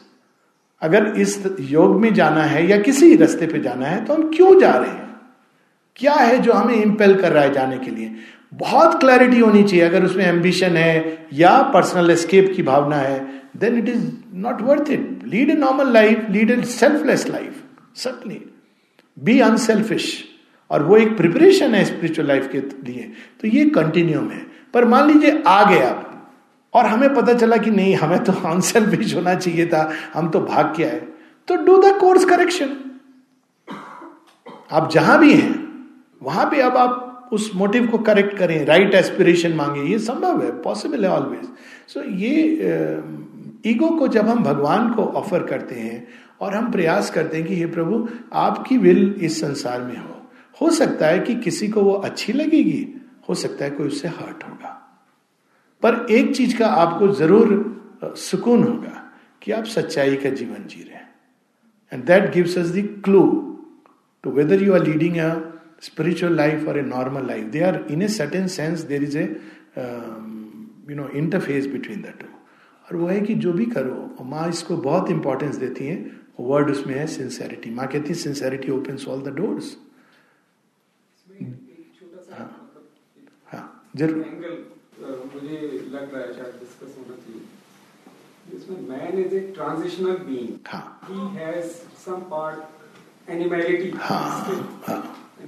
अगर 0.81 1.07
इस 1.17 1.57
योग 1.59 2.01
में 2.01 2.13
जाना 2.13 2.43
है 2.43 2.67
या 2.67 2.77
किसी 2.81 3.15
रास्ते 3.15 3.47
पे 3.47 3.59
जाना 3.59 3.85
है 3.85 4.05
तो 4.05 4.13
हम 4.13 4.31
क्यों 4.35 4.59
जा 4.59 4.71
रहे 4.71 4.89
हैं? 4.89 5.12
क्या 5.95 6.13
है 6.13 6.37
जो 6.39 6.53
हमें 6.53 6.75
इंपेल 6.75 7.15
कर 7.21 7.31
रहा 7.31 7.43
है 7.43 7.53
जाने 7.53 7.77
के 7.77 7.91
लिए? 7.91 8.15
बहुत 8.53 8.99
क्लैरिटी 8.99 9.39
होनी 9.39 9.63
चाहिए। 9.63 9.85
अगर 9.85 10.05
उसमें 10.05 10.25
एम्बिशन 10.25 10.77
है 10.77 11.27
या 11.33 11.61
पर्सनल 11.73 12.09
एस्केप 12.11 12.53
की 12.55 12.63
भावना 12.63 12.95
है 12.95 13.41
then 13.57 13.77
it 13.77 13.89
is 13.89 14.11
not 14.33 14.61
worth 14.61 14.89
it 14.89 15.21
lead 15.27 15.49
a 15.49 15.53
normal 15.53 15.93
life 15.93 16.25
lead 16.29 16.51
a 16.51 16.61
selfless 16.63 17.27
life 17.29 17.63
subtly 17.95 18.41
be 19.19 19.39
unselfish 19.39 20.23
और 20.71 20.83
वो 20.83 20.97
एक 20.97 21.17
प्रिपरेशन 21.17 21.75
है 21.75 21.85
स्पिरिचुअल 21.85 22.27
लाइफ 22.27 22.49
के 22.51 22.59
लिए। 22.59 23.11
तो 23.41 23.47
ये 23.47 23.65
कंटिन्यूम 23.69 24.29
है। 24.29 24.45
पर 24.73 24.85
मान 24.85 25.07
लीजिए 25.07 25.43
आ 25.47 25.71
गया 25.71 25.89
और 26.73 26.85
हमें 26.85 27.13
पता 27.13 27.33
चला 27.33 27.57
कि 27.57 27.71
नहीं, 27.71 27.95
हमें 27.95 28.23
तो 28.23 28.33
अनसेल्फिश 28.33 29.15
होना 29.15 29.35
चाहिए 29.35 29.67
था। 29.67 29.91
हम 30.13 30.29
तो 30.29 30.41
भाग 30.41 30.73
के 30.77 30.83
आए। 30.83 31.01
तो 31.47 31.55
डू 31.55 31.81
द 31.81 31.97
कोर्स 31.97 32.25
करेक्शन 32.25 32.75
आप 34.71 34.89
जहाँ 34.91 35.19
भी 35.19 35.33
हैं 35.33 35.62
वहाँ 36.23 36.45
पे 36.51 36.61
अब 36.61 36.77
आप 36.77 37.29
उस 37.33 37.49
मोटिव 37.55 37.87
को 37.87 37.97
करेक्ट 37.97 38.37
करें 38.37 38.65
राइट 38.65 38.93
एस्पिरेशन 38.93 39.53
मांगे 39.53 39.81
ये 39.81 39.99
संभव 39.99 40.43
है 40.43 40.51
पॉसिबल 40.61 41.05
है 41.05 41.11
ऑलवेज 41.11 41.45
सो 41.87 41.99
so, 41.99 42.05
ये 42.09 43.71
ईगो 43.71 43.89
को 43.89 44.07
जब 44.07 44.27
हम 44.27 44.43
भगवान 44.43 44.93
को 44.93 45.03
ऑफ़र 45.03 45.43
करते 45.43 45.75
हैं 45.75 46.07
और 46.41 46.55
हम 46.55 46.71
प्रयास 46.71 47.09
करते 47.11 47.37
हैं 47.37 47.45
कि 47.47 47.55
हे 47.55 47.65
प्रभु 47.65 48.07
आपकी 48.33 48.77
विल 48.77 49.15
इस 49.21 49.39
संसार 49.41 49.81
में 49.81 49.97
हो। 49.97 50.15
हो 50.61 50.69
सकता 50.69 51.07
है 51.07 51.19
कि 51.19 51.35
किसी 51.35 51.67
को 51.67 51.81
वो 51.81 51.93
अच्छी 51.93 52.33
लगेगी 52.33 52.87
हो 53.29 53.35
सकता 53.35 53.65
है 53.65 53.71
कोई 53.71 53.87
उससे 53.87 54.07
हर्ट 54.07 54.43
होगा। 54.43 54.69
पर 55.83 56.05
एक 56.11 56.35
चीज़ 56.35 56.57
का 56.57 56.67
आपको 56.67 57.07
ज़रूर 57.07 58.13
सुकून 58.17 58.63
होगा 58.63 59.01
कि 59.41 59.51
आप 59.51 59.63
सच्चाई 59.65 60.15
का 60.15 60.29
जीवन 60.29 60.67
जी 60.67 60.83
रहे 60.83 60.95
हैं। 60.95 61.09
And 61.91 62.03
that 62.03 62.31
gives 62.33 62.57
us 62.57 62.71
the 62.71 62.87
clue 63.05 63.23
to 64.23 64.31
whether 64.31 64.63
you 64.63 64.73
are 64.73 64.83
leading 64.83 65.17
a 65.17 65.33
spiritual 65.87 66.33
life 66.41 66.67
or 66.67 66.77
a 66.77 66.83
normal 66.83 67.23
life. 67.31 67.45
They 67.51 67.63
are, 67.69 67.77
in 67.95 68.01
a 68.03 68.09
certain 68.09 68.47
sense, 68.57 68.83
there 68.91 69.03
is 69.03 69.15
a 69.15 69.25
um, 69.83 70.27
you 70.87 70.95
know 70.95 71.07
interface 71.21 71.71
between 71.77 72.01
the 72.07 72.13
two. 72.23 72.33
और 72.87 72.95
वो 72.97 73.07
है 73.07 73.19
कि 73.21 73.33
जो 73.43 73.51
भी 73.53 73.65
करो 73.77 74.25
माँ 74.25 74.47
इसको 74.49 74.77
बहुत 74.89 75.09
इंपॉर्टेंस 75.11 75.55
देती 75.57 75.85
है। 75.87 75.95
वर्ड 76.39 76.69
उसमें 76.71 76.93
है 76.95 77.05
सिंसेरिटी 77.07 77.69
माँ 77.71 77.87
कहती 77.87 78.07
है 78.09 78.15
sincerity 78.19 78.71
open 78.71 78.97
all 79.11 79.21
the 79.23 79.33
doors 79.35 79.75
हाँ 82.31 82.49
हाँ 83.51 83.65
ज़रूर। 83.97 84.17
मुझे 85.33 85.57
लग 85.93 86.13
रहा 86.13 86.21
है 86.21 86.33
शायद 86.33 86.53
डिस्कस 86.59 86.95
होना 86.97 87.15
चाहिए। 87.23 87.41
इसमें 88.57 88.79
man 88.89 89.19
is 89.23 89.33
a 89.35 89.39
transitional 89.55 90.17
being 90.27 90.53
हाँ। 90.67 90.85
He 91.09 91.27
has 91.37 91.71
some 92.05 92.19
part 92.31 93.29
animality 93.31 93.89
हाँ 93.97 94.29
हाँ। 94.87 95.01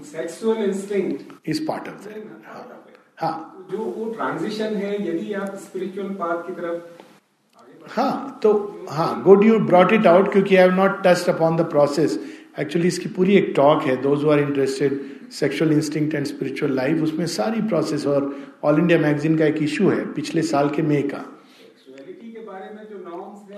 Sexual 0.03 0.57
instinct 0.57 1.49
is 1.49 1.65
part 1.67 1.87
of 1.87 2.07
that 2.07 2.27
हाँ 3.19 3.67
जो 3.71 3.77
वो 3.77 4.13
ट्रांजिशन 4.13 4.75
है 4.75 5.09
यदि 5.09 5.33
आप 5.33 5.55
स्पिरिचुअल 5.55 6.09
पाथ 6.09 6.47
की 6.47 6.53
तरफ़ 6.53 7.03
हाँ 7.89 8.39
तो 8.43 8.85
हाँ 8.89 9.23
good 9.23 9.45
you 9.45 9.59
brought 9.59 9.93
it 9.93 10.07
out 10.07 10.31
क्योंकि 10.31 10.55
I 10.55 10.61
have 10.61 10.75
not 10.75 11.01
touched 11.07 11.29
upon 11.29 11.57
the 11.57 11.61
process 11.61 12.19
actually 12.59 12.87
इसकी 12.87 13.09
पूरी 13.09 13.35
एक 13.35 13.53
टॉक 13.55 13.83
है 13.83 14.01
those 14.01 14.25
are 14.25 14.39
interested 14.39 14.99
sexual 15.31 15.71
instinct 15.71 16.15
and 16.15 16.25
spiritual 16.25 16.71
life 16.71 17.01
उसमें 17.03 17.25
सारी 17.25 17.61
प्रोसेस 17.61 18.05
और 18.07 18.35
ऑल 18.63 18.79
इंडिया 18.79 18.99
मैगजीन 18.99 19.37
का 19.37 19.45
एक 19.45 19.57
इशू 19.57 19.89
है 19.89 20.13
पिछले 20.13 20.41
साल 20.41 20.69
के 20.69 20.81
मई 20.81 21.01
का। 21.01 21.23
के 22.17 22.41
में 22.41 23.55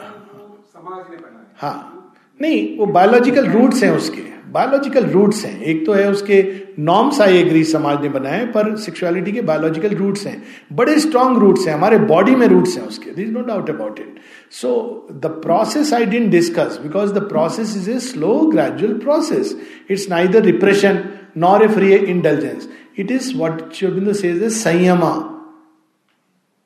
हैं 1.09 1.21
बनाए। 1.21 1.45
हाँ। 1.55 2.13
नहीं 2.41 2.77
वो 2.77 2.85
बायोलॉजिकल 2.85 3.47
रूट्स 3.47 3.83
हैं 3.83 3.91
उसके। 3.91 4.36
बायोलॉजिकल 4.51 5.05
रूट्स 5.05 5.43
हैं। 5.45 5.61
एक 5.61 5.85
तो 5.85 5.93
है 5.93 6.09
उसके 6.11 6.43
नॉर्म्स, 6.79 7.19
आई 7.21 7.37
एग्री, 7.37 7.63
समाज 7.63 8.01
ने 8.01 8.09
बनाए, 8.09 8.45
पर 8.47 8.75
सेक्सुअलिटी 8.77 9.31
के 9.31 9.41
बायोलॉजिकल 9.41 9.95
रूट्स 9.95 10.25
हैं। 10.27 10.41
बड़े 10.73 10.99
स्ट्रॉन्ग 10.99 11.37
रूट्स 11.37 11.67
हैं, 11.67 11.73
हमारे 11.73 11.97
बॉडी 12.07 12.35
में 12.35 12.47
रूट्स 12.47 12.77
हैं 12.77 12.85
उसके। 12.87 13.11
This 13.11 13.29
no 13.29 13.41
doubt 13.43 13.69
about 13.69 13.99
it 13.99 14.19
so 14.51 14.69
the 15.13 15.25
process 15.43 15.93
I 15.93 16.05
didn't 16.05 16.29
discuss 16.31 16.79
because 16.83 17.13
the 17.13 17.27
process 17.29 17.75
is 17.77 17.89
a 17.91 17.99
slow 18.01 18.39
gradual 18.51 18.93
process 18.99 19.55
it's 19.91 20.09
neither 20.09 20.43
repression 20.43 21.03
nor 21.37 21.63
a 21.63 21.67
free 21.67 21.93
intelligence 21.95 22.69
it 22.99 23.11
is 23.11 23.35
what 23.37 23.73
Aurobindo 23.73 24.13
samyama 24.51 25.13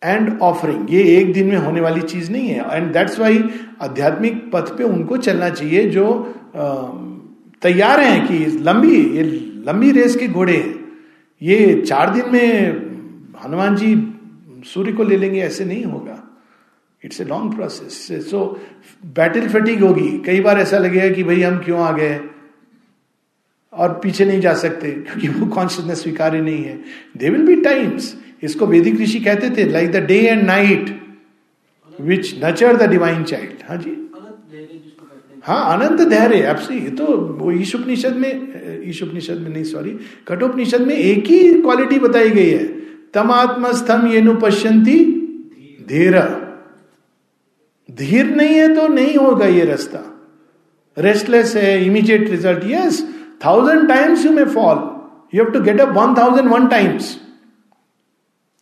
and 0.02 0.40
offering 0.42 0.94
ये 0.94 1.02
एक 1.18 1.34
दिन 1.34 1.48
में 1.48 1.58
होने 1.58 1.82
वाली 1.82 2.02
चीज़ 2.02 2.32
नहीं 2.32 2.48
है। 2.48 2.78
And 2.78 2.92
that's 2.94 3.20
why 3.20 3.44
आध्यात्मिक 3.82 4.50
पथ 4.54 4.78
पे 4.78 4.84
उनको 4.84 5.18
चलना 5.18 5.50
चाहिए 5.50 5.90
जो 5.90 6.06
तैयार 7.62 8.00
हैं 8.00 8.28
कि 8.28 8.46
लंबी, 8.60 8.96
ये 9.18 9.24
लंबी 9.68 9.92
रेस 9.92 10.16
के 10.16 10.28
घोड़े 10.28 10.56
हैं। 10.58 10.80
ये 11.42 11.82
चार 11.88 12.14
दिन 12.14 12.32
में 12.32 12.72
हनुमान 13.44 13.76
जी 13.76 13.96
सूर्य 14.66 14.92
को 14.94 15.04
ले 15.04 15.18
लेंगे, 15.18 15.40
ऐसे 15.40 15.66
नहीं 15.66 15.84
होगा। 15.84 16.18
It's 17.04 17.22
a 17.22 17.24
long 17.24 17.56
process 17.56 18.08
so 18.30 18.62
battle 19.16 19.48
fatigue 19.50 19.80
होगी। 19.80 20.10
कई 20.26 20.42
बार 20.42 20.60
ऐसा 20.60 20.78
लगेगा 20.78 21.10
कि 21.10 21.24
भाई 21.24 21.42
हम 21.42 21.58
क्यों 21.58 21.80
आ 21.80 21.92
गए? 21.92 22.20
और 23.74 24.00
पीछे 24.04 24.26
नहीं 24.26 24.40
जा 24.42 24.54
सकते, 24.54 24.92
क्योंकि 24.92 25.28
वो 25.28 25.46
कॉन्शियसनेस 25.48 26.02
स्वीकार्य 26.04 26.42
नहीं 26.42 26.64
है। 26.64 26.80
दे 27.18 27.30
विल 27.30 27.46
बी 27.46 27.56
टाइम्स 27.62 28.16
इसको 28.44 28.66
वैदिक 28.66 29.00
ऋषि 29.02 29.20
कहते 29.20 29.50
थे 29.50 29.70
like 29.70 29.92
the 29.92 30.06
day 30.06 30.20
and 30.20 30.44
night 30.44 30.90
which 32.02 32.34
nurture 32.44 32.78
the 32.78 32.90
divine 32.90 33.24
child 33.24 33.64
हाँ 33.70 33.78
जी? 33.78 33.96
हाँ 35.44 35.62
अनंत 35.74 36.02
धैर्य 36.10 36.44
आपसे 36.46 36.76
ये 36.76 36.90
तो 36.98 37.06
वो 37.38 37.52
ईशुपनिषद 37.52 38.16
में 38.16 38.84
ईशुपनिषद 38.90 39.38
में 39.38 39.50
नहीं 39.50 39.64
सॉरी 39.64 39.98
कठोपनिषद 40.28 40.82
में 40.88 40.96
एक 40.96 41.28
ही 41.28 41.62
क्वालिटी 41.62 42.00
बताई 42.00 42.30
गई 42.30 42.50
है। 42.50 42.64
तम 43.14 43.32
आत्मस्थम 43.32 44.08
ये 44.08 44.22
नु 44.22 44.36
पश्यंती 44.42 44.98
धीर। 45.90 46.18
धीर 47.90 48.26
नहीं 48.36 48.56
है 48.56 48.68
तो 48.76 48.88
नहीं 48.88 49.16
होगा 49.16 49.46
ये 49.48 49.66
रास्ता। 49.66 50.04
रेस्टलेस 50.98 51.56
है 51.56 51.86
immediate 51.86 52.30
result 52.30 52.64
yes 52.72 53.02
thousand 53.46 53.88
times 53.90 54.26
you 54.26 54.32
may 54.32 54.46
fall 54.54 54.78
you 55.34 55.44
have 55.44 55.52
to 55.54 55.62
get 55.64 55.82
up 55.82 55.90
one 55.98 56.14
thousand 56.18 56.50
one 56.50 56.68
times 56.68 57.16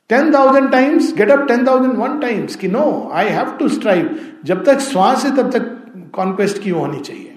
ten 0.09 0.33
thousand 0.33 0.71
times 0.71 1.13
get 1.17 1.31
up 1.31 1.45
ten 1.47 1.65
thousand 1.67 1.97
one 1.97 2.19
times 2.19 2.55
कि 2.55 2.67
no 2.67 2.85
I 3.13 3.29
have 3.29 3.51
to 3.59 3.69
strive 3.69 4.09
जब 4.45 4.63
तक 4.65 4.79
श्वास 4.81 5.25
है, 5.25 5.35
तब 5.35 5.51
तक 5.51 5.75
conquest 6.13 6.61
की 6.61 6.69
होनी 6.69 6.99
चाहिए। 6.99 7.35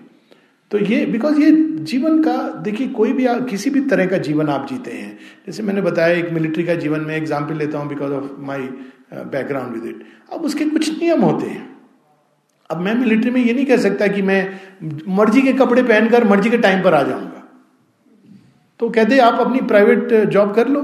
तो 0.70 0.78
ये 0.78 1.04
बिकॉज़ 1.06 1.40
ये 1.40 1.50
जीवन 1.82 2.22
का, 2.22 2.36
देखिए, 2.62 2.88
कोई 2.88 3.12
भी 3.12 3.26
किसी 3.50 3.70
भी 3.70 3.80
तरह 3.80 4.06
का 4.06 4.18
जीवन 4.18 4.48
आप 4.48 4.66
जीते 4.68 4.90
हैं। 4.90 5.18
जैसे 5.46 5.62
मैंने 5.62 5.80
बताया, 5.80 6.14
एक 6.14 6.30
मिलिट्री 6.32 6.64
का 6.64 6.74
जीवन 6.74 7.00
में 7.00 7.16
एग्ज़ाम्पल 7.16 7.56
लेता 7.56 7.78
हूँ 7.78 7.88
because 7.88 8.12
of 8.12 8.30
my 8.40 8.68
background 9.12 9.74
with 9.74 9.84
it 9.86 10.04
अब 10.32 10.40
उसके 10.40 10.64
कुछ 10.64 10.98
नियम 10.98 11.20
होते 11.20 11.46
हैं। 11.46 11.70
अब 12.70 12.80
मैं 12.80 12.94
मिलिट्री 12.94 13.30
में 13.30 13.40
ये 13.40 13.52
नहीं 13.52 13.66
कह 13.66 13.76
सकता 13.76 14.06
कि 14.06 14.22
मैं 14.22 14.60
मर्ज़ी 15.08 15.42
के 15.42 15.52
कपड़े 15.52 15.82
पहनकर 15.82 16.24
मर्ज़ी 16.24 16.50
के 16.50 16.58
टाइम 16.58 16.82
पर 16.82 16.94
आ 16.94 17.02
जाऊँगा। 17.02 17.42
तो 18.80 18.88
कहते 18.90 19.18
आप 19.18 19.40
अपनी 19.40 19.60
प्राइवेट 19.60 20.12
जॉब 20.24 20.54
कर 20.54 20.68
लो। 20.68 20.80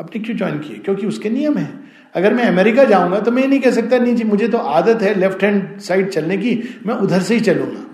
अपनी 0.00 0.20
क्यों 0.20 0.36
ज्वाइन 0.36 0.58
किए? 0.58 0.76
क्योंकि 0.76 1.06
उसके 1.06 1.30
नियम 1.30 1.56
है। 1.58 1.81
अगर 2.14 2.34
मैं 2.34 2.44
अमेरिका 2.44 2.84
जाऊँगा 2.84 3.18
तो 3.20 3.30
मैं 3.30 3.42
ये 3.42 3.48
नहीं 3.48 3.60
कह 3.60 3.70
सकता, 3.70 3.98
नहीं 3.98 4.14
जी, 4.14 4.24
मुझे 4.24 4.48
तो 4.48 4.58
आदत 4.58 5.02
है 5.02 5.14
लेफ़्ट 5.14 5.42
हैंड 5.44 5.78
साइड 5.80 6.08
चलने 6.10 6.36
की, 6.36 6.62
मैं 6.86 6.94
उधर 6.96 7.20
से 7.20 7.34
ही 7.34 7.40
चलूँगा। 7.40 7.84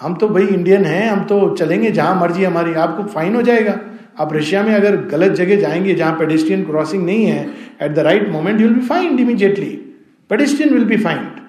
हम 0.00 0.14
तो 0.14 0.28
भाई 0.28 0.46
इंडियन 0.46 0.84
हैं, 0.84 1.08
हम 1.08 1.24
तो 1.24 1.54
चलेंगे 1.56 1.90
जहाँ 1.90 2.20
मर्ज़ी 2.20 2.44
हमारी, 2.44 2.74
आपको 2.74 3.02
फाइन 3.04 3.34
हो 3.34 3.42
जाएगा। 3.42 3.78
आप 4.18 4.32
रशिया 4.32 4.62
में 4.62 4.72
अगर 4.74 4.96
गलत 5.06 5.32
जगह 5.32 5.60
जाएँगे 5.60 5.94
जहाँ 5.94 6.12
पेडिस्ट्रियन 6.18 6.64
क्रॉसिंग 6.64 7.04
नहीं 7.06 7.24
है 7.24 7.48
at 7.82 7.92
the 7.92 7.98
right 8.00 8.28
moment 8.28 8.58
will 8.58 8.74
be 8.74 8.80
find 8.86 9.20
immediately 9.20 9.70
pedestrian 10.30 10.74
will 10.74 10.84
be 10.84 10.96
find 10.96 11.40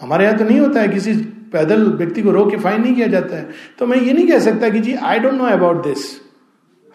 हमारे 0.00 0.24
यहाँ 0.24 0.38
तो 0.38 0.44
नहीं 0.44 0.60
होता 0.60 0.80
है, 0.80 0.88
किसी 0.88 1.14
पैदल 1.52 1.82
व्यक्ति 1.92 2.22
को 2.22 2.30
रोक 2.30 2.50
के 2.50 2.56
फाइन 2.58 2.82
नहीं 2.82 2.94
किया 2.94 3.06
जाता 3.08 3.36
है। 3.36 3.48
तो 3.78 3.86
मैं 3.86 3.98
ये 3.98 4.12
नहीं 4.12 4.26
कह 4.28 4.38
सकता 4.40 4.68
कि 4.68 4.80
जी 4.80 4.94
I 4.94 5.18
don't 5.18 5.34
know 5.34 5.44
about 5.46 5.82
this 5.84 6.10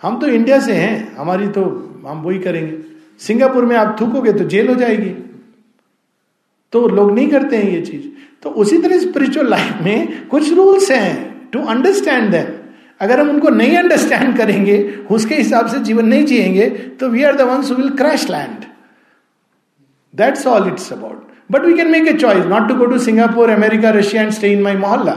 हम 0.01 0.19
तो 0.19 0.27
इंडिया 0.27 0.59
से 0.59 0.73
हैं, 0.73 1.15
हमारी 1.15 1.47
तो 1.49 1.63
हम 2.07 2.21
वही 2.21 2.39
करेंगे। 2.39 2.77
सिंगापुर 3.19 3.65
में 3.65 3.75
आप 3.75 3.95
थूकोगे 4.01 4.33
तो 4.33 4.43
जेल 4.45 4.67
हो 4.67 4.75
जाएगी। 4.75 5.09
तो 6.73 6.87
लोग 6.87 7.11
नहीं 7.11 7.27
करते 7.29 7.57
हैं 7.57 7.69
ये 7.71 7.81
चीज़। 7.81 8.05
तो 8.43 8.49
उसी 8.61 8.77
तरह 8.77 8.99
स्पिरिचुअल 8.99 9.49
लाइफ 9.49 9.81
में 9.83 10.27
कुछ 10.27 10.51
रूल्स 10.53 10.89
हैं 10.91 11.49
टू 11.51 11.59
अंडरस्टैंड 11.65 12.31
दैम 12.31 12.55
अगर 13.01 13.19
हम 13.19 13.29
उनको 13.29 13.49
नहीं 13.49 13.77
अंडरस्टैंड 13.77 14.37
करेंगे, 14.37 14.77
उसके 15.11 15.35
हिसाब 15.35 15.67
से 15.67 15.79
जीवन 15.79 16.05
नहीं 16.05 16.25
जिएँगे 16.25 16.69
तो 16.99 17.09
we 17.09 17.23
are 17.23 17.35
the 17.35 17.41
ones 17.41 17.71
will 17.71 17.89
crash 17.97 18.29
land 18.29 18.65
that's 20.13 20.45
all 20.47 20.67
it's 20.67 20.91
about 20.93 21.27
but 21.51 21.65
we 21.65 21.73
can 21.73 21.91
make 21.91 22.07
a 22.07 22.13
choice 22.13 22.45
not 22.45 22.67
to 22.67 22.75
go 22.75 22.85
to 22.85 22.99
Singapore 22.99 23.49
America 23.49 23.89
Russia 23.89 24.21
and 24.23 24.31
stay 24.31 24.51
in 24.53 24.61
my 24.61 24.77
mohalla 24.77 25.15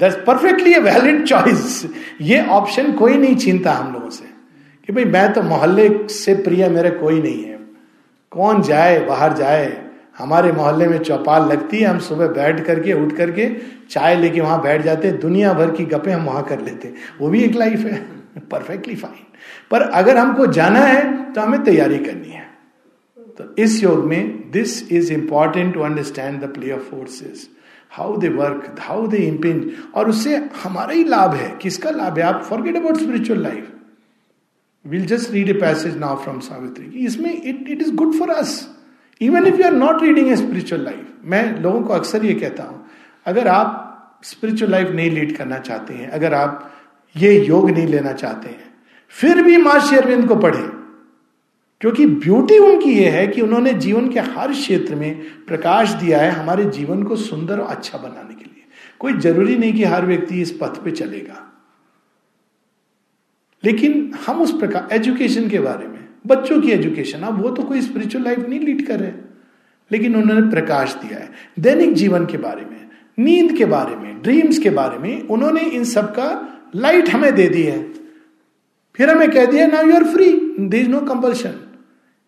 that's 0.00 0.16
perfectly 0.26 0.72
a 0.74 0.78
valid 0.80 1.24
choice 1.26 1.84
ये 2.20 2.44
option 2.52 2.92
कोई 2.92 3.16
नहीं 3.16 3.36
छीनता 3.36 3.72
हम 3.72 3.92
लोगों 3.92 4.10
से। 4.10 4.33
कि 4.86 4.92
भाई 4.92 5.04
मैं 5.04 5.32
तो 5.32 5.42
मोहल्ले 5.42 6.08
से 6.08 6.34
प्रिय 6.34 6.68
मेरे 6.68 6.90
कोई 6.90 7.22
नहीं 7.22 7.44
है। 7.44 7.58
कौन 8.30 8.62
जाए, 8.62 9.06
बाहर 9.06 9.32
जाए? 9.32 9.90
हमारे 10.18 10.52
मोहल्ले 10.52 10.86
में 10.86 10.98
चौपाल 10.98 11.48
लगती 11.48 11.78
है, 11.78 11.86
हम 11.86 11.98
सुबह 11.98 12.26
बैठ 12.26 12.64
करके, 12.64 12.92
उठ 12.92 13.12
करके 13.12 13.50
चाय 13.90 14.16
लेके 14.16 14.40
वहाँ 14.40 14.62
बैठ 14.62 14.82
जाते 14.82 15.10
दुनिया 15.10 15.52
भर 15.52 15.70
की 15.70 15.84
गपे 15.84 16.10
हम 16.10 16.24
वहाँ 16.24 16.42
कर 16.44 16.60
लेते 16.60 16.94
वो 17.20 17.28
भी 17.28 17.42
एक 17.42 17.54
लाइफ 17.54 17.78
है। 17.78 18.06
परफेक्टली 18.50 18.94
फाइन 18.94 19.26
पर 19.70 19.80
अगर 19.80 20.16
हमको 20.16 20.46
जाना 20.46 20.80
है 20.80 21.32
तो 21.32 21.40
हमें 21.40 21.64
तैयारी 21.64 21.98
करनी 21.98 22.28
है। 22.28 22.46
तो 23.18 23.54
इस 23.58 23.82
योग 23.82 24.04
में 24.04 24.50
this 24.50 24.92
is 24.92 25.12
important 25.12 25.74
to 25.74 25.80
understand 25.80 26.40
the 26.40 26.44
play 26.44 26.72
of 26.72 26.80
forces 26.80 27.48
how 27.90 28.16
they 28.16 28.28
work 28.28 28.76
how 28.80 29.06
they 29.06 29.16
impinge 29.16 29.72
और 29.94 30.08
उससे 30.08 30.36
हमारा 30.36 30.92
ही 30.92 31.04
लाभ 31.04 31.34
है। 31.34 31.58
किसका 31.62 31.90
लाभ 31.90 32.18
है? 32.18 32.24
आप 32.24 32.42
forget 32.42 32.76
about 32.76 32.96
spiritual 32.96 33.42
life 33.42 33.73
will 34.86 35.04
just 35.06 35.30
read 35.30 35.48
a 35.48 35.52
passage 35.52 35.96
now 35.96 36.16
from 36.16 36.38
Savitri 36.40 37.04
इसमें 37.04 37.32
it 37.32 37.68
it 37.68 37.82
is 37.82 37.94
good 37.94 38.14
for 38.14 38.30
us 38.30 38.68
even 39.20 39.46
if 39.46 39.56
you 39.56 39.64
are 39.64 39.72
not 39.72 40.02
reading 40.02 40.28
a 40.28 40.36
spiritual 40.36 40.84
life 40.84 41.06
मैं 41.24 41.60
लोगों 41.60 41.80
को 41.82 41.92
अक्सर 41.92 42.24
ये 42.24 42.34
कहता 42.34 42.62
हूँ, 42.62 42.84
अगर 43.26 43.48
आप 43.48 44.20
स्पिरिचुअल 44.24 44.70
लाइफ 44.70 44.88
नहीं 44.88 45.10
लीड 45.10 45.36
करना 45.36 45.58
चाहते 45.58 45.94
हैं, 45.94 46.08
अगर 46.08 46.34
आप 46.34 46.72
ये 47.16 47.46
योग 47.46 47.70
नहीं 47.70 47.86
लेना 47.86 48.12
चाहते 48.12 48.48
हैं, 48.48 48.74
फिर 49.08 49.42
भी 49.42 49.56
माँ 49.56 49.78
शेरविंद 49.80 50.28
को 50.28 50.36
पढ़े। 50.36 50.62
क्योंकि 51.80 52.06
ब्यूटी 52.06 52.58
उनकी 52.58 52.92
यह 52.92 53.12
है 53.12 53.26
कि 53.26 53.40
उन्होंने 53.40 53.72
जीवन 53.74 54.08
के 54.08 54.20
हर 54.20 54.52
क्षेत्र 54.52 54.94
में 54.94 55.22
प्रकाश 55.46 55.90
दिया 55.90 56.18
है 56.18 56.30
हमारे 56.30 56.64
जीवन 56.64 57.02
को 57.02 57.16
सुंदर 57.16 57.58
और 57.58 57.76
अच्छा 57.76 57.98
बनाने 57.98 58.34
के 58.34 58.44
लिए। 58.44 58.62
कोई 58.98 59.12
ज़रूरी 59.12 59.56
नहीं 59.56 59.72
कि 59.72 59.84
हर 59.84 60.06
व्यक्ति 60.06 60.40
इस 60.42 60.50
पथ 60.50 60.82
पे 60.84 60.90
चलेगा। 60.90 61.53
लेकिन 63.64 64.12
हम 64.26 64.42
उस 64.42 64.58
प्रकार 64.58 64.88
एजुकेशन 64.92 65.48
के 65.48 65.58
बारे 65.58 65.86
में, 65.86 66.08
बच्चों 66.26 66.60
की 66.60 66.70
एजुकेशन 66.70 67.18
अब 67.18 67.42
वो 67.42 67.50
तो 67.50 67.62
कोई 67.62 67.80
स्पिरिचुअल 67.80 68.24
लाइफ 68.24 68.38
नहीं 68.38 68.60
लीड 68.60 68.86
कर 68.86 69.00
रहे। 69.00 69.12
लेकिन 69.92 70.16
उन्होंने 70.16 70.50
प्रकाश 70.50 70.94
दिया 70.94 71.18
है। 71.18 71.30
दैनिक 71.60 71.94
जीवन 71.94 72.26
के 72.26 72.36
बारे 72.36 72.62
में, 72.62 72.88
नींद 73.18 73.52
के 73.52 73.64
बारे 73.64 73.96
में 73.96 74.22
ड्रीम्स 74.22 74.58
के 74.58 74.70
बारे 74.70 74.98
में, 74.98 75.28
उन्होंने 75.28 75.60
इन 75.60 75.84
सब 75.84 76.10
का 76.10 76.58
लाइट 76.76 77.08
हमें 77.08 77.34
दे 77.34 77.48
दी 77.48 77.62
है। 77.62 77.82
फिर 78.96 79.10
हमें 79.10 79.30
कह 79.30 79.46
दिया 79.46 79.66
now 79.66 79.86
you 79.86 79.94
are 79.94 80.04
free 80.04 80.56
there 80.60 80.78
is 80.78 80.88
no 80.88 81.00
compulsion 81.00 81.54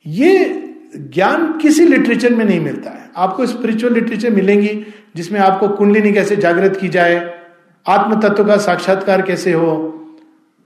ये 0.06 0.62
ज्ञान 0.96 1.58
किसी 1.58 1.86
लिटरेचर 1.86 2.34
में 2.34 2.44
नहीं 2.44 2.60
मिलता 2.60 2.90
है। 2.90 3.10
आपको 3.16 3.46
स्पिरिचुअल 3.46 3.94
लिटरेचर 3.94 4.30
मिलेंगी, 4.30 4.86
जिसमें 5.16 5.40
आपको 5.40 5.68
कुंडलिनी 5.68 6.12
कैसे 6.12 6.36
जागृत 6.36 6.78
की 6.80 6.88
जाए 6.88 7.40
आत्म 7.86 8.20
तत्व 8.20 8.44
का 8.44 8.56
साक्षात्कार 8.56 9.22
कैसे 9.22 9.52
हो 9.52 9.92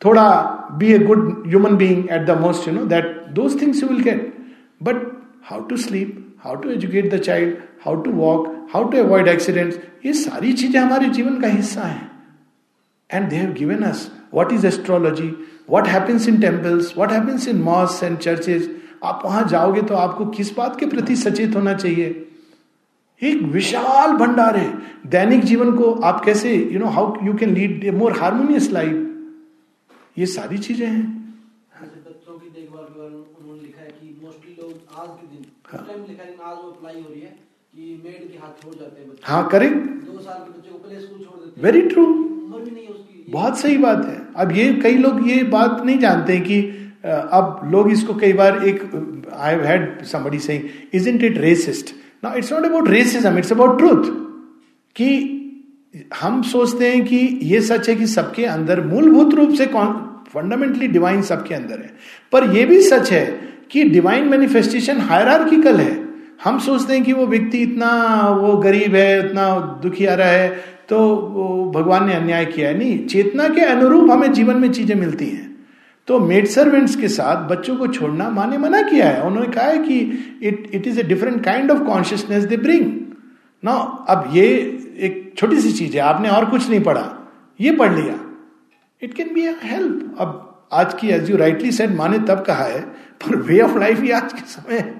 थोड़ा 0.04 0.28
be 0.78 0.92
a 0.92 0.98
good 0.98 1.42
human 1.46 1.76
being 1.76 2.10
at 2.10 2.26
the 2.26 2.38
most 2.40 2.68
you 2.68 2.74
know 2.74 2.84
that 2.86 3.06
those 3.32 3.60
things 3.62 3.82
you 3.82 3.88
will 3.88 4.02
get 4.02 4.32
but 4.82 5.06
how 5.44 5.60
to 5.60 5.76
sleep 5.76 6.16
how 6.44 6.54
to 6.56 6.70
educate 6.70 7.12
the 7.14 7.18
child 7.18 7.56
how 7.84 8.00
to 8.02 8.10
walk 8.12 8.46
how 8.74 8.88
to 8.90 8.98
avoid 8.98 9.28
accidents 9.28 9.78
ये 10.06 10.12
सारी 10.12 10.52
चीज़ें 10.52 10.80
हमारे 10.80 11.08
जीवन 11.08 11.40
का 11.40 11.48
हिस्सा 11.48 11.82
है। 11.82 12.08
And 13.10 13.28
they 13.30 13.36
have 13.36 13.52
given 13.52 13.82
us 13.84 14.10
what 14.34 14.52
is 14.52 14.66
astrology 14.66 15.28
what 15.70 15.88
happens 15.88 16.28
in 16.28 16.40
temples 16.40 16.92
what 16.96 17.12
happens 17.12 17.48
in 17.48 17.60
mosques 17.62 18.02
and 18.02 18.18
churches 18.18 18.70
आप 19.04 19.22
वहाँ 19.24 19.46
जाओगे 19.48 19.82
तो 19.82 19.94
आपको 19.94 20.26
किस 20.26 20.56
बात 20.56 20.78
के 20.80 20.86
प्रति 20.86 21.16
सचेत 21.16 21.54
होना 21.56 21.74
चाहिए? 21.74 22.26
एक 23.22 23.42
विशाल 23.52 24.12
भंडार 24.16 24.56
है। 24.56 24.72
दैनिक 25.06 25.44
जीवन 25.44 25.72
को 25.76 25.92
आप 25.92 26.24
कैसे 26.24 26.54
you 26.72 26.78
know 26.78 26.86
how 26.88 27.14
you 27.26 27.34
can 27.34 27.54
lead 27.54 27.84
a 27.84 27.90
more 27.90 28.18
harmonious 28.20 28.70
life 28.72 29.06
ये 30.16 30.26
सारी 30.26 30.58
चीज़ें 30.58 30.86
हैं। 30.86 31.06
बच्चों 32.06 32.38
की 32.38 32.48
देखभाल 32.50 32.84
के 32.84 32.98
बारे 33.00 33.10
में 33.10 33.18
उन्होंने 33.18 33.60
लिखा 33.62 33.82
है 33.82 33.90
कि 33.90 34.06
मोस्टली 34.22 34.56
लोग 34.60 34.72
आज 35.00 35.08
के 35.20 35.26
दिन 35.26 35.44
हाँ। 35.66 35.84
टाइम 35.86 36.00
लिखा 36.08 36.24
है 36.24 36.34
आज 36.42 36.56
वो 36.56 36.70
अप्लाई 36.70 36.94
हो 36.94 37.08
रही 37.08 37.20
है 37.20 37.32
कि 37.74 38.00
मेड 38.04 38.32
के 38.32 38.38
हाथ 38.38 38.62
छोड़ 38.62 38.74
जाते 38.74 39.00
हैं 39.00 39.08
बच्चे। 39.10 39.22
हाँ 39.26 39.48
करेक्ट 39.48 39.86
दो 40.06 40.18
साल 40.18 40.38
के 40.38 40.50
बच्चे 40.50 40.70
को 40.70 40.78
प्ले 40.78 41.00
स्कूल 41.00 41.18
छोड़ 41.18 41.38
देते 41.38 41.60
हैं। 41.60 41.64
वेरी 41.64 41.82
ट्रू 41.88 42.04
उम्र 42.04 42.60
भी 42.60 42.70
नहीं 42.70 42.86
उसकी। 42.88 43.24
बहुत 43.32 43.58
सही 43.58 43.78
बात 43.78 44.04
है। 44.06 44.18
अब 44.36 44.52
ये 44.56 44.72
कई 44.82 44.98
लोग 44.98 45.28
ये 45.28 45.42
बात 45.56 45.82
नहीं 45.84 45.98
जानते 45.98 46.38
कि 46.50 46.60
अब 47.40 47.60
लोग 47.72 47.90
इसको 47.90 48.14
कई 48.20 48.32
बार 48.40 48.64
एक 48.68 48.82
I 49.34 49.54
have 49.54 49.64
had 49.64 50.04
somebody 50.06 50.38
saying 50.46 50.94
isn't 50.94 51.22
it 51.24 51.38
racist 51.40 51.94
now 52.24 52.38
it's 52.38 52.52
not 52.52 52.64
about 52.66 52.88
racism 52.90 53.38
it's 53.38 53.52
about 53.52 53.78
truth 53.78 54.10
कि 54.96 55.08
हम 56.20 56.42
सोचते 56.42 56.88
हैं 56.88 57.04
कि 57.04 57.16
ये 57.42 57.60
सच 57.60 57.88
है 57.88 57.94
कि 57.96 58.06
सबके 58.06 58.44
अंदर 58.44 58.80
मूलभूत 58.80 59.34
रूप 59.34 59.54
से 59.54 59.66
कौन 59.66 59.86
फंडामेंटली 60.28 60.88
डिवाइन 60.88 61.22
सबके 61.22 61.54
अंदर 61.54 61.78
है। 61.78 61.90
पर 62.32 62.44
यह 62.56 62.66
भी 62.66 62.80
सच 62.82 63.10
है 63.12 63.24
कि 63.70 63.82
डिवाइन 63.84 64.28
मैनिफेस्टेशन 64.28 65.00
हायरार्किकल 65.00 65.76
है। 65.76 65.98
हम 66.44 66.58
सोचते 66.58 66.94
हैं 66.94 67.02
कि 67.04 67.12
वो 67.12 67.26
व्यक्ति 67.26 67.58
इतना, 67.58 67.90
वो 68.30 68.56
गरीब 68.56 68.94
है, 68.94 69.18
इतना 69.18 69.58
दुखी 69.82 70.06
आ 70.06 70.14
रहा 70.14 70.28
है 70.28 70.48
तो 70.88 71.72
भगवान 71.74 72.06
ने 72.06 72.14
अन्याय 72.14 72.44
किया 72.44 72.68
है। 72.68 72.78
नहीं, 72.78 73.06
चेतना 73.06 73.48
के 73.48 73.60
अनुरूप 73.60 74.10
हमें 74.10 74.32
जीवन 74.32 74.56
में 74.56 74.70
चीज़ें 74.72 74.94
मिलती 74.96 75.26
हैं। 75.26 75.48
तो 76.08 76.18
मेड 76.20 76.46
सर्वेंट्स 76.46 76.96
के 76.96 77.08
साथ 77.08 77.48
बच्चों 77.48 77.76
को 77.76 77.86
छोड़ना 77.86 78.28
माँ 78.30 78.46
ने 78.46 78.58
मना 78.58 78.82
किया 78.82 79.08
है। 79.08 79.22
उन्होंने 79.22 79.52
कहा 79.52 79.64
है 79.64 79.78
कि 79.78 79.98
it 80.42 80.70
it 80.74 80.86
is 80.86 81.00
a 81.00 81.02
different 81.02 81.44
kind 81.44 81.70
of 81.70 81.82
consciousness 81.84 82.44
they 82.44 82.56
bring 82.56 82.90
ना, 83.62 83.72
अब 84.08 84.30
ये 84.32 84.46
एक 84.98 85.32
छोटी 85.38 85.60
सी 85.60 85.72
चीज़ 85.72 85.96
है, 85.96 86.00
आपने 86.02 86.28
और 86.28 86.50
कुछ 86.50 86.68
नहीं 86.68 86.82
पढ़ा, 86.82 87.04
ये 87.60 87.72
पढ़ 87.76 87.92
लिया। 87.92 88.18
इट 89.02 89.14
कैन 89.14 89.34
बी 89.34 89.46
हेल्प 89.62 90.16
अब 90.20 90.46
आज 90.72 90.94
की 90.94 91.08
एज 91.08 91.30
यू 91.30 91.36
राइटली 91.36 91.72
सेड 91.72 91.94
माने 91.96 92.18
तब 92.18 92.44
कहा 92.46 92.64
है, 92.64 92.80
पर 92.80 93.36
वे 93.38 93.60
ऑफ़ 93.60 93.78
लाइफ 93.78 94.00
ही 94.00 94.10
आज 94.10 94.32
के 94.32 94.40
समय 94.50 94.94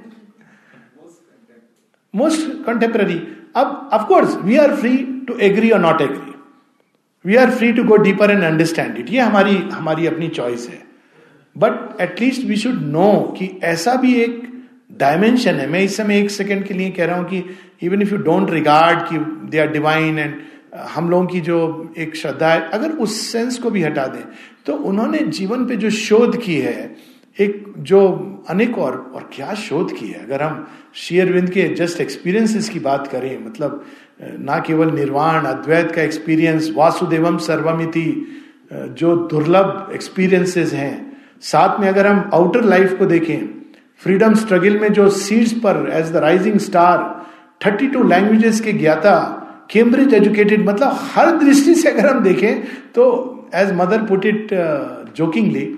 मोस्ट 2.14 2.48
कंटेम्पररी 2.66 3.20
अब 3.56 3.90
of course 3.92 4.36
we 4.36 4.56
are 4.56 4.74
free 4.76 4.96
to 5.28 5.36
agree 5.40 5.70
और 5.70 5.80
not 5.80 6.00
agree 6.00 6.34
we 7.24 7.36
are 7.36 7.50
free 7.50 7.72
to 7.72 7.84
go 7.84 7.96
deeper 7.96 8.30
and 8.30 8.42
understand 8.44 8.96
it 8.98 9.10
ये 9.10 9.20
हमारी 9.20 9.56
हमारी 9.72 10.06
अपनी 10.06 10.28
चॉइस 10.28 10.68
है। 10.68 10.82
But 11.56 12.00
at least 12.00 12.46
we 12.46 12.56
should 12.56 12.80
know 12.82 13.12
कि 13.38 13.48
ऐसा 13.64 13.94
भी 13.94 14.14
एक 14.14 14.42
डायमेंशन 14.90 15.54
है। 15.54 15.66
मैं 15.66 15.82
इस 15.82 15.96
समय 15.96 16.18
एक 16.18 16.30
सेकंड 16.30 16.64
के 16.64 16.74
लिए 16.74 16.90
कह 16.90 17.04
रहा 17.04 17.16
हूँ 17.16 17.28
कि 17.28 17.44
even 17.82 18.02
if 18.02 18.10
you 18.10 18.16
don't 18.20 18.50
regard 18.50 19.08
कि 19.08 19.18
दे 19.50 19.58
आर 19.58 19.70
डिवाइन 19.72 20.18
एंड 20.18 20.34
हम 20.88 21.10
लोगों 21.10 21.26
की 21.26 21.40
जो 21.40 21.92
एक 21.98 22.16
श्रद्धा 22.16 22.48
है, 22.48 22.68
अगर 22.70 22.90
उस 22.98 23.20
सेंस 23.22 23.58
को 23.58 23.70
भी 23.70 23.82
हटा 23.82 24.06
दें 24.06 24.22
तो 24.66 24.72
उन्होंने 24.72 25.18
जीवन 25.30 25.64
पे 25.66 25.76
जो 25.76 25.90
शोध 25.90 26.36
की 26.42 26.56
है, 26.56 26.96
एक 27.36 27.64
जो 27.80 28.00
अनेक 28.48 28.78
और 28.78 28.96
और 29.14 29.28
क्या 29.32 29.54
शोध 29.56 29.96
की 29.98 30.06
है। 30.06 30.24
अगर 30.24 30.42
हम 30.42 30.66
शेयरविंद 30.96 31.50
के 31.50 31.68
जस्ट 31.74 32.00
एक्सपीरियंसेस 32.00 32.68
की 32.68 32.78
बात 32.80 33.06
करें 33.06 33.44
मतलब 33.44 33.84
ना 34.40 34.58
केवल 34.58 34.90
निर्वाण, 34.94 35.44
अद्वैत 35.44 35.92
का 35.92 36.02
एक्सपीरियंस 36.02 36.70
वासुदेवम 36.74 37.38
सर्वमिति 37.38 38.06
जो 38.72 39.14
दुर्लभ 39.28 39.90
एक्सपीरियंसेस 39.94 40.72
हैं, 40.72 41.12
साथ 41.42 41.80
में 41.80 41.88
अगर 41.88 42.06
हम 42.06 42.30
आउटर 42.34 42.64
लाइफ 42.64 42.98
को 42.98 43.06
देखें 43.06 43.59
फ्रीडम 44.02 44.34
स्ट्रगल 44.34 44.78
में 44.80 44.92
जो 44.92 45.08
सीट्स 45.16 45.52
पर 45.64 45.88
as 45.94 46.12
the 46.12 46.16
rising 46.24 46.58
star 46.60 46.98
thirty 47.66 47.88
two 47.88 48.02
languages 48.08 48.60
के 48.60 48.72
ज्ञाता 48.72 49.16
कैम्ब्रिज 49.70 50.14
एजुकेटेड 50.14 50.68
मतलब 50.68 50.98
हर 51.14 51.30
दृष्टि 51.38 51.74
से 51.74 51.88
अगर 51.90 52.08
हम 52.08 52.22
देखें 52.22 52.62
तो 52.94 53.04
as 53.54 53.72
mother 53.72 54.02
put 54.06 54.26
it 54.26 54.48
jokingly 55.16 55.68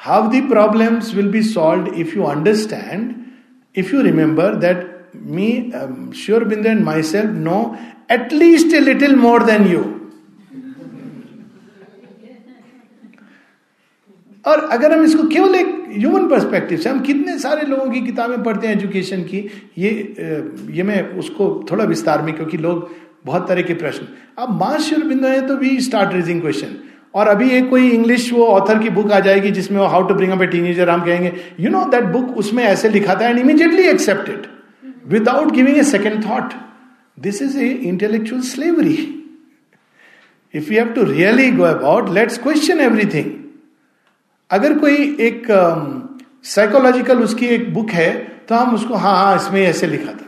how 0.00 0.30
the 0.30 0.40
problems 0.48 1.14
will 1.14 1.28
be 1.30 1.42
solve 1.42 1.94
if 2.00 2.16
you 2.16 2.24
understand 2.24 3.14
if 3.74 3.94
you 3.94 4.00
remember 4.02 4.54
that 4.64 4.90
me 5.36 5.48
sure 6.16 6.44
bind 6.44 6.66
and 6.66 6.84
myself 7.10 7.36
know 7.44 7.58
at least 8.12 8.74
a 8.74 8.80
little 8.80 9.16
more 9.16 9.42
than 9.44 9.66
you 9.66 9.84
और 14.44 14.60
अगर 14.72 14.92
हम 14.92 15.04
इसको 15.04 15.26
केवल 15.28 15.54
एक 15.54 15.68
human 15.88 16.26
perspective 16.28 16.78
से, 16.78 16.88
हम 16.88 17.00
कितने 17.00 17.38
सारे 17.38 17.66
लोगों 17.66 17.90
की 17.90 18.00
किताबें 18.02 18.42
पढ़ते 18.42 18.66
हैं 18.66 18.74
एजुकेशन 18.74 19.22
की, 19.22 19.38
ये 19.78 19.90
ये 20.70 20.82
मैं 20.82 21.02
उसको 21.18 21.66
थोड़ा 21.70 21.84
विस्तार 21.84 22.22
में, 22.22 22.34
क्योंकि 22.34 22.58
लोग 22.58 22.90
बहुत 23.26 23.48
तरह 23.48 23.62
के 23.62 23.74
प्रश्न। 23.74 24.06
अब 24.38 24.58
माँ 24.60 24.78
बिंदु 25.08 25.28
है 25.28 25.46
तो 25.46 25.56
वी 25.56 25.78
स्टार्ट 25.80 26.14
रेजिंग 26.14 26.40
क्वेश्चन 26.40 26.76
और 27.14 27.28
अभी 27.28 27.48
एक 27.50 27.68
कोई 27.70 27.88
इंग्लिश 27.90 28.32
वो 28.32 28.46
ऑथर 28.46 28.78
की 28.78 28.90
बुक 28.90 29.12
आ 29.12 29.18
जाएगी 29.20 29.50
जिसमें 29.50 29.78
वो 29.80 29.86
how 29.86 30.06
to 30.08 30.14
bring 30.14 30.32
up 30.32 30.42
a 30.42 30.46
teenager 30.46 30.90
हम 30.90 31.04
कहेंगे 31.04 31.32
यू 31.60 31.70
नो 31.70 31.84
दैट 31.90 32.04
बुक 32.12 32.36
उसमें 32.38 32.62
ऐसे 32.64 32.88
लिखा 32.88 33.14
था 33.14 33.28
and 33.28 33.38
immediately 33.38 33.82
accepted 33.88 34.46
without 35.08 35.52
giving 35.52 35.78
a 35.78 35.82
second 35.82 36.24
thought 36.24 36.54
this 37.18 37.40
is 37.42 37.58
a 37.58 37.68
intellectual 37.92 38.40
slavery 38.42 38.96
if 40.54 40.72
you 40.72 40.78
have 40.78 40.92
to 40.94 41.04
really 41.12 41.50
go 41.52 41.64
about 41.64 42.10
let's 42.14 42.38
question 42.38 42.80
everything 42.80 43.30
अगर 44.50 44.78
कोई 44.78 44.96
एक 45.20 45.46
psychological 46.44 47.16
um, 47.16 47.24
उसकी 47.24 47.46
एक 47.46 47.72
बुक 47.74 47.90
है 47.90 48.12
तो 48.48 48.54
हम 48.54 48.74
उसको 48.74 48.94
हाँ 48.94 49.16
हाँ 49.16 49.36
इसमें 49.36 49.60
ऐसे 49.62 49.86
लिखा 49.86 50.12
था। 50.12 50.26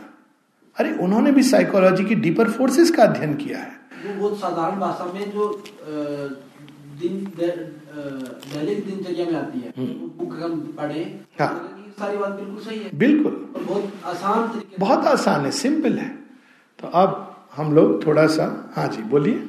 अरे 0.77 0.91
उन्होंने 1.03 1.31
भी 1.31 1.43
साइकोलॉजी 1.43 2.03
की 2.05 2.15
डीपर 2.17 2.49
फोर्सेस 2.51 2.91
का 2.91 3.03
अध्ययन 3.03 3.33
किया 3.35 3.59
है। 3.59 3.71
वो 4.05 4.13
बहुत 4.19 4.39
साधारण 4.39 4.79
भाषा 4.79 5.05
में 5.13 5.31
जो 5.31 5.47
दिन 6.99 7.23
दैनिक 7.37 8.85
दिनचर्या 8.85 9.25
में 9.25 9.35
आती 9.35 9.59
है 9.59 9.71
बुक 9.77 10.33
हम 10.41 10.59
पढ़े 10.77 11.03
हाँ। 11.39 11.53
सारी 11.99 12.17
बात 12.17 12.31
बिल्कुल 12.31 12.63
सही 12.63 12.79
है। 12.79 12.89
बिल्कुल। 12.97 13.33
बहुत 13.57 13.93
आसान 14.05 14.47
तरीके 14.47 14.77
बहुत 14.79 15.05
आसान 15.07 15.45
है 15.45 15.51
सिंपल 15.53 15.97
है। 15.97 16.09
तो 16.79 16.87
अब 16.95 17.09
हम 17.55 17.73
लोग 17.75 18.05
थोड़ा 18.05 18.25
सा 18.27 18.45
हाँ 18.75 18.87
जी 18.87 19.01
बोलिए। 19.13 19.43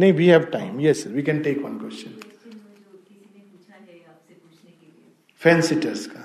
नहीं 0.00 0.12
we 0.12 0.26
have 0.26 0.42
time 0.52 0.80
yes 0.80 1.06
we 1.08 1.22
can 1.22 1.38
take 1.42 1.62
one 1.64 1.78
question 1.78 2.10
फेंसिटर्स 5.46 6.06
का 6.06 6.22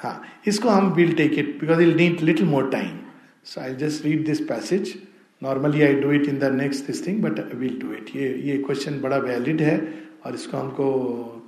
हाँ 0.00 0.20
इसको 0.46 0.68
हम 0.68 0.92
will 0.94 1.12
take 1.16 1.38
it 1.38 1.58
because 1.60 1.80
I'll 1.80 1.96
need 1.96 2.20
little 2.20 2.46
more 2.46 2.70
time 2.70 2.98
so 3.46 3.60
I 3.60 3.74
just 3.82 4.04
read 4.04 4.26
this 4.26 4.46
passage. 4.52 4.96
Normally 5.42 5.80
I 5.84 5.94
do 5.94 6.10
it 6.10 6.28
in 6.28 6.38
the 6.38 6.48
next 6.50 6.86
this 6.88 7.00
thing, 7.00 7.16
but 7.20 7.40
we'll 7.54 7.78
do 7.78 7.92
it. 7.92 8.14
ये 8.16 8.28
ये 8.44 8.56
question 8.58 9.00
बड़ा 9.00 9.16
valid 9.24 9.60
है 9.62 9.76
और 10.26 10.34
इसको 10.34 10.56
हमको 10.56 10.86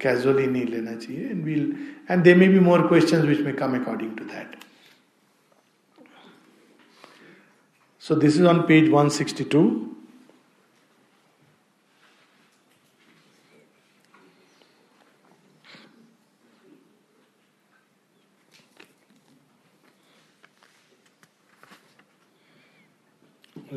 कैजुअली 0.03 0.47
नहीं 0.47 0.66
लेना 0.66 0.95
चाहिए 0.95 1.28
and 1.28 1.45
we'll 1.45 1.74
and 2.11 2.22
they 2.24 2.34
may 2.34 2.49
be 2.49 2.59
more 2.61 2.87
questions 2.89 3.24
which 3.24 3.41
may 3.47 3.53
come 3.61 3.78
according 3.80 4.16
to 4.18 4.24
that 4.24 4.57
So 8.05 8.14
this 8.14 8.37
is 8.39 8.45
on 8.47 8.59
page 8.66 8.89
162. 8.91 9.95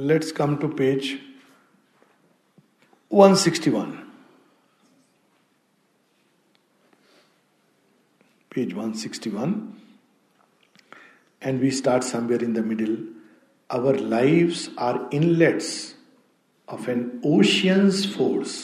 Let's 0.08 0.32
come 0.32 0.56
to 0.56 0.68
page 0.80 1.08
161 3.12 3.86
page 8.52 8.74
161 8.76 9.54
and 11.42 11.60
we 11.62 11.72
start 11.72 12.04
somewhere 12.04 12.44
in 12.44 12.54
the 12.54 12.66
middle 12.66 12.98
our 13.70 14.00
life 14.16 14.80
are 14.80 15.00
inlets 15.14 15.72
of 16.68 16.90
an 16.90 17.04
oceans 17.26 18.06
force 18.16 18.56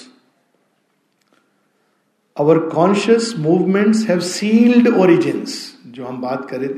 our 2.38 2.60
conscious 2.70 3.34
movements 3.40 4.08
have 4.10 4.20
sealed 4.30 4.88
origin 4.88 5.46
जो 5.92 6.06
हम 6.06 6.22
बात 6.22 6.50
करें 6.50 6.70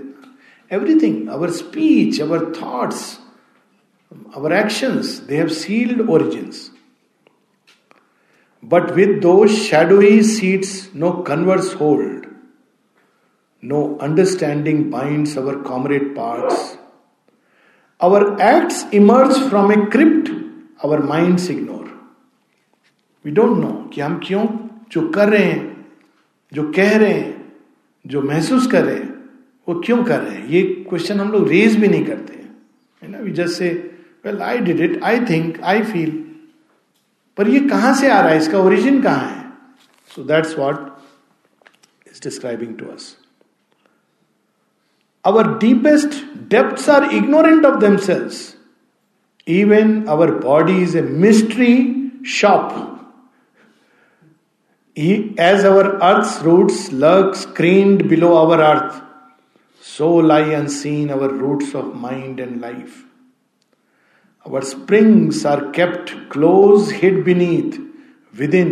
everything 0.72 1.30
our 1.30 1.52
speech 1.52 2.22
our 2.22 2.52
thoughts 2.62 3.08
our 4.36 4.52
actions, 4.54 5.22
they 5.22 5.36
have 5.38 5.52
sealed 5.52 6.10
origins. 6.10 6.72
But 8.64 8.96
with 8.96 9.22
those 9.22 9.58
shadowy 9.58 10.24
seats, 10.24 10.94
no 10.94 11.22
converse 11.24 11.74
hold, 11.74 12.26
no 13.64 13.98
understanding 14.00 14.90
binds 14.90 15.38
our 15.38 15.62
comrade 15.64 16.16
parts 16.16 16.78
our 18.00 18.40
acts 18.40 18.84
emerge 18.92 19.36
from 19.50 19.72
a 19.72 19.88
crypt, 19.88 20.30
our 20.84 21.00
minds 21.00 21.50
ignore. 21.50 21.90
We 23.26 23.32
don't 23.32 23.60
know 23.60 23.90
कि 23.94 24.02
हम 24.02 24.20
क्यों 24.26 24.46
जो 24.92 25.08
कर 25.12 25.30
रहे 25.30 25.44
हैं 25.44 25.86
जो 26.52 26.72
कह 26.74 26.96
रहे 26.98 27.14
हैं 27.14 27.54
जो 28.06 28.22
महसूस 28.22 28.68
कर 28.72 28.84
रहे 28.84 28.96
हैं 28.96 29.14
वो 29.68 29.80
क्यों 29.86 30.04
कर 30.04 30.20
रहे 30.22 30.36
हैं 30.36 30.48
ये 30.50 30.62
क्वेश्चन 30.90 31.20
हम 31.20 31.32
लोग 31.32 31.48
रेज 31.50 31.76
भी 31.80 31.88
नहीं 31.88 32.06
करते 32.06 32.34
है 33.02 33.10
ना 33.12 33.20
we 33.20 33.32
just 33.32 33.58
say 33.58 33.70
well 34.28 34.42
I 34.42 34.58
did 34.60 34.80
it 34.82 35.04
I 35.04 35.20
think 35.26 35.62
I 35.64 35.84
feel 35.84 36.12
पर 37.38 37.48
ये 37.48 37.60
कहाँ 37.60 37.94
से 37.96 38.10
आ 38.10 38.20
रहा 38.20 38.30
है? 38.30 38.38
इसका 38.38 38.60
ओरिजिन 38.60 39.02
कहाँ 39.02 39.30
है? 39.30 39.46
So 40.12 40.24
that's 40.24 40.58
what 40.60 40.86
is 42.08 42.22
describing 42.24 42.78
to 42.78 42.86
us 42.92 43.16
our 45.26 45.48
deepest 45.60 46.24
depth 46.50 46.90
are 46.90 47.10
ignorant 47.16 47.66
of 47.66 47.80
them 47.80 47.98
cells 48.06 48.44
even 49.48 50.04
our 50.10 50.32
body 50.44 50.82
is 50.84 50.98
a 50.98 51.02
mystery 51.26 51.74
shop 52.32 52.70
he 54.98 55.14
edge 55.40 55.66
our 55.66 55.88
earth 56.04 56.44
root 56.44 56.72
lurk 56.94 57.36
screen 57.36 57.98
below 58.08 58.34
our 58.36 58.60
earth 58.60 59.04
so 59.84 60.20
lie 60.22 60.54
unseen 60.76 61.10
our 61.10 61.34
roots 61.40 61.76
of 61.76 61.96
mind 61.98 62.40
and 62.40 62.60
life 62.62 63.04
Our 64.48 64.62
springs 64.62 65.44
are 65.46 65.72
kept 65.72 66.30
close 66.30 66.90
hid 66.90 67.26
beneath, 67.26 67.80
within. 68.34 68.70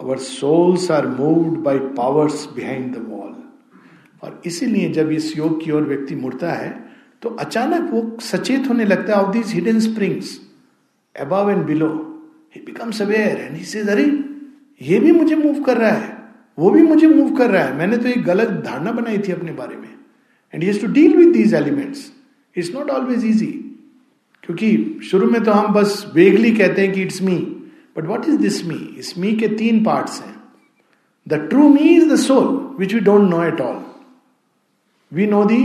Our 0.00 0.18
souls 0.18 0.90
are 0.90 1.06
moved 1.06 1.62
by 1.62 1.78
powers 1.78 2.46
behind 2.48 2.94
the 2.94 3.02
wall. 3.02 3.34
और 4.22 4.40
इसीलिए 4.46 4.88
जब 4.92 5.10
इस 5.10 5.36
योग 5.36 5.62
की 5.64 5.70
ओर 5.70 5.82
व्यक्ति 5.82 6.14
मुड़ता 6.14 6.52
है 6.52 6.70
तो 7.22 7.28
अचानक 7.40 7.90
वो 7.92 8.02
सचेत 8.22 8.68
होने 8.68 8.84
लगता 8.84 9.14
है 9.14 9.22
of 9.22 9.32
this 9.32 9.52
hidden 9.54 9.80
springs 9.80 10.38
above 11.14 11.50
and 11.50 11.64
below 11.66 11.88
he 12.54 12.60
becomes 12.66 13.02
aware 13.02 13.40
and 13.40 13.56
he 13.56 13.64
says 13.64 13.88
अरे 13.88 14.04
ये 14.80 14.98
भी 15.00 15.12
मुझे 15.12 15.36
मूव 15.36 15.62
कर 15.64 15.76
रहा 15.76 15.90
है 15.90 16.16
वो 16.58 16.70
भी 16.70 16.82
मुझे 16.82 17.06
मूव 17.08 17.34
कर 17.36 17.50
रहा 17.50 17.64
है 17.64 17.76
मैंने 17.76 17.96
तो 17.96 18.08
एक 18.08 18.22
गलत 18.24 18.48
धारणा 18.64 18.92
बनाई 18.92 19.18
थी 19.18 19.32
अपने 19.32 19.52
बारे 19.52 19.76
में 19.76 19.90
and 20.54 20.62
he 20.62 20.72
to 20.80 20.92
deal 20.92 21.16
with 21.16 21.32
these 21.32 21.54
elements 21.54 22.10
it's 22.56 22.74
not 22.74 22.90
always 22.90 23.24
easy 23.24 23.52
क्योंकि 24.42 25.00
शुरू 25.10 25.30
में 25.30 25.42
तो 25.44 25.52
हम 25.52 25.72
बस 25.74 26.12
वेगली 26.14 26.52
कहते 26.56 26.82
हैं 26.82 26.92
कि 26.92 27.02
it's 27.02 27.22
me 27.22 27.36
but 27.96 28.06
what 28.06 28.28
is 28.28 28.36
this 28.36 28.64
me 28.66 28.78
इस 28.98 29.16
मी 29.18 29.32
के 29.32 29.48
तीन 29.48 29.82
पार्ट्स 29.84 30.20
हैं। 30.22 30.34
The 31.26 31.34
true 31.48 31.68
me 31.68 31.88
is 31.88 32.08
the 32.12 32.16
soul 32.16 32.46
which 32.78 32.94
we 32.94 33.00
don't 33.00 33.30
know 33.30 33.42
at 33.44 33.60
all 33.60 33.80
we 35.12 35.26
know 35.26 35.44
the 35.44 35.62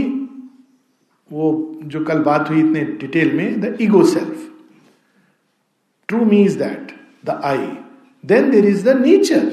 वो 1.32 1.80
जो 1.84 2.04
कल 2.04 2.20
बात 2.20 2.50
हुई 2.50 2.60
इतने 2.60 2.82
डिटेल 3.00 3.34
में 3.34 3.62
the 3.62 3.78
ego 3.82 4.04
self 4.04 4.48
true 6.10 6.26
me 6.26 6.44
is 6.44 6.58
that 6.60 6.92
the 7.26 7.40
I 7.44 7.68
then 8.24 8.52
there 8.52 8.66
is 8.66 8.86
the 8.90 8.98
nature 9.02 9.50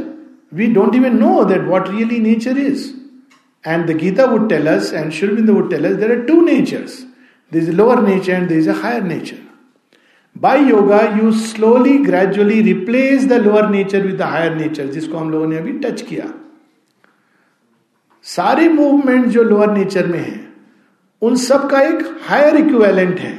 we 0.52 0.66
don't 0.66 0.94
even 0.94 1.16
know 1.16 1.44
that 1.44 1.66
what 1.68 1.88
really 1.90 2.18
nature 2.18 2.58
is 2.58 2.86
and 3.64 3.86
the 3.86 3.96
Gita 3.96 4.24
would 4.24 4.52
us 4.52 4.92
and 4.94 5.10
शुरविंद 5.12 5.50
would 5.50 5.70
tell 5.70 5.84
us 5.84 5.96
there 5.96 6.12
are 6.12 6.24
two 6.24 6.40
natures 6.40 7.04
there 7.52 7.62
is 7.62 7.68
a 7.68 7.72
lower 7.72 8.02
nature 8.02 8.32
and 8.34 8.48
there 8.48 8.58
is 8.58 8.66
a 8.66 8.74
higher 8.74 9.00
nature. 9.00 9.40
By 10.36 10.56
yoga, 10.56 11.16
you 11.16 11.32
slowly, 11.32 12.02
gradually 12.04 12.62
replace 12.62 13.26
the 13.26 13.38
lower 13.38 13.68
nature 13.70 14.00
with 14.02 14.18
the 14.18 14.26
higher 14.26 14.54
nature, 14.54 14.86
जिसको 14.92 15.18
हम 15.18 15.30
लोगों 15.30 15.46
ने 15.46 15.56
अभी 15.58 15.72
touch 15.84 16.02
किया 16.02 16.32
सारे 18.24 18.68
movement 18.68 19.26
जो 19.32 19.42
lower 19.42 19.70
nature 19.70 20.06
में 20.06 20.18
है 20.18 20.40
उन 21.22 21.36
सब 21.36 21.68
का 21.70 21.80
एक 21.80 22.02
हायर 22.28 22.56
इक्वेलेंट 22.56 23.18
है 23.20 23.32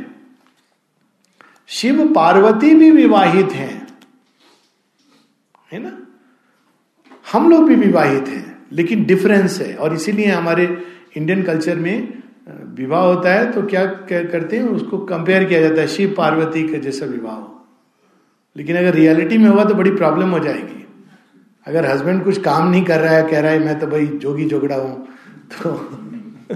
शिव 1.69 2.05
पार्वती 2.13 2.73
भी 2.75 2.89
विवाहित 2.91 3.51
हैं 3.51 3.87
है 5.71 5.79
ना 5.83 5.97
हम 7.31 7.49
लोग 7.49 7.67
भी 7.67 7.75
विवाहित 7.75 8.27
हैं 8.27 8.43
लेकिन 8.73 9.03
डिफरेंस 9.05 9.59
है 9.61 9.73
और 9.75 9.93
इसीलिए 9.95 10.27
हमारे 10.31 10.65
इंडियन 11.17 11.43
कल्चर 11.43 11.75
में 11.79 12.23
विवाह 12.75 13.03
होता 13.03 13.33
है 13.33 13.51
तो 13.51 13.61
क्या 13.63 13.85
करते 13.85 14.57
हैं, 14.57 14.63
उसको 14.65 14.97
कंपेयर 15.05 15.43
किया 15.45 15.61
जाता 15.61 15.81
है, 15.81 15.87
शिव 15.87 16.13
पार्वती 16.17 16.67
का 16.67 16.77
जैसा 16.79 17.05
विवाह 17.07 17.37
लेकिन 18.55 18.77
अगर 18.77 18.93
रियलिटी 18.95 19.37
में 19.37 19.49
हुआ 19.49 19.63
तो 19.63 19.73
बड़ी 19.75 19.91
प्रॉब्लम 19.91 20.29
हो 20.31 20.39
जाएगी। 20.39 20.85
अगर 21.67 21.85
हस्बैंड 21.85 22.23
कुछ 22.23 22.41
काम 22.41 22.69
नहीं 22.69 22.83
कर 22.85 22.99
रहा 22.99 23.13
है, 23.13 23.23
कह 23.29 23.39
रहा 23.39 23.51
है, 23.51 23.59
मैं 23.59 23.79
तो 23.79 23.87
भाई 23.87 24.07
जोगी 24.07 24.45
जोगड़ा 24.45 24.75
हूँ 24.75 25.07
तो 25.53 25.73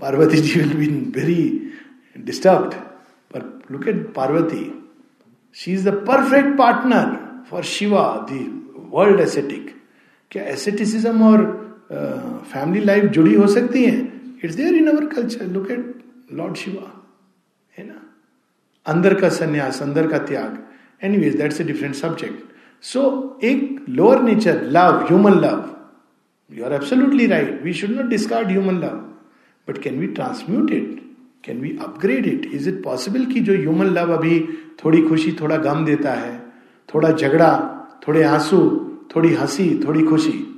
Parvati 0.00 0.38
ji 0.38 0.60
will 0.60 0.74
be 0.74 0.86
very 1.16 1.72
disturb 2.16 2.70
पर 3.30 3.40
look 3.72 3.88
at 3.88 4.06
Parvati. 4.14 4.64
She 5.56 5.72
is 5.72 5.88
the 5.88 5.92
perfect 6.08 6.56
partner 6.58 7.16
for 7.50 7.62
Shiva 7.64 8.04
the 8.30 8.32
world 8.92 9.20
ascetic 9.20 9.74
क्या 10.30 10.42
एसेटिसिज्म 10.48 11.22
और 11.28 11.38
फैमिली 11.92 12.84
लाइफ 12.84 13.04
जुड़ी 13.04 13.34
हो 13.34 13.46
सकती 13.46 13.84
है। 13.84 13.98
It's 14.44 14.54
there 14.54 14.74
in 14.74 14.88
our 14.88 15.06
culture 15.06 15.46
look 15.46 15.70
at 15.70 15.94
lord 16.32 16.54
Shiva 16.54 17.04
है 17.78 17.86
ना? 17.86 18.00
अंदर 18.86 19.14
का 19.14 19.28
संन्यास, 19.28 19.82
अंदर 19.82 20.06
का 20.08 20.18
त्याग। 20.18 20.58
Anyways 21.04 21.36
that's 21.36 21.60
a 21.60 21.64
different 21.64 21.94
subject 21.94 22.42
so 22.82 23.40
एक 23.44 23.84
lower 23.88 24.22
nature 24.22 24.62
love 24.62 25.04
human 25.06 25.34
love 25.34 25.68
you 26.50 26.64
are 26.64 26.72
absolutely 26.72 27.26
right 27.26 27.62
we 27.64 27.72
should 27.72 27.90
not 27.90 28.06
discard 28.06 28.48
human 28.48 28.74
love 28.74 28.96
but 29.68 29.78
can 29.78 29.98
we 30.00 30.06
transmute 30.06 30.70
it 30.70 31.00
can 31.44 31.60
we 31.60 31.76
upgrade 31.80 32.26
it 32.26 32.50
is 32.54 32.68
it 32.68 32.82
possible 32.82 33.24
कि 33.24 33.40
जो 33.40 33.52
human 33.52 33.86
love 33.86 34.12
अभी 34.12 34.40
थोड़ी 34.84 35.02
खुशी, 35.02 35.32
थोड़ा 35.32 35.56
गम 35.56 35.84
देता 35.84 36.12
है? 36.12 36.38
थोड़ा 36.94 37.10
झगड़ा, 37.12 37.50
थोड़े 38.08 38.22
आँसू, 38.22 38.60
थोड़ी 39.16 39.34
हँसी, 39.34 39.80
थोड़ी 39.86 40.02
खुशी। 40.02 40.49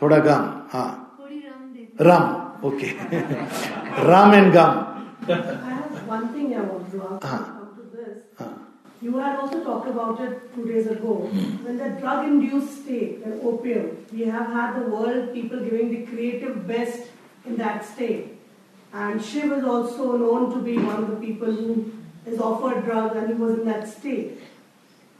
थोड़ा 0.00 0.18
गम 0.28 0.48
हाँ 0.72 0.88
रम 2.00 2.66
ओके 2.68 2.90
रम 4.12 4.34
एंड 4.34 4.52
गम 4.54 4.84
हाँ 7.24 7.44
You 9.02 9.18
had 9.18 9.38
also 9.40 9.62
talked 9.62 9.88
about 9.88 10.20
it 10.20 10.54
two 10.54 10.62
days 10.66 10.86
ago. 10.86 11.28
Mm. 11.32 11.64
When 11.64 11.76
the 11.76 11.88
drug 12.00 12.26
induced 12.28 12.82
state, 12.82 13.24
the 13.24 13.34
opium, 13.42 14.06
we 14.12 14.22
have 14.22 14.46
had 14.46 14.78
the 14.78 14.86
world 14.94 15.34
people 15.34 15.60
giving 15.60 15.90
the 15.90 16.06
creative 16.06 16.66
best 16.66 17.10
in 17.44 17.56
that 17.56 17.84
state. 17.84 18.38
And 18.92 19.22
Shiv 19.22 19.52
is 19.52 19.64
also 19.64 20.16
known 20.16 20.50
to 20.54 20.62
be 20.62 20.78
one 20.78 21.02
of 21.02 21.10
the 21.10 21.16
people 21.16 21.52
who 21.52 21.92
is 22.24 22.40
offered 22.40 22.84
drugs 22.84 23.16
and 23.16 23.28
he 23.28 23.34
was 23.34 23.58
in 23.58 23.66
that 23.66 23.86
state. 23.86 24.40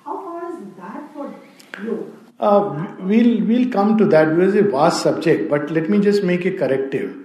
How 0.04 0.16
far 0.24 0.50
is 0.50 0.58
that 0.78 1.12
for 1.12 1.34
you? 1.82 2.19
Uh, 2.41 2.95
we'll 2.99 3.45
we'll 3.45 3.69
come 3.69 3.97
to 3.99 4.05
that 4.07 4.35
because 4.35 4.55
it's 4.55 4.67
a 4.67 4.71
vast 4.71 5.03
subject. 5.03 5.49
But 5.49 5.69
let 5.69 5.89
me 5.89 5.99
just 5.99 6.23
make 6.23 6.43
a 6.45 6.51
corrective. 6.51 7.15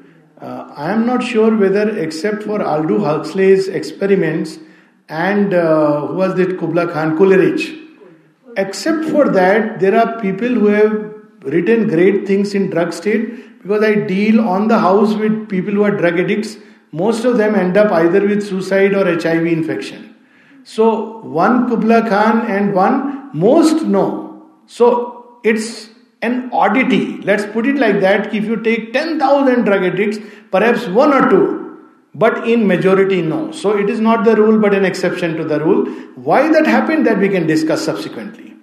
Uh, 0.41 0.71
I 0.77 0.91
am 0.93 1.07
not 1.07 1.23
sure 1.23 1.57
whether, 1.57 1.99
except 1.99 2.43
for 2.43 2.63
Aldo 2.63 2.99
Huxley's 3.03 3.69
experiments 3.69 4.59
and 5.09 5.55
uh, 5.55 6.07
who 6.09 6.17
was 6.17 6.35
that 6.35 6.59
Kubla 6.59 6.93
Khan 6.93 7.17
Coleridge, 7.17 7.75
except 8.59 9.07
for 9.07 9.31
that, 9.31 9.81
there 9.81 9.99
are 9.99 10.21
people 10.21 10.49
who 10.49 10.67
have 10.67 11.15
written 11.45 11.89
great 11.89 12.27
things 12.27 12.55
in 12.55 12.69
drug 12.69 12.93
state 12.93 13.63
because 13.63 13.83
I 13.83 13.95
deal 13.95 14.41
on 14.41 14.69
the 14.69 14.79
house 14.79 15.15
with 15.15 15.49
people 15.49 15.73
who 15.73 15.85
are 15.85 15.97
drug 15.97 16.21
addicts. 16.21 16.57
Most 16.93 17.25
of 17.25 17.39
them 17.39 17.55
end 17.55 17.79
up 17.79 17.91
either 17.93 18.21
with 18.27 18.47
suicide 18.47 18.95
or 18.95 19.05
HIV 19.05 19.47
infection. 19.47 20.15
So 20.65 21.21
one 21.21 21.69
Kubla 21.69 22.07
Khan 22.09 22.51
and 22.51 22.75
one 22.75 23.31
most 23.33 23.83
no. 23.85 24.27
So 24.67 25.06
it's 25.53 25.89
an 26.23 26.51
oddity. 26.53 27.19
Let's 27.19 27.47
put 27.47 27.67
it 27.67 27.77
like 27.77 28.01
that. 28.01 28.35
If 28.35 28.45
you 28.45 28.57
take 28.63 28.93
10,000 28.93 29.65
drug 29.65 29.85
addicts, 29.85 30.19
perhaps 30.51 30.87
one 30.87 31.13
or 31.13 31.31
two 31.31 31.67
but 32.17 32.49
in 32.49 32.67
majority 32.67 33.21
no. 33.21 33.53
So 33.53 33.77
it 33.77 33.91
is 33.91 34.01
not 34.01 34.25
the 34.25 34.35
rule 34.37 34.59
but 34.59 34.75
an 34.75 34.85
exception 34.85 35.37
to 35.37 35.45
the 35.45 35.61
rule. 35.61 35.85
Why 36.29 36.51
that 36.51 36.67
happened 36.67 37.07
that 37.07 37.19
we 37.19 37.29
can 37.29 37.47
discuss 37.47 37.85
subsequently. 37.85 38.55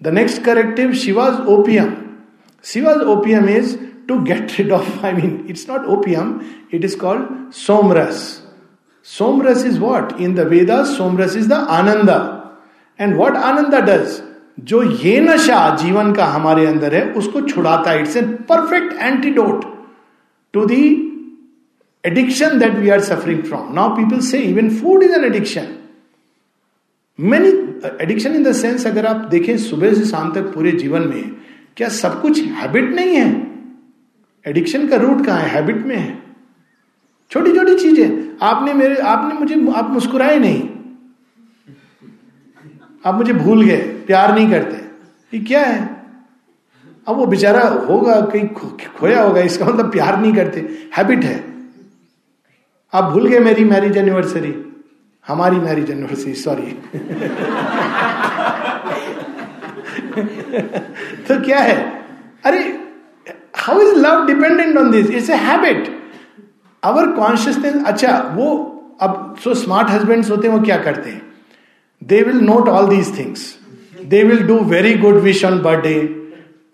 The 0.00 0.12
next 0.12 0.44
corrective 0.44 0.96
shiva's 0.96 1.40
opium. 1.40 2.26
Shiva's 2.62 3.02
opium 3.02 3.48
is 3.48 3.78
to 4.06 4.24
get 4.24 4.58
rid 4.58 4.70
of 4.70 5.04
i 5.10 5.12
mean 5.12 5.44
it's 5.48 5.66
not 5.66 5.84
opium. 5.86 6.68
It 6.70 6.84
is 6.84 6.94
called 6.94 7.28
somras. 7.64 8.42
Somras 9.02 9.64
is 9.64 9.80
what? 9.80 10.20
In 10.20 10.34
the 10.34 10.44
vedas 10.44 10.96
somras 10.98 11.36
is 11.36 11.48
the 11.48 11.58
ananda. 11.78 12.52
And 12.96 13.18
what 13.18 13.34
ananda 13.34 13.84
does 13.84 14.22
जो 14.60 14.82
ये 14.82 15.20
नशा 15.20 15.76
जीवन 15.76 16.12
का 16.12 16.24
हमारे 16.24 16.66
अंदर 16.66 16.94
है, 16.94 17.12
उसको 17.12 17.40
छुड़ाता 17.40 17.90
है. 17.90 18.00
It's 18.00 18.16
a 18.16 18.22
perfect 18.22 18.92
antidote 18.92 19.64
to 20.52 20.66
the 20.66 21.10
addiction 22.08 22.58
that 22.58 22.74
we 22.78 22.90
are 22.90 23.00
suffering 23.00 23.42
from. 23.42 23.74
Now 23.74 23.96
people 23.96 24.20
say 24.20 24.40
even 24.42 24.66
food 24.70 25.02
is 25.02 25.12
an 25.16 25.22
addiction. 25.24 25.68
Many 27.20 27.52
addiction 28.00 28.34
in 28.34 28.44
the 28.44 28.52
sense 28.52 28.86
अगर 28.86 29.06
आप 29.06 29.16
देखें 29.16 29.58
सुबह 29.58 29.94
से 29.94 30.04
शाम 30.04 30.32
तक 30.32 30.42
पूरे 30.42 30.72
जीवन 30.72 31.08
में, 31.08 31.36
क्या 31.76 31.88
सब 31.88 32.20
कुछ 32.22 32.42
हैबिट 32.42 32.84
नहीं 32.84 33.16
है? 33.16 33.52
एडिक्शन 34.46 34.88
का 34.88 34.96
रूट 34.96 35.24
कहाँ 35.26 35.40
है? 35.40 35.48
हैबिट 35.48 35.76
में 35.76 35.96
है. 35.96 36.22
छोटी 37.30 37.52
छोटी 37.52 37.74
चीज़ें. 37.78 38.36
आपने 38.42 38.74
मेरे, 38.74 38.96
आपने 38.96 39.34
मुझे, 39.34 39.72
आप 39.72 39.90
मुस्कुराए 39.90 40.38
नहीं. 40.38 40.68
आप 43.06 43.14
मुझे 43.14 43.32
भूल 43.32 43.62
गए. 43.62 43.93
प्यार 44.06 44.34
नहीं 44.34 44.50
करते। 44.50 44.76
ये 45.32 45.44
क्या 45.44 45.60
है? 45.60 45.82
अब 47.08 47.16
वो 47.16 47.26
बेचारा 47.26 47.60
होगा 47.88 48.20
कहीं 48.22 48.46
खो, 48.48 48.66
खोया 48.98 49.22
होगा 49.22 49.40
इसका 49.42 49.64
मतलब 49.64 49.90
प्यार 49.92 50.20
नहीं 50.20 50.34
करते। 50.34 50.60
हैबिट 50.96 51.24
है। 51.24 51.42
आप 52.92 53.04
भूल 53.12 53.26
गए 53.28 53.38
मेरी 53.40 53.64
मैरिज 53.64 53.96
एनिवर्सरी 53.96 54.54
हमारी 55.26 55.56
मैरिज 55.56 55.90
एनिवर्सरी 55.90 56.34
सॉरी 56.34 56.70
तो 61.28 61.40
क्या 61.44 61.58
है? 61.58 61.76
अरे 62.44 62.58
how 63.56 63.80
is 63.80 63.94
love 63.96 64.26
dependent 64.26 64.76
on 64.76 64.90
this 64.90 65.10
it's 65.10 65.30
a 65.30 65.36
habit 65.42 65.88
our 66.82 67.10
consciousness 67.12 67.84
अच्छा 67.86 68.16
वो 68.34 68.46
अब 69.02 69.36
सो 69.44 69.54
स्मार्ट 69.54 69.90
हस्बैंड 69.90 70.24
होते 70.26 70.48
हैं 70.48 70.54
वो 70.54 70.64
क्या 70.64 70.76
करते 70.78 71.10
हैं? 71.10 71.22
They 72.02 72.22
will 72.22 72.40
note 72.42 72.68
all 72.68 72.88
these 72.88 73.18
things 73.18 73.54
They 74.13 74.23
will 74.23 74.45
do 74.47 74.59
very 74.75 74.93
good 75.07 75.21
wish 75.23 75.43
on 75.45 75.59
birthday 75.61 75.95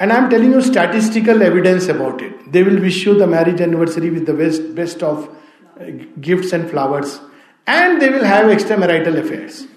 and 0.01 0.11
I 0.11 0.17
am 0.17 0.27
telling 0.29 0.53
you 0.53 0.61
statistical 0.71 1.41
evidence 1.41 1.89
about 1.89 2.21
it 2.23 2.51
they 2.53 2.61
will 2.63 2.79
wish 2.81 3.05
you 3.07 3.13
the 3.19 3.29
marriage 3.29 3.61
anniversary 3.61 4.09
with 4.09 4.29
the 4.29 4.35
best 4.43 4.73
best 4.75 5.03
of 5.03 5.29
gifts 6.21 6.53
and 6.53 6.69
flowers, 6.69 7.19
and 7.67 8.01
they 8.01 8.09
will 8.09 8.23
have 8.23 8.45
extramarital 8.47 9.17
affairs. 9.17 9.67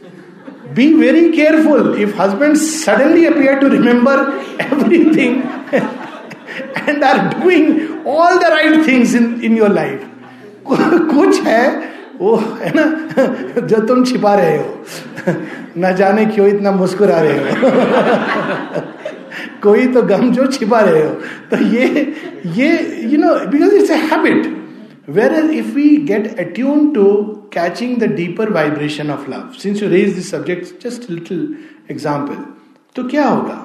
Be 0.74 0.94
very 0.94 1.32
careful 1.32 1.94
if 1.94 2.14
husbands 2.14 2.84
suddenly 2.84 3.24
appear 3.26 3.58
to 3.58 3.68
remember 3.68 4.16
everything 4.60 5.42
and 5.72 7.02
are 7.02 7.30
doing 7.30 8.04
all 8.06 8.38
the 8.38 8.50
right 8.50 8.84
things 8.84 9.14
in, 9.14 9.42
in 9.42 9.56
your 9.56 9.70
life. 9.70 10.04
कुछ 10.66 11.40
है 11.42 11.91
वो 12.23 12.35
है 12.61 12.71
ना 12.75 12.85
जो 13.67 13.79
तुम 13.87 14.03
छिपा 14.05 14.33
रहे 14.35 14.57
हो। 14.57 15.35
न 15.77 15.93
जाने 15.99 16.25
क्यों 16.25 16.47
इतना 16.47 16.71
मुस्कुरा 16.71 17.19
रहे 17.21 17.37
हो। 17.39 18.81
कोई 19.63 19.87
तो 19.93 20.01
गम 20.11 20.31
जो 20.33 20.47
छिपा 20.57 20.79
रहे 20.79 21.03
हो। 21.03 21.13
तो 21.51 21.63
ये 21.75 21.85
ये 22.57 22.69
you 23.11 23.17
know 23.19 23.33
because 23.51 23.75
it's 23.75 23.91
a 23.91 24.01
habit 24.11 24.51
Whereas 25.07 25.49
if 25.51 25.71
we 25.75 25.85
get 26.09 26.27
attuned 26.39 26.93
to 26.97 27.05
catching 27.51 27.95
the 27.99 28.07
deeper 28.19 28.45
vibration 28.57 29.09
of 29.09 29.25
love, 29.27 29.57
since 29.63 29.81
you 29.81 29.89
raise 29.89 30.15
this 30.15 30.29
subject, 30.29 30.69
just 30.83 31.09
a 31.09 31.15
little 31.15 31.41
example, 31.95 32.37
तो 32.95 33.03
क्या 33.09 33.25
होगा? 33.27 33.57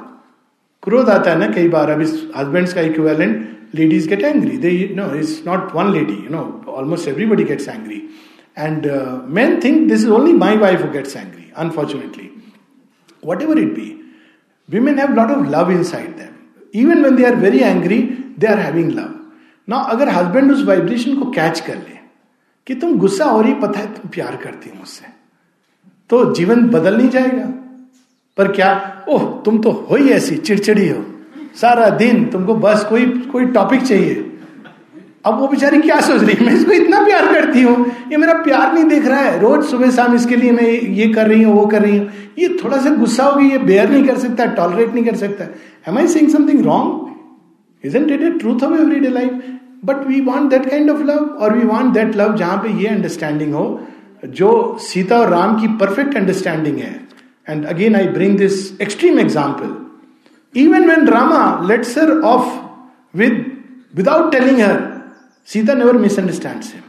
क्रोध 0.82 1.08
आता 1.10 1.30
है 1.30 1.38
ना 1.38 1.48
कई 1.52 1.68
बार 1.68 1.90
अब 1.90 2.00
इस 2.00 2.14
हस्बैंड्स 2.36 2.72
का 2.74 2.80
equivalent 2.80 3.46
ladies 3.74 4.08
get 4.08 4.22
angry 4.24 4.56
they 4.56 4.72
know 4.96 5.06
it's 5.18 5.42
not 5.46 5.74
one 5.74 5.92
lady 5.92 6.12
you 6.12 6.30
know 6.30 6.42
almost 6.68 7.08
everybody 7.08 7.44
gets 7.44 7.68
angry 7.68 8.02
and 8.58 8.86
men 9.36 9.60
think 9.60 9.88
this 9.90 10.04
is 10.04 10.14
only 10.18 10.32
my 10.38 10.54
wife 10.62 10.80
who 10.84 10.90
gets 10.94 11.16
angry 11.20 11.46
unfortunately 11.64 12.28
whatever 13.22 13.58
it 13.64 13.70
be 13.74 13.86
women 14.68 14.98
have 14.98 15.12
a 15.14 15.18
lot 15.20 15.30
of 15.36 15.46
love 15.56 15.70
inside 15.76 16.10
them 16.22 16.34
even 16.74 17.02
when 17.02 17.20
they 17.20 17.28
are 17.30 17.36
very 17.44 17.62
angry 17.68 18.00
they 18.38 18.50
are 18.54 18.60
having 18.62 18.90
love 18.98 19.14
ना 19.68 19.76
अगर 19.92 20.08
husband 20.08 20.52
उस 20.52 20.62
vibration 20.64 21.18
को 21.18 21.30
catch 21.30 21.60
कर 21.60 21.74
ले 21.76 21.96
कि 22.66 22.74
तुम 22.74 22.96
गुस्सा 22.98 23.24
हो 23.24 23.40
रही 23.40 23.54
पता 23.62 23.80
है 23.80 23.86
तुम 23.94 24.10
प्यार 24.10 24.36
करती 24.44 24.70
हो 24.70 24.76
मुझसे 24.76 25.06
तो 26.10 26.24
जीवन 26.34 26.66
बदल 26.68 26.96
नहीं 26.96 27.08
जाएगा 27.16 27.44
पर 28.38 28.52
क्या 28.52 28.70
ओह 29.08 29.24
तुम 29.44 29.58
तो 29.62 29.70
हो 29.90 29.96
ही 29.96 30.10
ऐसी 30.12 30.36
चिड़चिड़ी 30.36 30.88
हो 30.88 31.04
सारा 31.60 31.88
दिन 32.02 32.24
तुमको 32.30 32.54
बस 32.64 32.84
कोई 32.90 33.06
कोई 33.32 33.46
टॉपिक 33.52 33.82
चाहिए 33.82 34.14
अब 35.28 35.38
वो 35.40 35.48
बेचारी 35.48 35.80
क्या 35.80 36.00
सोच 36.00 36.22
रही 36.22 36.34
है? 36.34 36.44
मैं 36.46 36.52
इसको 36.54 36.72
इतना 36.72 37.02
प्यार 37.04 37.26
करती 37.32 37.62
हूँ। 37.62 37.86
ये 38.10 38.16
मेरा 38.16 38.32
प्यार 38.42 38.72
नहीं 38.74 38.84
दिख 38.86 39.06
रहा 39.06 39.20
है। 39.20 39.38
रोज 39.40 39.64
सुबह 39.66 39.90
शाम 39.92 40.14
इसके 40.14 40.36
लिए 40.36 40.52
मैं 40.52 40.70
ये 40.70 41.08
कर 41.12 41.28
रही 41.28 41.42
हूँ, 41.42 41.54
वो 41.54 41.66
कर 41.66 41.82
रही 41.82 41.98
हूँ। 41.98 42.08
ये 42.38 42.48
थोड़ा 42.62 42.78
सा 42.78 42.90
गुस्सा 42.96 43.24
होगी, 43.24 43.50
ये 43.50 43.58
बेयर 43.60 43.90
नहीं 43.90 44.04
कर 44.06 44.18
सकता 44.18 44.46
टॉलरेट 44.54 44.94
नहीं 44.94 45.04
कर 45.04 45.16
सकता। 45.16 45.44
Am 45.88 45.98
I 45.98 46.08
saying 46.08 46.28
something 46.30 46.64
wrong 46.64 47.86
isn't 47.86 48.10
it 48.10 48.22
a 48.22 48.30
truth 48.38 48.62
of 48.64 48.72
everyday 48.74 49.08
life 49.10 49.42
but 49.84 50.06
we 50.06 50.20
want 50.22 50.50
that 50.50 50.68
kind 50.70 50.90
of 50.90 51.02
love 51.02 51.18
और 51.18 51.56
वी 51.56 51.66
वॉन्ट 51.66 51.92
दैट 51.94 52.16
लव 52.16 52.36
जहाँ 52.36 52.56
पे 52.62 52.72
ये 52.82 52.88
अंडरस्टैंडिंग 52.88 53.52
हो, 53.54 53.66
जो 54.26 54.78
सीता 54.82 55.18
और 55.18 55.28
राम 55.30 55.60
की 55.60 55.68
परफेक्ट 55.80 56.16
अंडरस्टैंडिंग 56.16 56.78
है। 56.78 56.94
And 57.48 57.64
again 57.66 57.96
I 57.96 58.06
bring 58.08 58.36
this 58.38 58.80
extreme 58.82 59.18
example 59.20 59.76
even 60.54 60.88
when 60.88 61.06
Rama 61.08 61.42
lets 61.68 61.98
of 61.98 62.48
with 63.16 63.44
without 63.96 64.30
telling 64.32 64.60
her 64.60 64.76
Sita 65.48 65.74
never 65.74 65.96
misunderstand 65.98 66.64
him 66.64 66.80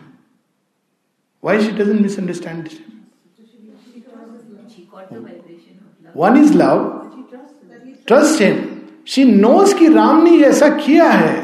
why 1.43 1.62
she 1.62 1.72
doesn't 1.72 1.99
misunderstand 2.01 2.64
him 2.64 2.88
one 6.16 6.38
is 6.38 6.53
love 6.53 6.82
trust 8.07 8.41
him 8.41 8.57
she 9.07 9.24
knows 9.26 9.76
कि 9.78 9.88
राम 9.93 10.24
ने 10.24 10.32
ऐसा 10.47 10.70
किया 10.78 11.10
है। 11.10 11.38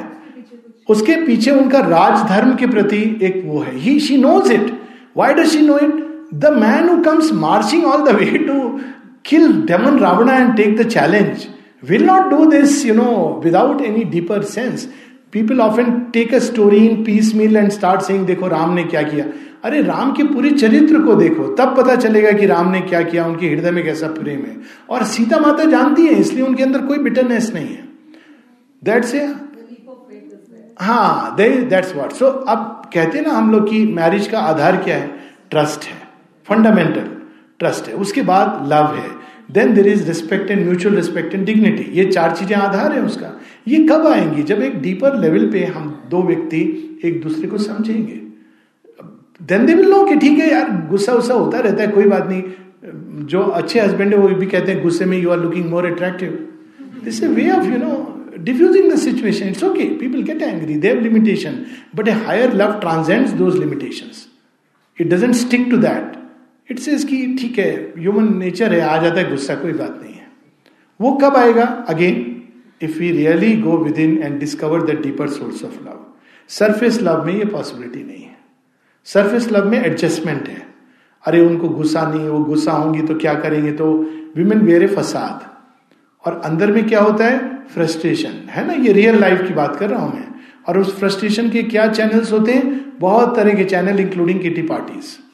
उसके 0.89 1.15
पीछे 1.25 1.51
उनका 1.51 1.79
राजधर्म 1.87 2.55
के 2.55 2.67
प्रति 2.67 3.01
एक 3.23 3.41
वो 3.45 3.59
है। 3.59 3.75
He 3.77 3.99
she 3.99 4.17
knows 4.17 4.51
it 4.53 4.71
why 5.17 5.33
does 5.33 5.49
she 5.51 5.61
know 5.61 5.77
it 5.77 5.95
the 6.35 6.53
man 6.55 6.89
who 6.89 7.01
comes 7.03 7.31
marching 7.45 7.85
all 7.85 8.05
the 8.05 8.15
way 8.15 8.37
to 8.37 8.59
kill 9.25 9.51
demon 9.67 9.99
Ravana 9.99 10.37
and 10.37 10.55
take 10.57 10.77
the 10.77 10.89
challenge 10.89 11.47
will 11.89 12.05
not 12.05 12.29
do 12.29 12.45
this 12.51 12.85
you 12.85 12.95
know 12.95 13.11
without 13.43 13.81
any 13.81 14.03
deeper 14.11 14.43
sense 14.51 14.87
people 15.35 15.59
often 15.59 15.99
take 16.13 16.33
a 16.33 16.39
story 16.39 16.87
in 16.87 17.03
piecemeal 17.35 17.57
and 17.57 17.69
start 17.69 18.01
saying 18.01 18.25
देखो, 18.25 18.47
राम 18.47 18.73
ने 18.73 18.83
क्या 18.83 19.01
किया? 19.01 19.25
अरे, 19.63 19.81
राम 19.81 20.11
के 20.11 20.23
पूरे 20.23 20.51
चरित्र 20.51 20.99
को 20.99 21.15
देखो, 21.15 21.55
तब 21.55 21.77
पता 21.77 21.95
चलेगा 21.95 22.31
कि 22.31 22.45
राम 22.45 22.71
ने 22.71 22.81
क्या 22.81 23.01
किया, 23.01 23.25
उनके 23.25 23.47
हृदय 23.47 23.71
में 23.71 23.83
कैसा 23.83 24.07
प्रेम 24.07 24.39
है। 24.39 24.57
और 24.89 25.03
सीता 25.03 25.39
माता 25.39 25.65
जानती 25.65 26.05
है, 26.05 26.13
इसलिए 26.13 26.43
उनके 26.43 26.63
अंदर 26.63 26.81
कोई 26.81 26.97
बिटरनेस 26.97 27.51
नहीं 27.55 27.67
है। 27.67 27.87
दैट्स 28.83 29.15
ए 29.15 29.33
हाँ 30.81 31.35
दैट्स 31.35 31.95
वॉट 31.95 32.11
सो 32.11 32.25
अब 32.25 32.81
कहते 32.93 33.21
ना 33.21 33.29
हम 33.29 33.51
लोग 33.51 33.69
की 33.69 33.93
मैरिज 33.93 34.27
का 34.27 34.39
आधार 34.39 34.77
क्या 34.77 34.95
है? 34.95 35.07
ट्रस्ट 35.51 35.85
है। 35.85 36.01
फंडामेंटल 36.45 37.11
ट्रस्ट 37.59 37.87
है। 37.87 37.93
उसके 37.93 38.21
बाद 38.21 38.69
लव 38.73 38.95
है। 38.95 39.09
Then 39.51 39.73
there 39.73 39.87
is 39.87 40.05
respect 40.07 40.51
and 40.51 40.65
mutual 40.65 40.95
respect 40.95 41.33
and 41.35 41.45
dignity 41.45 41.83
ये 41.97 42.05
चार 42.11 42.35
चीज़ें 42.35 42.55
आधार 42.55 42.93
है 42.93 43.01
उसका 43.05 43.31
ये 43.67 43.77
कब 43.87 44.07
आएँगी 44.07 44.43
जब 44.43 44.61
एक 44.61 44.81
डीपर 44.81 45.17
लेवल 45.19 45.49
पे 45.51 45.63
हम 45.65 45.89
दो 46.09 46.21
व्यक्ति 46.23 46.61
एक 47.05 47.21
दूसरे 47.23 47.47
को 47.47 47.57
समझेंगे 47.57 48.21
देन 49.41 49.65
दे 49.65 49.73
विल 49.73 49.89
नो 49.89 50.03
कि 50.05 50.15
ठीक 50.15 50.39
है 50.39 50.51
यार, 50.51 50.69
गुस्सा 50.89 51.13
उस्सा 51.13 51.33
होता 51.33 51.59
रहता 51.59 51.83
है, 51.83 51.87
कोई 51.91 52.05
बात 52.05 52.27
नहीं 52.29 53.25
जो 53.27 53.41
अच्छे 53.41 53.79
हस्बैंड 53.79 54.13
है, 54.13 54.19
वो 54.19 54.27
भी 54.27 54.45
कहते 54.45 54.71
हैं, 54.71 54.81
गुस्से 54.83 55.05
में 55.05 55.17
you 55.17 55.29
are 55.29 55.39
looking 55.39 55.69
more 55.69 55.85
attractive 55.91 56.37
this 57.03 57.23
a 57.23 57.27
way 57.27 57.49
of 57.51 57.71
you 57.71 57.77
know 57.77 57.93
diffusing 58.47 58.89
the 58.89 58.97
situation. 59.01 59.51
It's 59.51 59.63
okay. 59.63 59.85
People 59.99 60.23
get 60.29 60.41
angry. 60.41 60.75
They 60.85 60.89
have 60.89 61.01
limitation. 61.03 61.53
But 61.99 62.09
a 62.09 62.15
higher 62.23 62.49
love 62.61 62.73
transcends 62.81 63.35
those 63.41 63.55
limitations. 63.59 64.27
It 64.97 65.09
doesn't 65.13 65.37
stick 65.41 65.69
to 65.69 65.77
that. 65.85 66.14
It 66.71 66.79
says 66.79 67.03
कि 67.03 67.35
ठीक 67.39 67.59
है 67.59 67.93
human 67.97 68.37
nature 68.37 68.73
है, 68.73 68.81
आ 68.81 68.97
जाता 68.97 69.19
है 69.19 69.29
गुस्सा, 69.29 69.55
कोई 69.55 69.71
बात 69.71 69.99
नहीं 70.03 70.13
है। 70.13 70.27
वो 71.01 71.13
कब 71.13 71.35
आएगा? 71.35 71.63
Again 71.63 72.41
if 72.81 72.99
we 72.99 73.11
really 73.11 73.61
go 73.61 73.77
within 73.99 74.23
and 74.23 74.39
discover 74.39 74.81
the 74.81 74.89
deeper 74.89 75.27
source 75.27 75.63
of 75.63 75.73
love 75.73 76.13
surface 76.47 77.01
love 77.01 77.25
में 77.25 77.33
ये 77.33 77.45
पॉसिबिलिटी 77.45 78.03
नहीं 78.03 78.23
है। 78.23 78.37
सरफेस 79.03 79.51
लव 79.51 79.69
में 79.69 79.85
एडजस्टमेंट 79.85 80.47
है। 80.47 80.67
अरे, 81.27 81.41
उनको 81.41 81.69
गुस्सा 81.69 82.09
नहीं 82.09 82.19
है, 82.19 82.29
वो 82.29 82.43
गुस्सा 82.43 82.71
होंगी 82.71 83.01
तो 83.01 83.15
क्या 83.15 83.33
करेंगे? 83.33 83.71
तो 83.71 83.93
विमेन 84.35 84.83
ए 84.83 84.87
फसाद 84.87 85.55
और 86.27 86.41
अंदर 86.45 86.71
में 86.71 86.87
क्या 86.87 87.01
होता 87.01 87.25
है? 87.25 87.65
फ्रस्ट्रेशन 87.65 88.29
है 88.29 88.67
ना? 88.67 88.73
ये 88.73 88.93
रियल 88.93 89.19
लाइफ 89.19 89.47
की 89.47 89.53
बात 89.53 89.75
कर 89.75 89.89
रहा 89.89 90.03
हूँ 90.03 90.13
मैं। 90.13 90.27
और 90.67 90.79
उस 90.79 90.99
फ्रस्ट्रेशन 90.99 91.49
के 91.49 91.63
क्या 91.63 91.87
चैनल्स 91.87 92.31
होते 92.31 92.51
हैं? 92.51 92.99
बहुत 92.99 93.35
तरह 93.35 93.53
के 93.53 93.63
channel 93.65 93.99
including 93.99 94.39
kitty 94.39 94.61
parties 94.61 95.25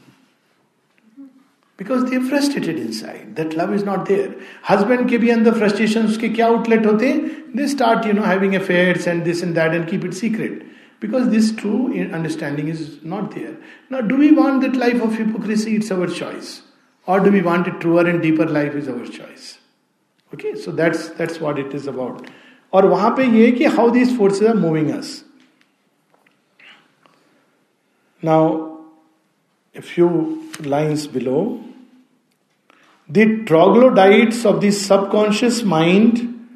Because 1.80 2.02
they 2.10 2.18
frustrated 2.28 2.78
inside 2.92 3.34
that 3.36 3.54
love 3.58 3.74
is 3.74 3.84
not 3.84 4.06
there 4.08 4.36
husband 4.70 5.08
के 5.08 5.18
भी 5.18 5.30
अंदर 5.30 5.58
फ्रस्ट्रेशन 5.58 6.06
उसके 6.06 6.28
क्या 6.38 6.46
आउटलेट 6.46 6.86
होते 6.86 7.08
हैं 7.08 7.56
they 7.56 7.66
start 7.68 8.06
you 8.06 8.12
know 8.12 8.22
having 8.22 8.54
affairs 8.54 9.08
and 9.08 9.22
this 9.24 9.42
and 9.44 9.54
that 9.54 9.74
and 9.74 9.88
keep 9.90 10.04
it 10.04 10.14
secret 10.22 10.64
because 11.00 11.28
this 11.28 11.48
true 11.54 12.02
understanding 12.18 12.68
is 12.68 13.02
not 13.04 13.34
there. 13.34 13.56
Now, 13.90 14.00
do 14.00 14.16
we 14.16 14.30
want 14.32 14.62
that 14.62 14.76
life 14.76 15.02
of 15.02 15.16
hypocrisy? 15.16 15.76
It's 15.76 15.90
our 15.90 16.06
choice. 16.06 16.62
Or 17.08 17.20
do 17.20 17.30
we 17.30 17.42
want 17.42 17.68
a 17.68 17.72
truer 17.72 18.06
and 18.06 18.22
deeper 18.22 18.46
life? 18.46 18.74
Is 18.74 18.88
our 18.88 19.06
choice. 19.06 19.58
Okay, 20.32 20.54
so 20.54 20.72
that's 20.72 21.08
that's 21.10 21.40
what 21.40 21.58
it 21.58 21.74
is 21.74 21.86
about. 21.86 22.24
और 22.72 22.86
वहां 22.86 23.10
पे 23.16 23.24
ये 23.24 23.50
कि 23.58 23.64
how 23.74 23.90
these 23.90 24.16
forces 24.18 24.48
are 24.48 24.56
moving 24.56 24.90
us 24.90 25.12
now 28.22 28.48
a 29.74 29.82
few 29.82 30.08
lines 30.64 31.06
below. 31.06 31.40
the 33.13 33.43
troglodytes 33.43 34.45
of 34.45 34.61
the 34.61 34.71
subconscious 34.71 35.63
mind, 35.63 36.47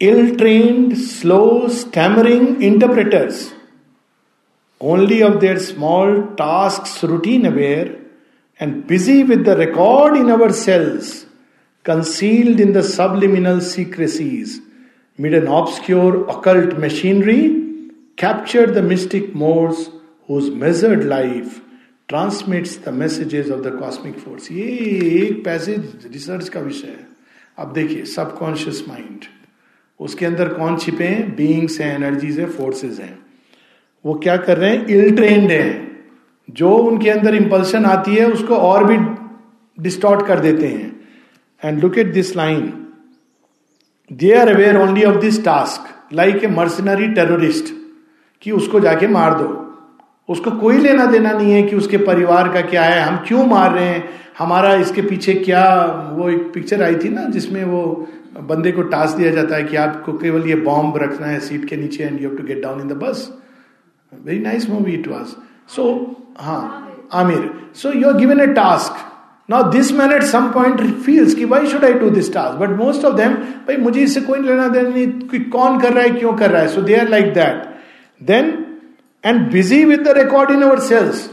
ill 0.00 0.36
trained, 0.36 0.96
slow, 0.96 1.68
stammering 1.68 2.62
interpreters, 2.62 3.52
only 4.80 5.22
of 5.22 5.42
their 5.42 5.58
small 5.58 6.28
tasks, 6.36 7.02
routine 7.02 7.44
aware, 7.44 7.94
and 8.58 8.86
busy 8.86 9.22
with 9.22 9.44
the 9.44 9.54
record 9.54 10.16
in 10.16 10.30
our 10.30 10.50
cells, 10.50 11.26
concealed 11.82 12.58
in 12.58 12.72
the 12.72 12.82
subliminal 12.82 13.60
secrecies, 13.60 14.60
mid 15.18 15.34
an 15.34 15.46
obscure 15.46 16.26
occult 16.30 16.78
machinery, 16.78 17.90
captured 18.16 18.72
the 18.72 18.80
mystic 18.80 19.34
modes 19.34 19.90
whose 20.26 20.48
measured 20.48 21.04
life 21.04 21.60
transmits 22.08 22.84
the 22.84 22.88
messages 22.88 23.50
of 23.50 23.60
the 23.60 23.78
cosmic 23.80 24.18
force 24.18 24.52
ये 24.52 24.66
एक 25.22 25.44
passage 25.44 26.08
research 26.12 26.48
का 26.48 26.60
विषय 26.60 26.86
है। 26.86 27.06
अब 27.58 27.72
देखिए 27.72 28.04
subconscious 28.04 28.84
mind 28.88 29.24
उसके 30.00 30.26
अंदर 30.26 30.48
कौन 30.48 30.76
छिपे 30.76 31.04
हैं? 31.04 31.36
बींग्स 31.36 31.80
हैं 31.80 31.94
एनर्जीज 31.94 32.40
है 32.40 32.46
फोर्सेस 32.46 32.98
हैं। 33.00 33.18
वो 34.06 34.14
क्या 34.14 34.36
कर 34.36 34.58
रहे 34.58 34.70
हैं? 34.70 34.86
इल 34.86 35.16
ट्रेंड 35.16 35.50
है। 35.50 35.88
जो 36.50 36.70
उनके 36.70 37.10
अंदर 37.10 37.34
इंपल्शन 37.34 37.84
आती 37.84 38.14
है, 38.14 38.32
उसको 38.32 38.56
और 38.56 38.84
भी 38.84 38.96
डिस्टॉर्ट 39.82 40.26
कर 40.26 40.40
देते 40.40 40.66
हैं। 40.66 41.00
And 41.64 41.82
look 41.82 41.98
at 41.98 42.12
this 42.12 42.36
line 42.36 42.86
they 44.12 44.32
are 44.32 44.48
aware 44.48 44.76
only 44.76 45.04
of 45.04 45.16
this 45.16 45.44
task 45.44 46.14
like 46.14 46.44
a 46.44 46.46
mercenary 46.46 47.08
terrorist 47.08 47.74
कि 48.42 48.50
उसको 48.50 48.80
जाके 48.80 49.06
मार 49.08 49.34
दो। 49.34 49.64
उसको 50.28 50.50
कोई 50.50 50.78
लेना 50.78 51.06
देना 51.06 51.32
नहीं 51.32 51.52
है 51.52 51.62
कि 51.62 51.76
उसके 51.76 51.96
परिवार 51.98 52.48
का 52.48 52.60
क्या 52.60 52.82
है, 52.82 53.00
हम 53.00 53.16
क्यों 53.28 53.46
मार 53.46 53.72
रहे 53.72 53.84
हैं, 53.84 54.04
हमारा 54.38 54.74
इसके 54.76 55.02
पीछे 55.02 55.34
क्या, 55.34 55.64
वो 56.16 56.28
एक 56.30 56.50
पिक्चर 56.54 56.82
आई 56.82 56.94
थी 56.94 57.08
ना, 57.08 57.24
जिसमें 57.28 57.64
वो 57.64 57.82
बंदे 58.40 58.72
को 58.72 58.82
टास्क 58.90 59.16
दिया 59.16 59.30
जाता 59.30 59.56
है 59.56 59.64
कि 59.64 59.76
आपको 59.76 60.12
केवल 60.12 60.48
ये 60.48 60.54
बॉम्ब 60.62 60.96
रखना 60.96 61.26
है 61.26 61.38
सीट 61.40 61.64
के 61.68 61.76
नीचे 61.76 62.04
and 62.04 62.20
you 62.22 62.28
have 62.28 62.36
to 62.38 62.44
get 62.44 62.62
down 62.62 62.80
in 62.80 62.88
the 62.88 62.92
bus 62.92 63.28
very 64.12 64.38
nice 64.38 64.68
movie 64.70 64.92
it 64.92 65.08
was 65.08 65.34
so 65.76 65.86
हाँ 66.40 66.62
Aamir. 67.14 67.50
So 67.74 67.92
you 67.92 68.08
are 68.08 68.16
given 68.16 68.40
a 68.40 68.46
task 68.54 69.04
now 69.50 69.70
this 69.72 69.92
man 69.92 70.12
at 70.12 70.22
some 70.24 70.50
point 70.52 70.80
feels 70.96 71.34
कि 71.34 71.44
why 71.46 71.66
should 71.66 71.84
I 71.84 71.92
do 71.94 72.10
this 72.10 72.32
task 72.34 72.58
but 72.58 72.76
most 72.78 73.04
of 73.04 73.14
them 73.16 73.34
भाई, 73.34 73.76
मुझे 73.76 74.00
इससे 74.00 74.20
कोई 74.20 74.40
लेना 74.40 74.68
देना 74.68 74.88
नहीं 74.88 75.40
कौन 75.50 75.78
कर 75.80 75.92
रहा 75.92 76.04
है, 76.04 76.10
क्यों 76.10 76.32
कर 76.34 76.50
रहा 76.50 76.62
है? 76.62 76.68
So 76.68 76.82
they 76.82 76.96
are 76.96 77.08
like 77.08 77.32
that 77.34 77.62
then 78.20 78.52
and 79.24 79.50
busy 79.52 79.84
with 79.84 80.02
the 80.02 80.16
record 80.18 80.50
in 80.50 80.62
our 80.62 80.80
cells 80.80 81.28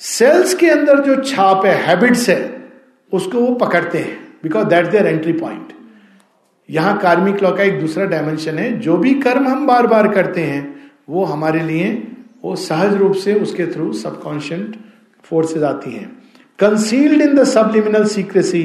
cells 0.00 0.54
के 0.54 0.68
अंदर 0.70 1.00
जो 1.04 1.22
छाप 1.22 1.64
है 1.66 1.74
हैबिट्स 1.84 2.28
है, 2.28 2.40
उसको 3.12 3.40
वो 3.40 3.54
पकड़ते 3.56 3.98
हैं 3.98 4.16
because 4.42 4.66
that 4.68 4.86
their 4.90 5.06
entry 5.06 5.32
point 5.32 5.72
यहाँ 6.68 6.96
कार्मिक 6.98 7.42
लॉ 7.42 7.50
का 7.56 7.62
एक 7.62 7.80
दूसरा 7.80 8.04
डायमेंशन 8.04 8.58
है, 8.58 8.78
जो 8.80 8.96
भी 8.96 9.14
कर्म 9.14 9.48
हम 9.48 9.66
बार 9.66 9.86
बार 9.86 10.08
करते 10.14 10.40
हैं, 10.42 10.62
वो 11.08 11.24
हमारे 11.24 11.60
लिए, 11.62 11.90
वो 12.44 12.54
सहज 12.56 12.94
रूप 12.94 13.14
से 13.14 13.34
उसके 13.34 13.66
थ्रू 13.66 13.92
सबकॉन्शियंट 13.94 14.76
फोर्सेज 15.24 15.62
आती 15.64 15.90
हैं. 15.90 16.06
Concealed 16.58 17.22
in 17.22 17.34
the 17.34 17.44
subliminal 17.44 18.04
secrecy 18.06 18.62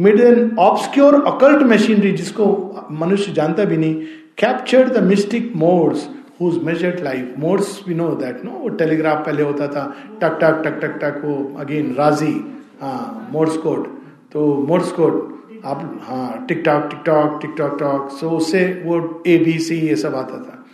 mid 0.00 0.20
an 0.20 0.56
obscure 0.58 1.14
occult 1.26 1.62
machinery 1.62 2.12
जिसको 2.12 2.46
मनुष्य 2.92 3.32
जानता 3.32 3.64
भी 3.64 3.76
नहीं 3.76 3.94
captured 4.38 4.92
the 4.92 5.02
mystic 5.04 5.52
modes 5.56 6.08
whose 6.40 6.62
measured 6.64 7.00
life 7.04 7.34
modes 7.38 7.80
we 7.88 7.94
know 7.94 8.08
that 8.16 8.44
no 8.44 8.50
वो 8.50 8.68
टेलीग्राफ 8.80 9.24
पहले 9.26 9.42
होता 9.42 9.66
था, 9.68 9.84
टक 10.22 10.38
टक 10.42 10.62
टक 10.64 10.80
टक 10.82 10.98
टक, 11.02 11.20
वो 11.24 11.56
अगेन 11.60 11.94
राज़ी 11.94 12.34
हाँ 12.80 13.28
मोर्स 13.32 13.56
कोड 13.56 13.86
तो 14.32 14.46
मोर्स 14.68 14.92
कोड 14.92 15.32
आप 15.64 16.00
हाँ 16.04 16.44
tick 16.48 16.62
tock 16.64 16.88
tick 16.90 17.02
tock 17.06 17.38
tick 17.42 17.54
tock 17.58 17.78
tock 17.80 18.10
so 18.20 18.30
उससे 18.36 18.64
वो 18.84 19.22
ए 19.26 19.36
बी 19.44 19.58
सी 19.58 19.76
ये 19.88 19.96
सब 19.96 20.14
आता 20.14 20.38
था. 20.38 20.64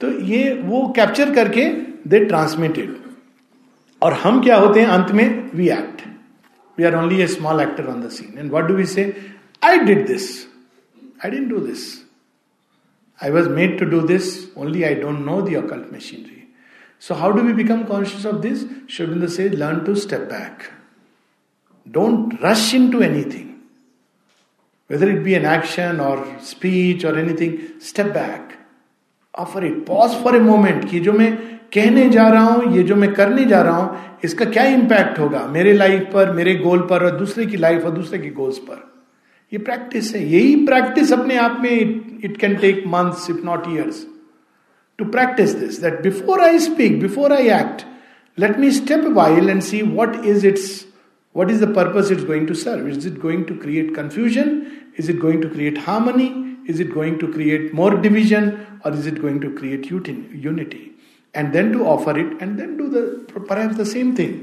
तो 0.00 0.10
ये 0.24 0.52
वो 0.64 0.86
कैप्चर 0.96 1.34
करके 1.34 1.64
दे 2.08 2.24
ट्रांसमिटेड 2.24 2.96
और 4.02 4.12
हम 4.24 4.42
क्या 4.42 4.56
होते 4.56 4.80
हैं 4.80 4.88
अंत 4.88 5.10
में? 5.12 5.50
We 5.54 5.68
act 5.68 6.02
we 6.78 6.84
are 6.84 6.96
only 6.96 7.20
a 7.22 7.26
small 7.26 7.60
actor 7.60 7.86
on 7.86 8.02
the 8.02 8.08
scene 8.08 8.38
and 8.38 8.50
what 8.52 8.68
do 8.70 8.76
we 8.80 8.86
say? 8.96 9.06
I 9.62 9.76
did 9.84 10.06
this 10.06 10.28
I 11.24 11.30
didn't 11.30 11.48
do 11.48 11.60
this. 11.66 11.82
I 13.20 13.30
was 13.30 13.48
made 13.48 13.78
to 13.78 13.88
do 13.88 14.06
this, 14.06 14.48
only 14.56 14.84
I 14.84 14.94
don't 14.94 15.24
know 15.24 15.40
the 15.40 15.54
occult 15.54 15.90
machinery. 15.90 16.48
So, 16.98 17.14
how 17.14 17.32
do 17.32 17.42
we 17.42 17.52
become 17.52 17.86
conscious 17.86 18.24
of 18.24 18.42
this? 18.42 18.64
Sri 18.88 19.06
Aurobindo 19.06 19.28
says, 19.28 19.52
learn 19.52 19.84
to 19.84 19.94
step 19.96 20.28
back. 20.28 20.70
Don't 21.90 22.40
rush 22.42 22.74
into 22.74 23.02
anything. 23.02 23.60
Whether 24.86 25.10
it 25.10 25.22
be 25.24 25.34
an 25.34 25.44
action 25.44 26.00
or 26.00 26.26
speech 26.40 27.04
or 27.04 27.18
anything, 27.18 27.80
step 27.80 28.14
back. 28.14 28.58
Offer 29.34 29.64
it. 29.64 29.86
Pause 29.86 30.14
for 30.22 30.34
a 30.36 30.40
moment. 30.40 30.88
कि 30.90 31.00
जो 31.00 31.12
मैं 31.12 31.36
कहने 31.74 32.08
जा 32.10 32.28
रहा 32.28 32.44
हूँ 32.44 32.76
ये 32.76 32.82
जो 32.82 32.96
मैं 32.96 33.12
करने 33.14 33.44
जा 33.44 33.62
रहा 33.62 33.76
हूँ 33.76 34.18
इसका 34.24 34.44
क्या 34.50 34.64
इंपैक्ट 34.64 35.18
होगा 35.18 35.46
मेरे 35.46 35.72
लाइफ 35.72 36.08
पर 36.12 36.32
मेरे 36.32 36.54
गोल 36.56 36.86
पर 36.90 37.04
और 37.04 37.16
दूसरे 37.18 37.46
की 37.46 37.56
लाइफ 37.56 37.84
और 37.84 37.90
दूसरे 37.90 38.18
की 38.18 38.30
गोल्स 38.30 38.58
पर 38.58 38.95
ये 39.52 39.58
प्रैक्टिस 39.58 40.14
है। 40.14 40.22
यही 40.28 40.54
प्रैक्टिस 40.66 41.12
अपने 41.12 41.36
आप 41.36 41.58
में 41.60 42.20
it 42.24 42.36
can 42.36 42.56
take 42.56 42.82
month 42.86 43.30
if 43.30 43.44
not 43.46 43.64
years 43.68 44.06
to 44.98 45.04
practice 45.04 45.50
this 45.54 45.80
that 45.80 46.00
before 46.02 46.40
I 46.40 46.58
speak 46.58 47.00
before 47.00 47.32
I 47.32 47.48
act 47.50 47.84
let 48.38 48.58
me 48.58 48.70
step 48.70 49.04
while 49.12 49.50
and 49.50 49.62
see 49.62 49.82
what 49.82 50.24
is 50.26 50.46
it's 50.46 50.86
what 51.36 51.50
is 51.50 51.64
the 51.64 51.74
purpose 51.74 52.12
it 52.12 52.26
going 52.26 52.48
to 52.48 52.54
serve 52.54 52.88
is 52.88 53.08
it 53.08 53.18
going 53.20 53.44
to 53.44 53.54
create 53.54 53.94
confusion 53.96 54.62
is 54.98 55.10
it 55.10 55.20
going 55.20 55.42
to 55.42 55.48
create 55.48 55.78
harmony 55.78 56.30
is 56.70 56.82
it 56.82 56.92
going 56.92 57.18
to 57.18 57.26
create 57.26 57.74
more 57.74 58.00
division 58.00 58.52
और 58.86 58.98
is 58.98 59.08
it 59.08 59.20
going 59.20 59.40
to 59.42 59.48
create 59.48 59.92
unity 59.92 60.82
and 61.34 61.52
then 61.52 61.72
to 61.72 61.84
offer 61.94 62.18
it 62.18 62.38
and 62.42 62.56
then 62.58 62.76
do 62.76 62.88
there 62.88 63.72
the 63.72 63.84
same 63.84 64.16
thing 64.18 64.34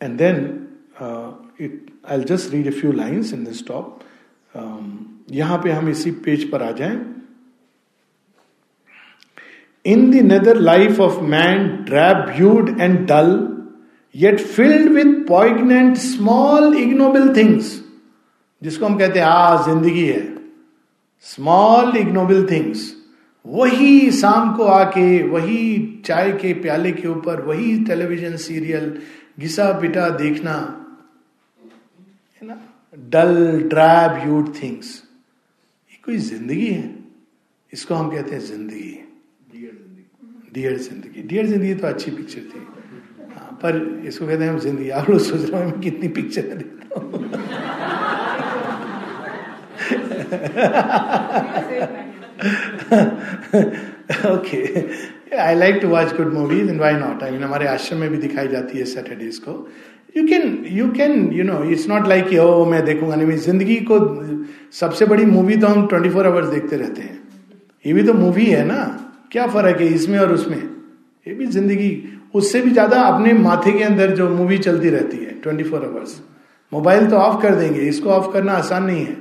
and 0.00 0.18
then 0.18 0.36
it 1.60 1.90
I 2.10 2.20
just 2.28 2.52
read 2.54 2.66
a 2.66 2.70
few 2.70 2.92
lines 2.92 3.32
in 3.34 3.44
this 3.44 3.66
top 3.66 4.00
यहाँ 5.32 5.58
पे 5.64 5.70
हम 5.72 5.88
इसी 5.88 6.10
page 6.26 6.50
पर 6.50 6.62
आ 6.62 6.70
जाएँ। 6.72 6.98
In 9.84 10.10
the 10.10 10.22
nether 10.24 10.56
life 10.60 11.00
of 11.00 11.20
man 11.26 11.66
drab 11.86 12.16
hued 12.28 12.68
and 12.80 12.98
dull 13.08 13.30
yet 14.14 14.40
filled 14.40 14.92
with 14.92 15.14
poignant 15.28 15.96
small 15.96 16.76
ignoble 16.78 17.34
things 17.36 17.78
जिसको 18.62 18.86
हम 18.86 18.98
कहते 18.98 19.18
हैं 19.18 19.26
आ 19.26 19.66
ज़िंदगी 19.66 20.06
है। 20.06 20.22
स्मॉल 21.26 21.96
इग्नोबल 21.96 22.46
थिंग्स 22.50 22.94
वही 23.44 24.10
शाम 24.10 24.52
को 24.56 24.64
आके, 24.64 25.22
वही 25.24 26.02
चाय 26.06 26.32
के 26.32 26.52
प्याले 26.54 26.92
के 26.92 27.08
ऊपर, 27.08 27.40
वही 27.42 27.84
टेलीविज़न 27.84 28.36
सीरियल 28.38 28.92
घिसा 29.40 29.72
पिटा 29.80 30.08
देखना 30.16 30.54
है 32.40 32.46
ना? 32.48 32.56
Dull 33.10 33.34
drab 33.68 34.26
hued 34.26 34.52
things. 34.62 34.94
ये 35.92 35.98
कोई 36.04 36.16
ज़िंदगी 36.26 36.66
है? 36.66 36.94
इसको 37.72 37.94
हम 37.94 38.10
कहते 38.10 38.34
हैं 38.34 38.40
ज़िंदगी। 38.40 38.98
डियर 40.54 40.76
ज़िंदगी। 40.78 41.22
डियर 41.22 41.46
ज़िंदगी। 41.46 41.74
तो 41.74 41.86
अच्छी 41.86 42.10
पिक्चर 42.10 42.40
थी। 42.40 42.66
हाँ 43.34 43.58
पर 43.62 43.76
इसको 44.08 44.26
कहते 44.26 44.44
हैं 44.44 44.50
हम 44.50 44.58
ज़िंदगी। 44.58 44.88
आप 44.90 45.10
लोग 45.10 45.20
सोच 45.20 45.40
रहे 45.40 45.60
हो 45.60 45.68
मैं 45.68 45.80
कितनी 45.80 46.08
पिक्चर 46.08 46.42
देखता 46.54 47.00
हूँ। 47.00 47.06
Okay 54.32 55.36
I 55.38 55.54
like 55.54 55.78
to 55.82 55.88
watch 55.88 56.16
good 56.16 56.32
movies 56.34 56.70
and 56.70 56.80
why 56.80 56.94
not 56.96 57.22
I 57.22 57.30
mean 57.30 57.42
हमारे 57.44 57.66
आश्रम 57.68 57.98
में 57.98 58.10
भी 58.10 58.16
दिखाई 58.18 58.48
जाती 58.48 58.78
है 58.78 58.84
सैटरडेज 58.86 59.38
को। 59.38 59.52
You 60.18 60.26
can 60.26 60.64
you 60.72 60.88
can 60.92 61.30
you 61.32 61.44
know 61.44 61.62
it's 61.70 61.88
not 61.88 62.06
like 62.08 62.32
ओ 62.40 62.64
मैं 62.70 62.84
देखूँगा 62.84 63.16
नहीं। 63.16 63.36
ज़िंदगी 63.38 63.76
को 63.90 63.98
सबसे 64.74 65.06
बड़ी 65.06 65.24
मूवी 65.26 65.56
तो 65.56 65.66
हम 65.66 65.86
ट्वेंटी 65.86 66.10
फोर 66.10 66.26
आवर्स 66.26 66.48
देखते 66.48 66.76
रहते 66.76 67.02
हैं। 67.02 67.18
ये 67.84 67.92
भी 67.92 68.02
तो 68.02 68.12
मूवी 68.14 68.44
है 68.46 68.64
ना। 68.66 68.80
क्या 69.32 69.46
फ़र्क 69.46 69.80
है 69.80 69.86
इसमें 69.94 70.18
और 70.18 70.32
उसमें? 70.32 70.56
ये 71.26 71.34
भी 71.34 71.46
ज़िंदगी 71.48 71.90
उससे 72.34 72.60
भी 72.60 72.70
ज़्यादा 72.70 73.00
अपने 73.02 73.32
माथे 73.34 73.72
के 73.72 73.84
अंदर 73.84 74.14
जो 74.16 74.28
मूवी 74.30 74.58
चलती 74.58 74.88
रहती 74.90 75.16
है 75.16 75.32
ट्वेंटी 75.42 75.64
फोर 75.64 75.84
आवर्स 75.84 76.20
मोबाइल 76.72 77.06
तो 77.10 77.16
ऑफ़ 77.16 77.40
कर 77.42 77.54
देंगे 77.54 77.80
इसको 77.88 78.10
ऑफ़ 78.10 78.32
करना 78.32 78.52
आसान 78.54 78.84
नहीं 78.84 79.04
है। 79.04 79.16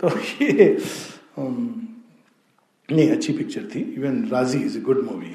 तो 0.00 0.10
ये 0.42 0.76
um, 1.38 1.56
नहीं 2.88 3.10
अच्छी 3.10 3.32
पिक्चर 3.32 3.62
थी। 3.74 3.80
Even 3.96 4.22
Raazi 4.32 4.58
is 4.60 4.76
a 4.78 4.80
good 4.80 5.04
movie 5.04 5.34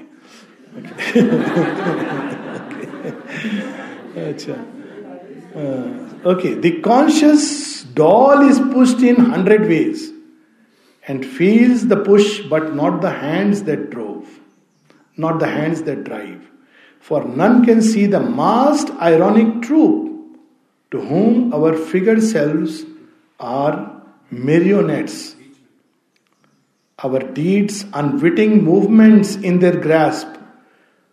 अच्छा। 4.22 4.54
Uh, 5.56 6.10
okay, 6.26 6.56
the 6.56 6.82
conscious 6.82 7.84
doll 7.84 8.42
is 8.42 8.60
pushed 8.60 9.00
in 9.00 9.16
hundred 9.16 9.62
ways 9.62 10.12
and 11.08 11.26
feels 11.26 11.88
the 11.88 11.98
push, 11.98 12.42
but 12.42 12.74
not 12.74 13.02
the 13.02 13.12
hands 13.12 13.64
that 13.64 13.90
drove, 13.92 14.28
not 15.16 15.40
the 15.40 15.48
hands 15.48 15.84
that 15.84 16.04
drive. 16.04 16.42
For 17.00 17.24
none 17.26 17.66
can 17.66 17.82
see 17.82 18.06
the 18.06 18.20
masked 18.20 18.90
ironic 19.02 19.62
troop 19.62 20.40
to 20.92 21.02
whom 21.02 21.54
our 21.54 21.76
figured 21.76 22.24
selves 22.24 22.84
are 23.40 24.02
marionettes. 24.32 25.36
Our 27.00 27.20
deeds, 27.20 27.86
unwitting 27.94 28.64
movements 28.64 29.36
in 29.36 29.60
their 29.60 29.78
grasp, 29.80 30.28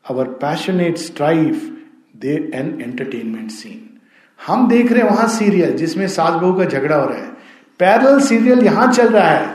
our 0.09 0.27
passionate 0.27 0.99
strife, 0.99 1.69
they 2.15 2.37
an 2.53 2.81
entertainment 2.81 3.51
scene. 3.51 3.80
हम 4.47 4.69
देख 4.69 4.93
रहे 4.93 5.03
हैं 5.03 5.11
वहाँ 5.11 5.29
serial 5.29 5.77
जिसमें 5.77 6.07
सास 6.09 6.41
बहू 6.41 6.53
का 6.55 6.65
झगड़ा 6.65 6.97
हो 6.97 7.09
रहा 7.09 7.19
है। 7.19 7.29
पैरल 7.81 8.21
सीरियल 8.21 8.65
यहाँ 8.65 8.93
चल 8.93 9.09
रहा 9.09 9.29
है, 9.29 9.49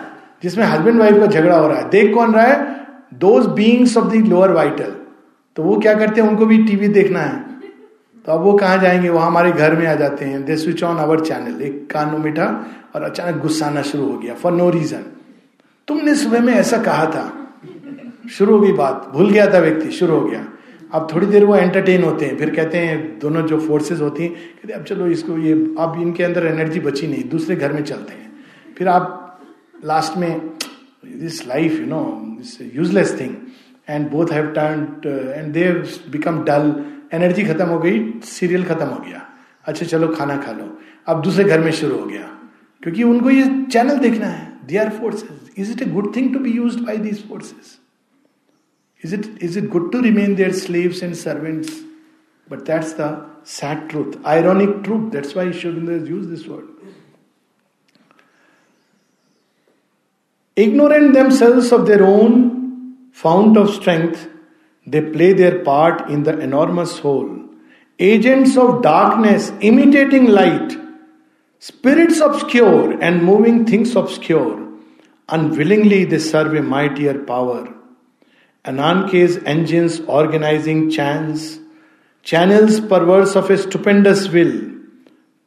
जिसमें 0.43 0.65
हस्बैंड 0.65 0.99
वाइफ 0.99 1.19
का 1.19 1.25
झगड़ा 1.25 1.57
हो 1.57 1.67
रहा 1.67 1.77
है। 1.77 1.89
देख 1.89 2.13
कौन 2.13 2.33
रहा 2.33 2.45
है? 2.45 2.85
Those 3.13 3.45
beings 3.45 3.97
of 3.97 4.05
the 4.05 4.15
lower 4.27 4.51
vital 4.51 4.95
तो 5.57 5.63
वो 5.63 5.77
क्या 5.79 5.93
करते 5.93 6.21
हैं? 6.21 6.27
उनको 6.29 6.45
भी 6.45 6.57
टीवी 6.63 6.87
देखना 6.87 7.19
है। 7.19 7.39
तो 8.25 8.31
अब 8.31 8.41
वो 8.41 8.53
कहाँ 8.53 8.77
जाएँगे? 8.77 9.09
वो 9.09 9.19
हमारे 9.19 9.51
घर 9.51 9.75
में 9.75 9.85
आ 9.87 9.93
जाते 9.93 10.25
हैं। 10.25 10.43
They 10.45 10.55
switch 10.57 10.83
on 10.83 10.97
our 10.97 11.19
channel 11.19 11.61
एक 11.61 11.89
कानो 11.91 12.17
मीठा 12.17 12.47
और 12.95 13.03
अचानक 13.03 13.41
गुस्साना 13.41 13.81
शुरू 13.81 14.11
हो 14.11 14.17
गया 14.17 14.33
फॉर 14.33 14.51
नो 14.51 14.69
रीजन 14.69 15.03
तुमने 15.87 16.15
सुबह 16.15 16.39
में 16.39 16.53
ऐसा 16.53 16.77
कहा 16.77 17.05
था। 17.05 17.31
शुरू 18.31 18.55
हो 18.55 18.61
गई 18.61 18.71
बात। 18.71 19.09
भूल 19.13 19.29
गया 19.29 19.53
था 19.53 19.59
व्यक्ति। 19.59 19.91
शुरू 19.91 20.19
हो 20.19 20.27
गया। 20.27 20.45
अब 20.91 21.07
थोड़ी 21.13 21.27
देर 21.27 21.45
वो 21.45 21.55
एंटरटेन 21.55 22.03
होते 22.03 22.25
हैं। 22.25 22.37
फिर 22.37 22.55
कहते 22.55 22.77
हैं, 22.77 23.19
दोनों 23.19 23.41
जो 23.41 23.59
फोर्सेस 23.59 24.01
होती 24.01 24.23
हैं, 24.23 24.33
कहते 24.33 24.73
अब 24.73 24.83
चलो 24.83 25.07
इसको 25.07 25.37
ये, 25.37 25.53
अब 25.53 26.01
इनके 26.01 26.23
अंदर 26.23 26.45
एनर्जी 26.45 26.79
बची 26.79 27.07
नहीं, 27.07 27.29
दूसरे 27.29 27.55
घर 27.55 27.73
में 27.73 27.83
चलते 27.83 28.13
हैं। 28.13 28.31
फिर 28.77 28.87
आप 28.87 29.39
लास्ट 29.85 30.17
में 30.17 30.39
this 31.05 31.47
life 31.47 31.79
you 31.79 31.85
know 31.85 32.21
this 32.25 32.75
useless 32.75 33.19
thing 33.19 33.35
and 33.89 34.09
both 34.11 34.27
have 34.31 34.47
turn 34.47 34.81
and 35.35 35.53
they 35.53 35.71
become 36.11 36.43
dull 36.43 36.85
energy 37.13 37.43
खत्म 37.43 37.65
हो 37.65 37.79
गई 37.79 38.13
सीरियल 38.23 38.63
खत्म 38.63 38.85
हो 38.85 39.03
गया। 39.03 39.29
अच्छा 39.65 39.85
चलो, 39.85 40.07
खाना 40.07 40.37
खा 40.37 40.51
लो। 40.51 40.79
अब 41.07 41.21
दूसरे 41.21 41.43
घर 41.43 41.59
में 41.59 41.71
शुरू 41.71 41.99
हो 41.99 42.05
गया। 42.05 42.31
क्योंकि 42.83 43.03
उनको 43.03 43.29
ये 43.29 43.65
चैनल 43.71 43.97
देखना 43.97 44.25
है। 44.25 44.57
They 44.67 44.77
are 44.77 44.89
forces 44.89 45.49
is 45.57 45.71
it 45.71 45.81
a 45.81 45.85
good 45.85 46.15
thing 46.15 46.33
to 46.33 46.39
be 46.39 46.51
use 46.51 46.77
by 46.77 46.97
these 46.97 47.27
forces? 47.27 47.84
Is 49.01 49.13
it, 49.13 49.41
is 49.41 49.55
it 49.55 49.69
good 49.69 49.91
to 49.91 50.01
remain 50.01 50.35
their 50.35 50.53
slaves 50.53 51.01
and 51.01 51.15
servants? 51.15 51.71
But 52.47 52.65
that's 52.65 52.93
the 52.93 53.25
sad 53.43 53.89
truth, 53.89 54.17
ironic 54.25 54.83
truth. 54.83 55.11
That's 55.11 55.35
why 55.35 55.45
has 55.45 55.63
used 55.63 56.29
this 56.29 56.47
word. 56.47 56.67
Ignorant 60.55 61.13
themselves 61.13 61.71
of 61.71 61.85
their 61.85 62.03
own 62.03 63.11
fount 63.11 63.57
of 63.57 63.69
strength, 63.73 64.27
they 64.87 65.01
play 65.01 65.33
their 65.33 65.63
part 65.63 66.09
in 66.09 66.23
the 66.23 66.39
enormous 66.39 66.99
whole. 66.99 67.43
Agents 67.99 68.55
of 68.57 68.81
darkness 68.81 69.51
imitating 69.61 70.27
light, 70.27 70.77
spirits 71.59 72.19
obscure 72.19 73.01
and 73.01 73.23
moving 73.23 73.65
things 73.65 73.95
obscure 73.95 74.65
Unwillingly, 75.27 76.05
they 76.05 76.19
serve 76.19 76.53
a 76.53 76.61
mightier 76.61 77.23
power. 77.23 77.74
Ananke's 78.64 79.38
engines 79.44 80.00
organizing 80.00 80.90
chance, 80.90 81.58
channels 82.22 82.80
perverse 82.80 83.34
of 83.34 83.50
a 83.50 83.56
stupendous 83.56 84.28
will, 84.28 84.70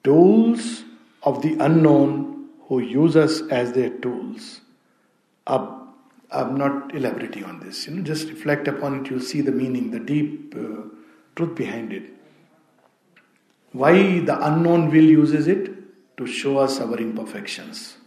tools 0.04 0.84
of 1.22 1.42
the 1.42 1.56
unknown 1.60 2.50
who 2.68 2.80
use 2.80 3.16
us 3.16 3.42
as 3.50 3.74
their 3.74 3.90
tools. 3.90 4.62
Up, 5.46 5.96
I'm 6.32 6.56
not 6.58 6.96
elaborating 6.96 7.44
on 7.46 7.60
this. 7.60 7.86
You 7.86 7.96
know, 7.96 8.04
just 8.04 8.30
reflect 8.30 8.68
upon 8.68 9.02
it. 9.02 9.12
You'll 9.12 9.20
see 9.20 9.42
the 9.42 9.52
meaning, 9.52 9.92
the 9.92 10.00
deep 10.00 10.56
uh, 10.56 10.88
truth 11.36 11.56
behind 11.56 11.94
it. 11.94 12.04
Why 13.74 14.20
the 14.20 14.44
unknown 14.44 14.88
will 14.88 15.04
uses 15.04 15.48
it 15.48 16.18
to 16.18 16.26
show 16.26 16.58
us 16.58 16.80
our 16.80 16.98
imperfections. 16.98 17.98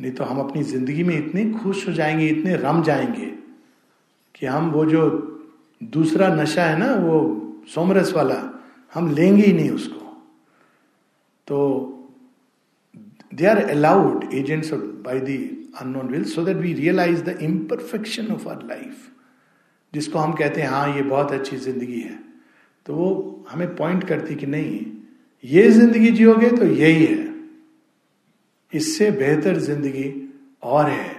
नहीं 0.00 0.12
तो 0.16 0.24
हम 0.24 0.38
अपनी 0.40 0.62
जिंदगी 0.64 1.02
में 1.04 1.16
इतने 1.16 1.44
खुश 1.60 1.86
हो 1.88 1.92
जाएंगे 1.92 2.26
इतने 2.26 2.56
रम 2.56 2.82
जाएंगे 2.82 3.32
कि 4.35 4.45
हम 4.45 4.69
वो 4.71 4.85
जो 4.85 5.01
दूसरा 5.81 6.27
नशा 6.35 6.65
है 6.65 6.77
ना, 6.79 6.93
वो 6.95 7.63
सोमरस 7.73 8.13
वाला, 8.13 8.41
हम 8.93 9.09
लेंगे 9.15 9.43
ही 9.43 9.53
नहीं 9.53 9.69
उसको। 9.71 10.01
तो 11.47 11.57
they 13.33 13.45
are 13.45 13.57
allowed 13.69 14.33
agents 14.33 14.73
by 14.73 15.19
the 15.19 15.39
unknown 15.81 16.07
will 16.07 16.23
so 16.25 16.43
that 16.45 16.57
we 16.57 16.73
realize 16.73 17.23
the 17.23 17.37
imperfection 17.41 18.31
of 18.33 18.47
our 18.49 18.63
life 18.67 19.11
जिसको 19.93 20.19
हम 20.19 20.33
कहते 20.33 20.61
हैं 20.61 20.69
हाँ 20.69 20.95
ये 20.95 21.01
बहुत 21.03 21.31
अच्छी 21.31 21.57
ज़िंदगी 21.57 21.99
है। 21.99 22.17
तो 22.85 22.93
वो 22.95 23.45
हमें 23.49 23.75
पॉइंट 23.75 24.03
करती 24.03 24.35
कि 24.35 24.45
नहीं, 24.45 24.79
ये 25.43 25.69
ज़िंदगी 25.71 26.11
जियोगे 26.11 26.49
तो 26.49 26.65
यही 26.65 27.05
है। 27.05 27.33
इससे 28.73 29.09
बेहतर 29.11 29.57
ज़िंदगी 29.59 30.11
और 30.63 30.89
है। 30.89 31.15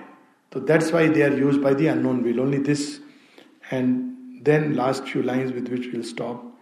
तो 0.52 0.60
that's 0.60 0.92
why 0.94 1.08
they 1.08 1.22
are 1.22 1.38
use 1.38 1.58
by 1.60 1.74
the 1.74 1.86
unknown 1.88 2.20
will 2.22 2.40
only 2.40 2.58
this 2.60 2.86
and 3.72 3.96
then 4.42 4.74
last 4.74 5.02
few 5.02 5.22
lines 5.22 5.52
with 5.52 5.68
which 5.68 5.86
will 5.86 6.02
stop 6.02 6.52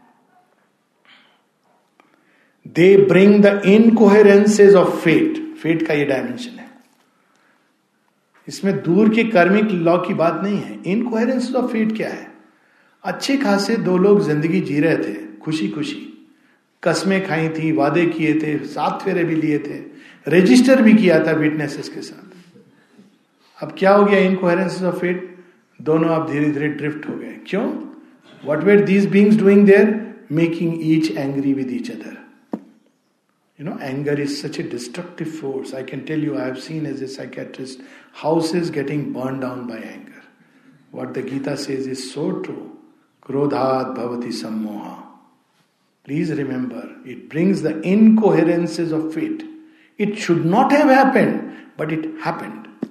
they 2.66 2.96
bring 2.96 3.42
the 3.44 3.62
incoherences 3.64 4.74
of 4.74 4.96
fate 4.96 5.56
fate 5.56 5.86
का 5.86 5.94
ये 5.94 6.04
डायमेंशन 6.04 6.50
है. 6.50 6.70
इसमें 8.48 8.82
दूर 8.82 9.14
के 9.14 9.24
कर्मिक 9.24 9.64
लॉ 9.64 9.98
की 9.98 10.14
बात 10.14 10.40
नहीं 10.42 10.58
है. 10.58 10.82
इनकोहेरेंस 10.86 11.54
ऑफ़ 11.54 11.72
फेट 11.72 11.96
क्या 11.96 12.08
है? 12.08 12.34
अच्छे 13.02 13.36
खासे 13.36 13.76
दो 13.76 13.96
लोग 13.98 14.20
ज़िंदगी 14.20 14.60
जी 14.60 14.80
रहे 14.80 14.96
थे. 14.96 15.36
खुशी 15.36 15.68
खुशी. 15.68 16.28
कस्में 16.82 17.26
खाई 17.26 17.48
थी, 17.48 17.72
वादे 17.72 18.06
किए 18.06 18.34
थे, 18.34 18.58
सात 18.58 19.02
फेरे 19.02 19.24
भी 19.24 19.34
लिए 19.34 19.58
थे. 19.58 19.82
रजिस्टर 20.28 20.82
भी 20.82 20.94
किया 20.94 21.26
था 21.26 21.32
विटनेसेस 21.32 21.88
के 21.88 22.00
साथ. 22.00 22.34
अब 23.62 23.76
क्या 23.78 23.94
हो 23.94 24.04
गया 24.04 24.18
इनकोहेरेंस 24.18 24.82
ऑफ़ 24.82 24.96
फेट 24.96 25.33
दोनों 25.82 26.10
आप 26.10 26.30
धीरे 26.30 26.50
धीरे 26.50 26.68
ड्रिफ्ट 26.68 27.08
हो 27.08 27.16
गए। 27.16 27.36
क्यों? 27.46 27.66
What 28.46 28.64
were 28.64 28.84
these 28.84 29.06
beings 29.10 29.36
doing 29.36 29.66
there 29.66 30.14
making 30.32 30.74
each 30.82 31.10
angry 31.10 31.52
with 31.54 31.72
each 31.72 31.90
other 31.90 32.16
you 33.60 33.66
know 33.68 33.78
anger 33.82 34.20
is 34.20 34.34
such 34.36 34.60
a 34.60 34.62
destructive 34.62 35.26
force 35.30 35.74
I 35.74 35.82
can 35.82 36.00
tell 36.00 36.24
you 36.24 36.38
I 36.38 36.52
seen 36.54 36.86
as 36.86 37.02
a 37.02 37.06
psychiatrist 37.06 37.80
house 38.14 38.54
is 38.54 38.72
getting 38.72 39.04
burn 39.14 39.40
down 39.40 39.66
by 39.66 39.78
anger 39.78 40.22
what 40.94 41.14
the 41.14 41.18
Gita 41.18 41.54
says 41.54 41.88
is 41.88 41.98
so 41.98 42.30
true 42.30 42.54
क्रोधात 43.26 43.86
भवती 43.86 44.32
सम्मोहा 44.32 45.00
please 46.04 46.32
remember 46.32 47.10
it 47.10 47.28
brings 47.30 47.62
the 47.62 47.82
incoherences 47.84 48.92
of 48.92 49.12
fate 49.12 49.48
it 49.98 50.16
should 50.16 50.44
not 50.44 50.72
have 50.72 50.90
happened 50.90 51.40
but 51.78 51.92
it 51.92 52.18
happened 52.26 52.88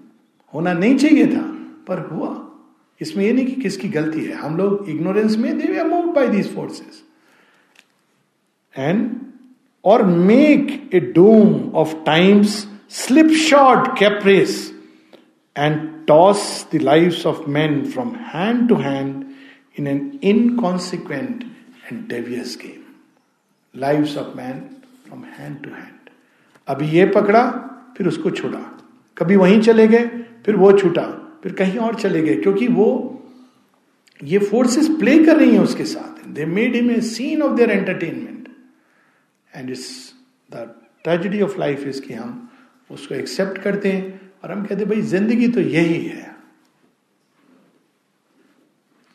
होना 0.53 0.73
नहीं 0.73 0.97
चाहिए 0.97 1.27
था, 1.27 1.41
पर 1.87 1.99
हुआ। 1.99 2.49
इसमें 3.01 3.23
ये 3.25 3.31
नहीं 3.33 3.45
कि 3.45 3.61
किसकी 3.61 3.87
गलती 3.89 4.23
है। 4.25 4.35
हम 4.35 4.57
लोग 4.57 4.89
इग्नोरेंस 4.89 5.35
में 5.37 5.57
they 5.57 5.83
move 5.83 6.11
by 6.13 6.27
these 6.27 6.53
forces 6.55 7.03
and 8.77 9.09
और 9.85 10.03
make 10.03 10.89
a 10.93 10.99
doom 11.15 11.71
of 11.75 11.95
times 12.05 12.67
slip 12.89 13.31
short 13.39 13.87
caprice 13.99 14.71
and 15.57 15.89
toss 16.07 16.67
the 16.73 16.81
life 16.81 17.25
of 17.27 17.49
man 17.49 17.81
from 17.85 18.15
hand 18.33 18.67
to 18.69 18.75
hand 18.75 19.25
in 19.79 19.87
an 19.87 20.19
inconsequent 20.23 21.43
and 21.91 22.07
devious 22.09 22.57
game 22.61 22.81
life 23.75 24.17
of 24.17 24.37
man 24.37 24.59
from 25.07 25.23
hand 25.37 25.63
to 25.63 25.69
hand 25.69 26.09
अभी 26.67 26.87
ये 26.87 27.05
पकड़ा, 27.05 27.41
फिर 27.97 28.07
उसको 28.07 28.29
छोड़ा। 28.31 28.59
कभी 29.17 29.35
वहीं 29.35 29.59
चले 29.61 29.87
गए, 29.87 30.05
फिर 30.45 30.55
वो 30.55 30.71
छूटा। 30.71 31.01
फिर 31.43 31.53
कहीं 31.53 31.77
और 31.77 31.95
चले 31.95 32.21
गए, 32.21 32.35
क्योंकि 32.35 32.67
वो, 32.67 32.89
ये 34.23 34.39
फोर्सेस 34.39 34.87
प्ले 34.99 35.17
कर 35.25 35.37
रही 35.37 35.51
हैं 35.51 35.59
उसके 35.59 35.85
साथ। 35.85 36.25
They 36.27 36.45
made 36.47 36.75
him 36.75 36.91
a 36.91 36.99
scene 37.01 37.41
of 37.41 37.55
their 37.57 37.71
entertainment 37.71 38.47
and 39.53 39.69
it's 39.69 40.13
the 40.51 40.73
tragedy 41.03 41.41
of 41.41 41.57
life 41.59 41.87
is 41.87 42.01
कि 42.01 42.13
हम 42.13 42.49
उसको 42.89 43.15
एक्सेप्ट 43.15 43.57
करते 43.57 43.91
हैं 43.91 44.31
और 44.43 44.51
हम 44.51 44.61
कहते 44.61 44.75
हैं, 44.75 44.89
भाई, 44.89 45.01
ज़िंदगी 45.01 45.47
तो 45.47 45.61
यही 45.61 46.03
है। 46.05 46.31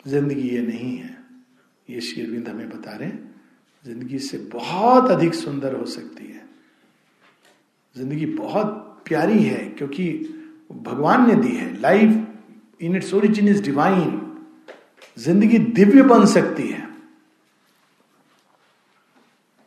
ज़िंदगी 0.05 0.49
ये 0.49 0.61
नहीं 0.63 0.97
है। 0.97 1.17
ये 1.89 2.01
शेरविंद 2.01 2.49
हमें 2.49 2.69
बता 2.69 2.97
रहे 2.97 3.09
हैं, 3.09 3.35
ज़िंदगी 3.85 4.19
से 4.19 4.39
बहुत 4.53 5.11
अधिक 5.11 5.35
सुंदर 5.35 5.75
हो 5.75 5.85
सकती 5.87 6.25
है। 6.25 6.47
ज़िंदगी 7.97 8.27
बहुत 8.27 9.03
प्यारी 9.07 9.43
है, 9.43 9.65
क्योंकि 9.69 10.05
भगवान 10.71 11.27
ने 11.27 11.35
दी 11.43 11.57
है 11.57 11.73
life 11.81 12.83
in 12.83 12.97
its 12.97 13.13
origin 13.15 13.49
is 13.49 13.63
divine 13.63 14.21
ज़िंदगी 15.19 15.59
दिव्य 15.81 16.03
बन 16.03 16.27
सकती 16.37 16.69
है 16.69 16.87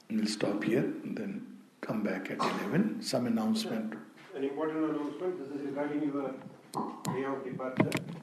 We'll 0.10 0.28
stop 0.28 0.64
here 0.64 0.84
and 1.04 1.18
then 1.18 1.36
come 1.82 2.04
back 2.04 2.30
at 2.32 2.38
11. 2.38 3.02
Some 3.02 3.28
announcement. 3.28 3.94
An 4.36 4.44
important 4.44 4.90
announcement. 4.90 5.40
This 5.40 5.58
is 5.58 5.68
regarding 5.68 6.04
your 6.04 6.34
day 7.06 7.24
of 7.26 7.46
departure. 7.46 8.21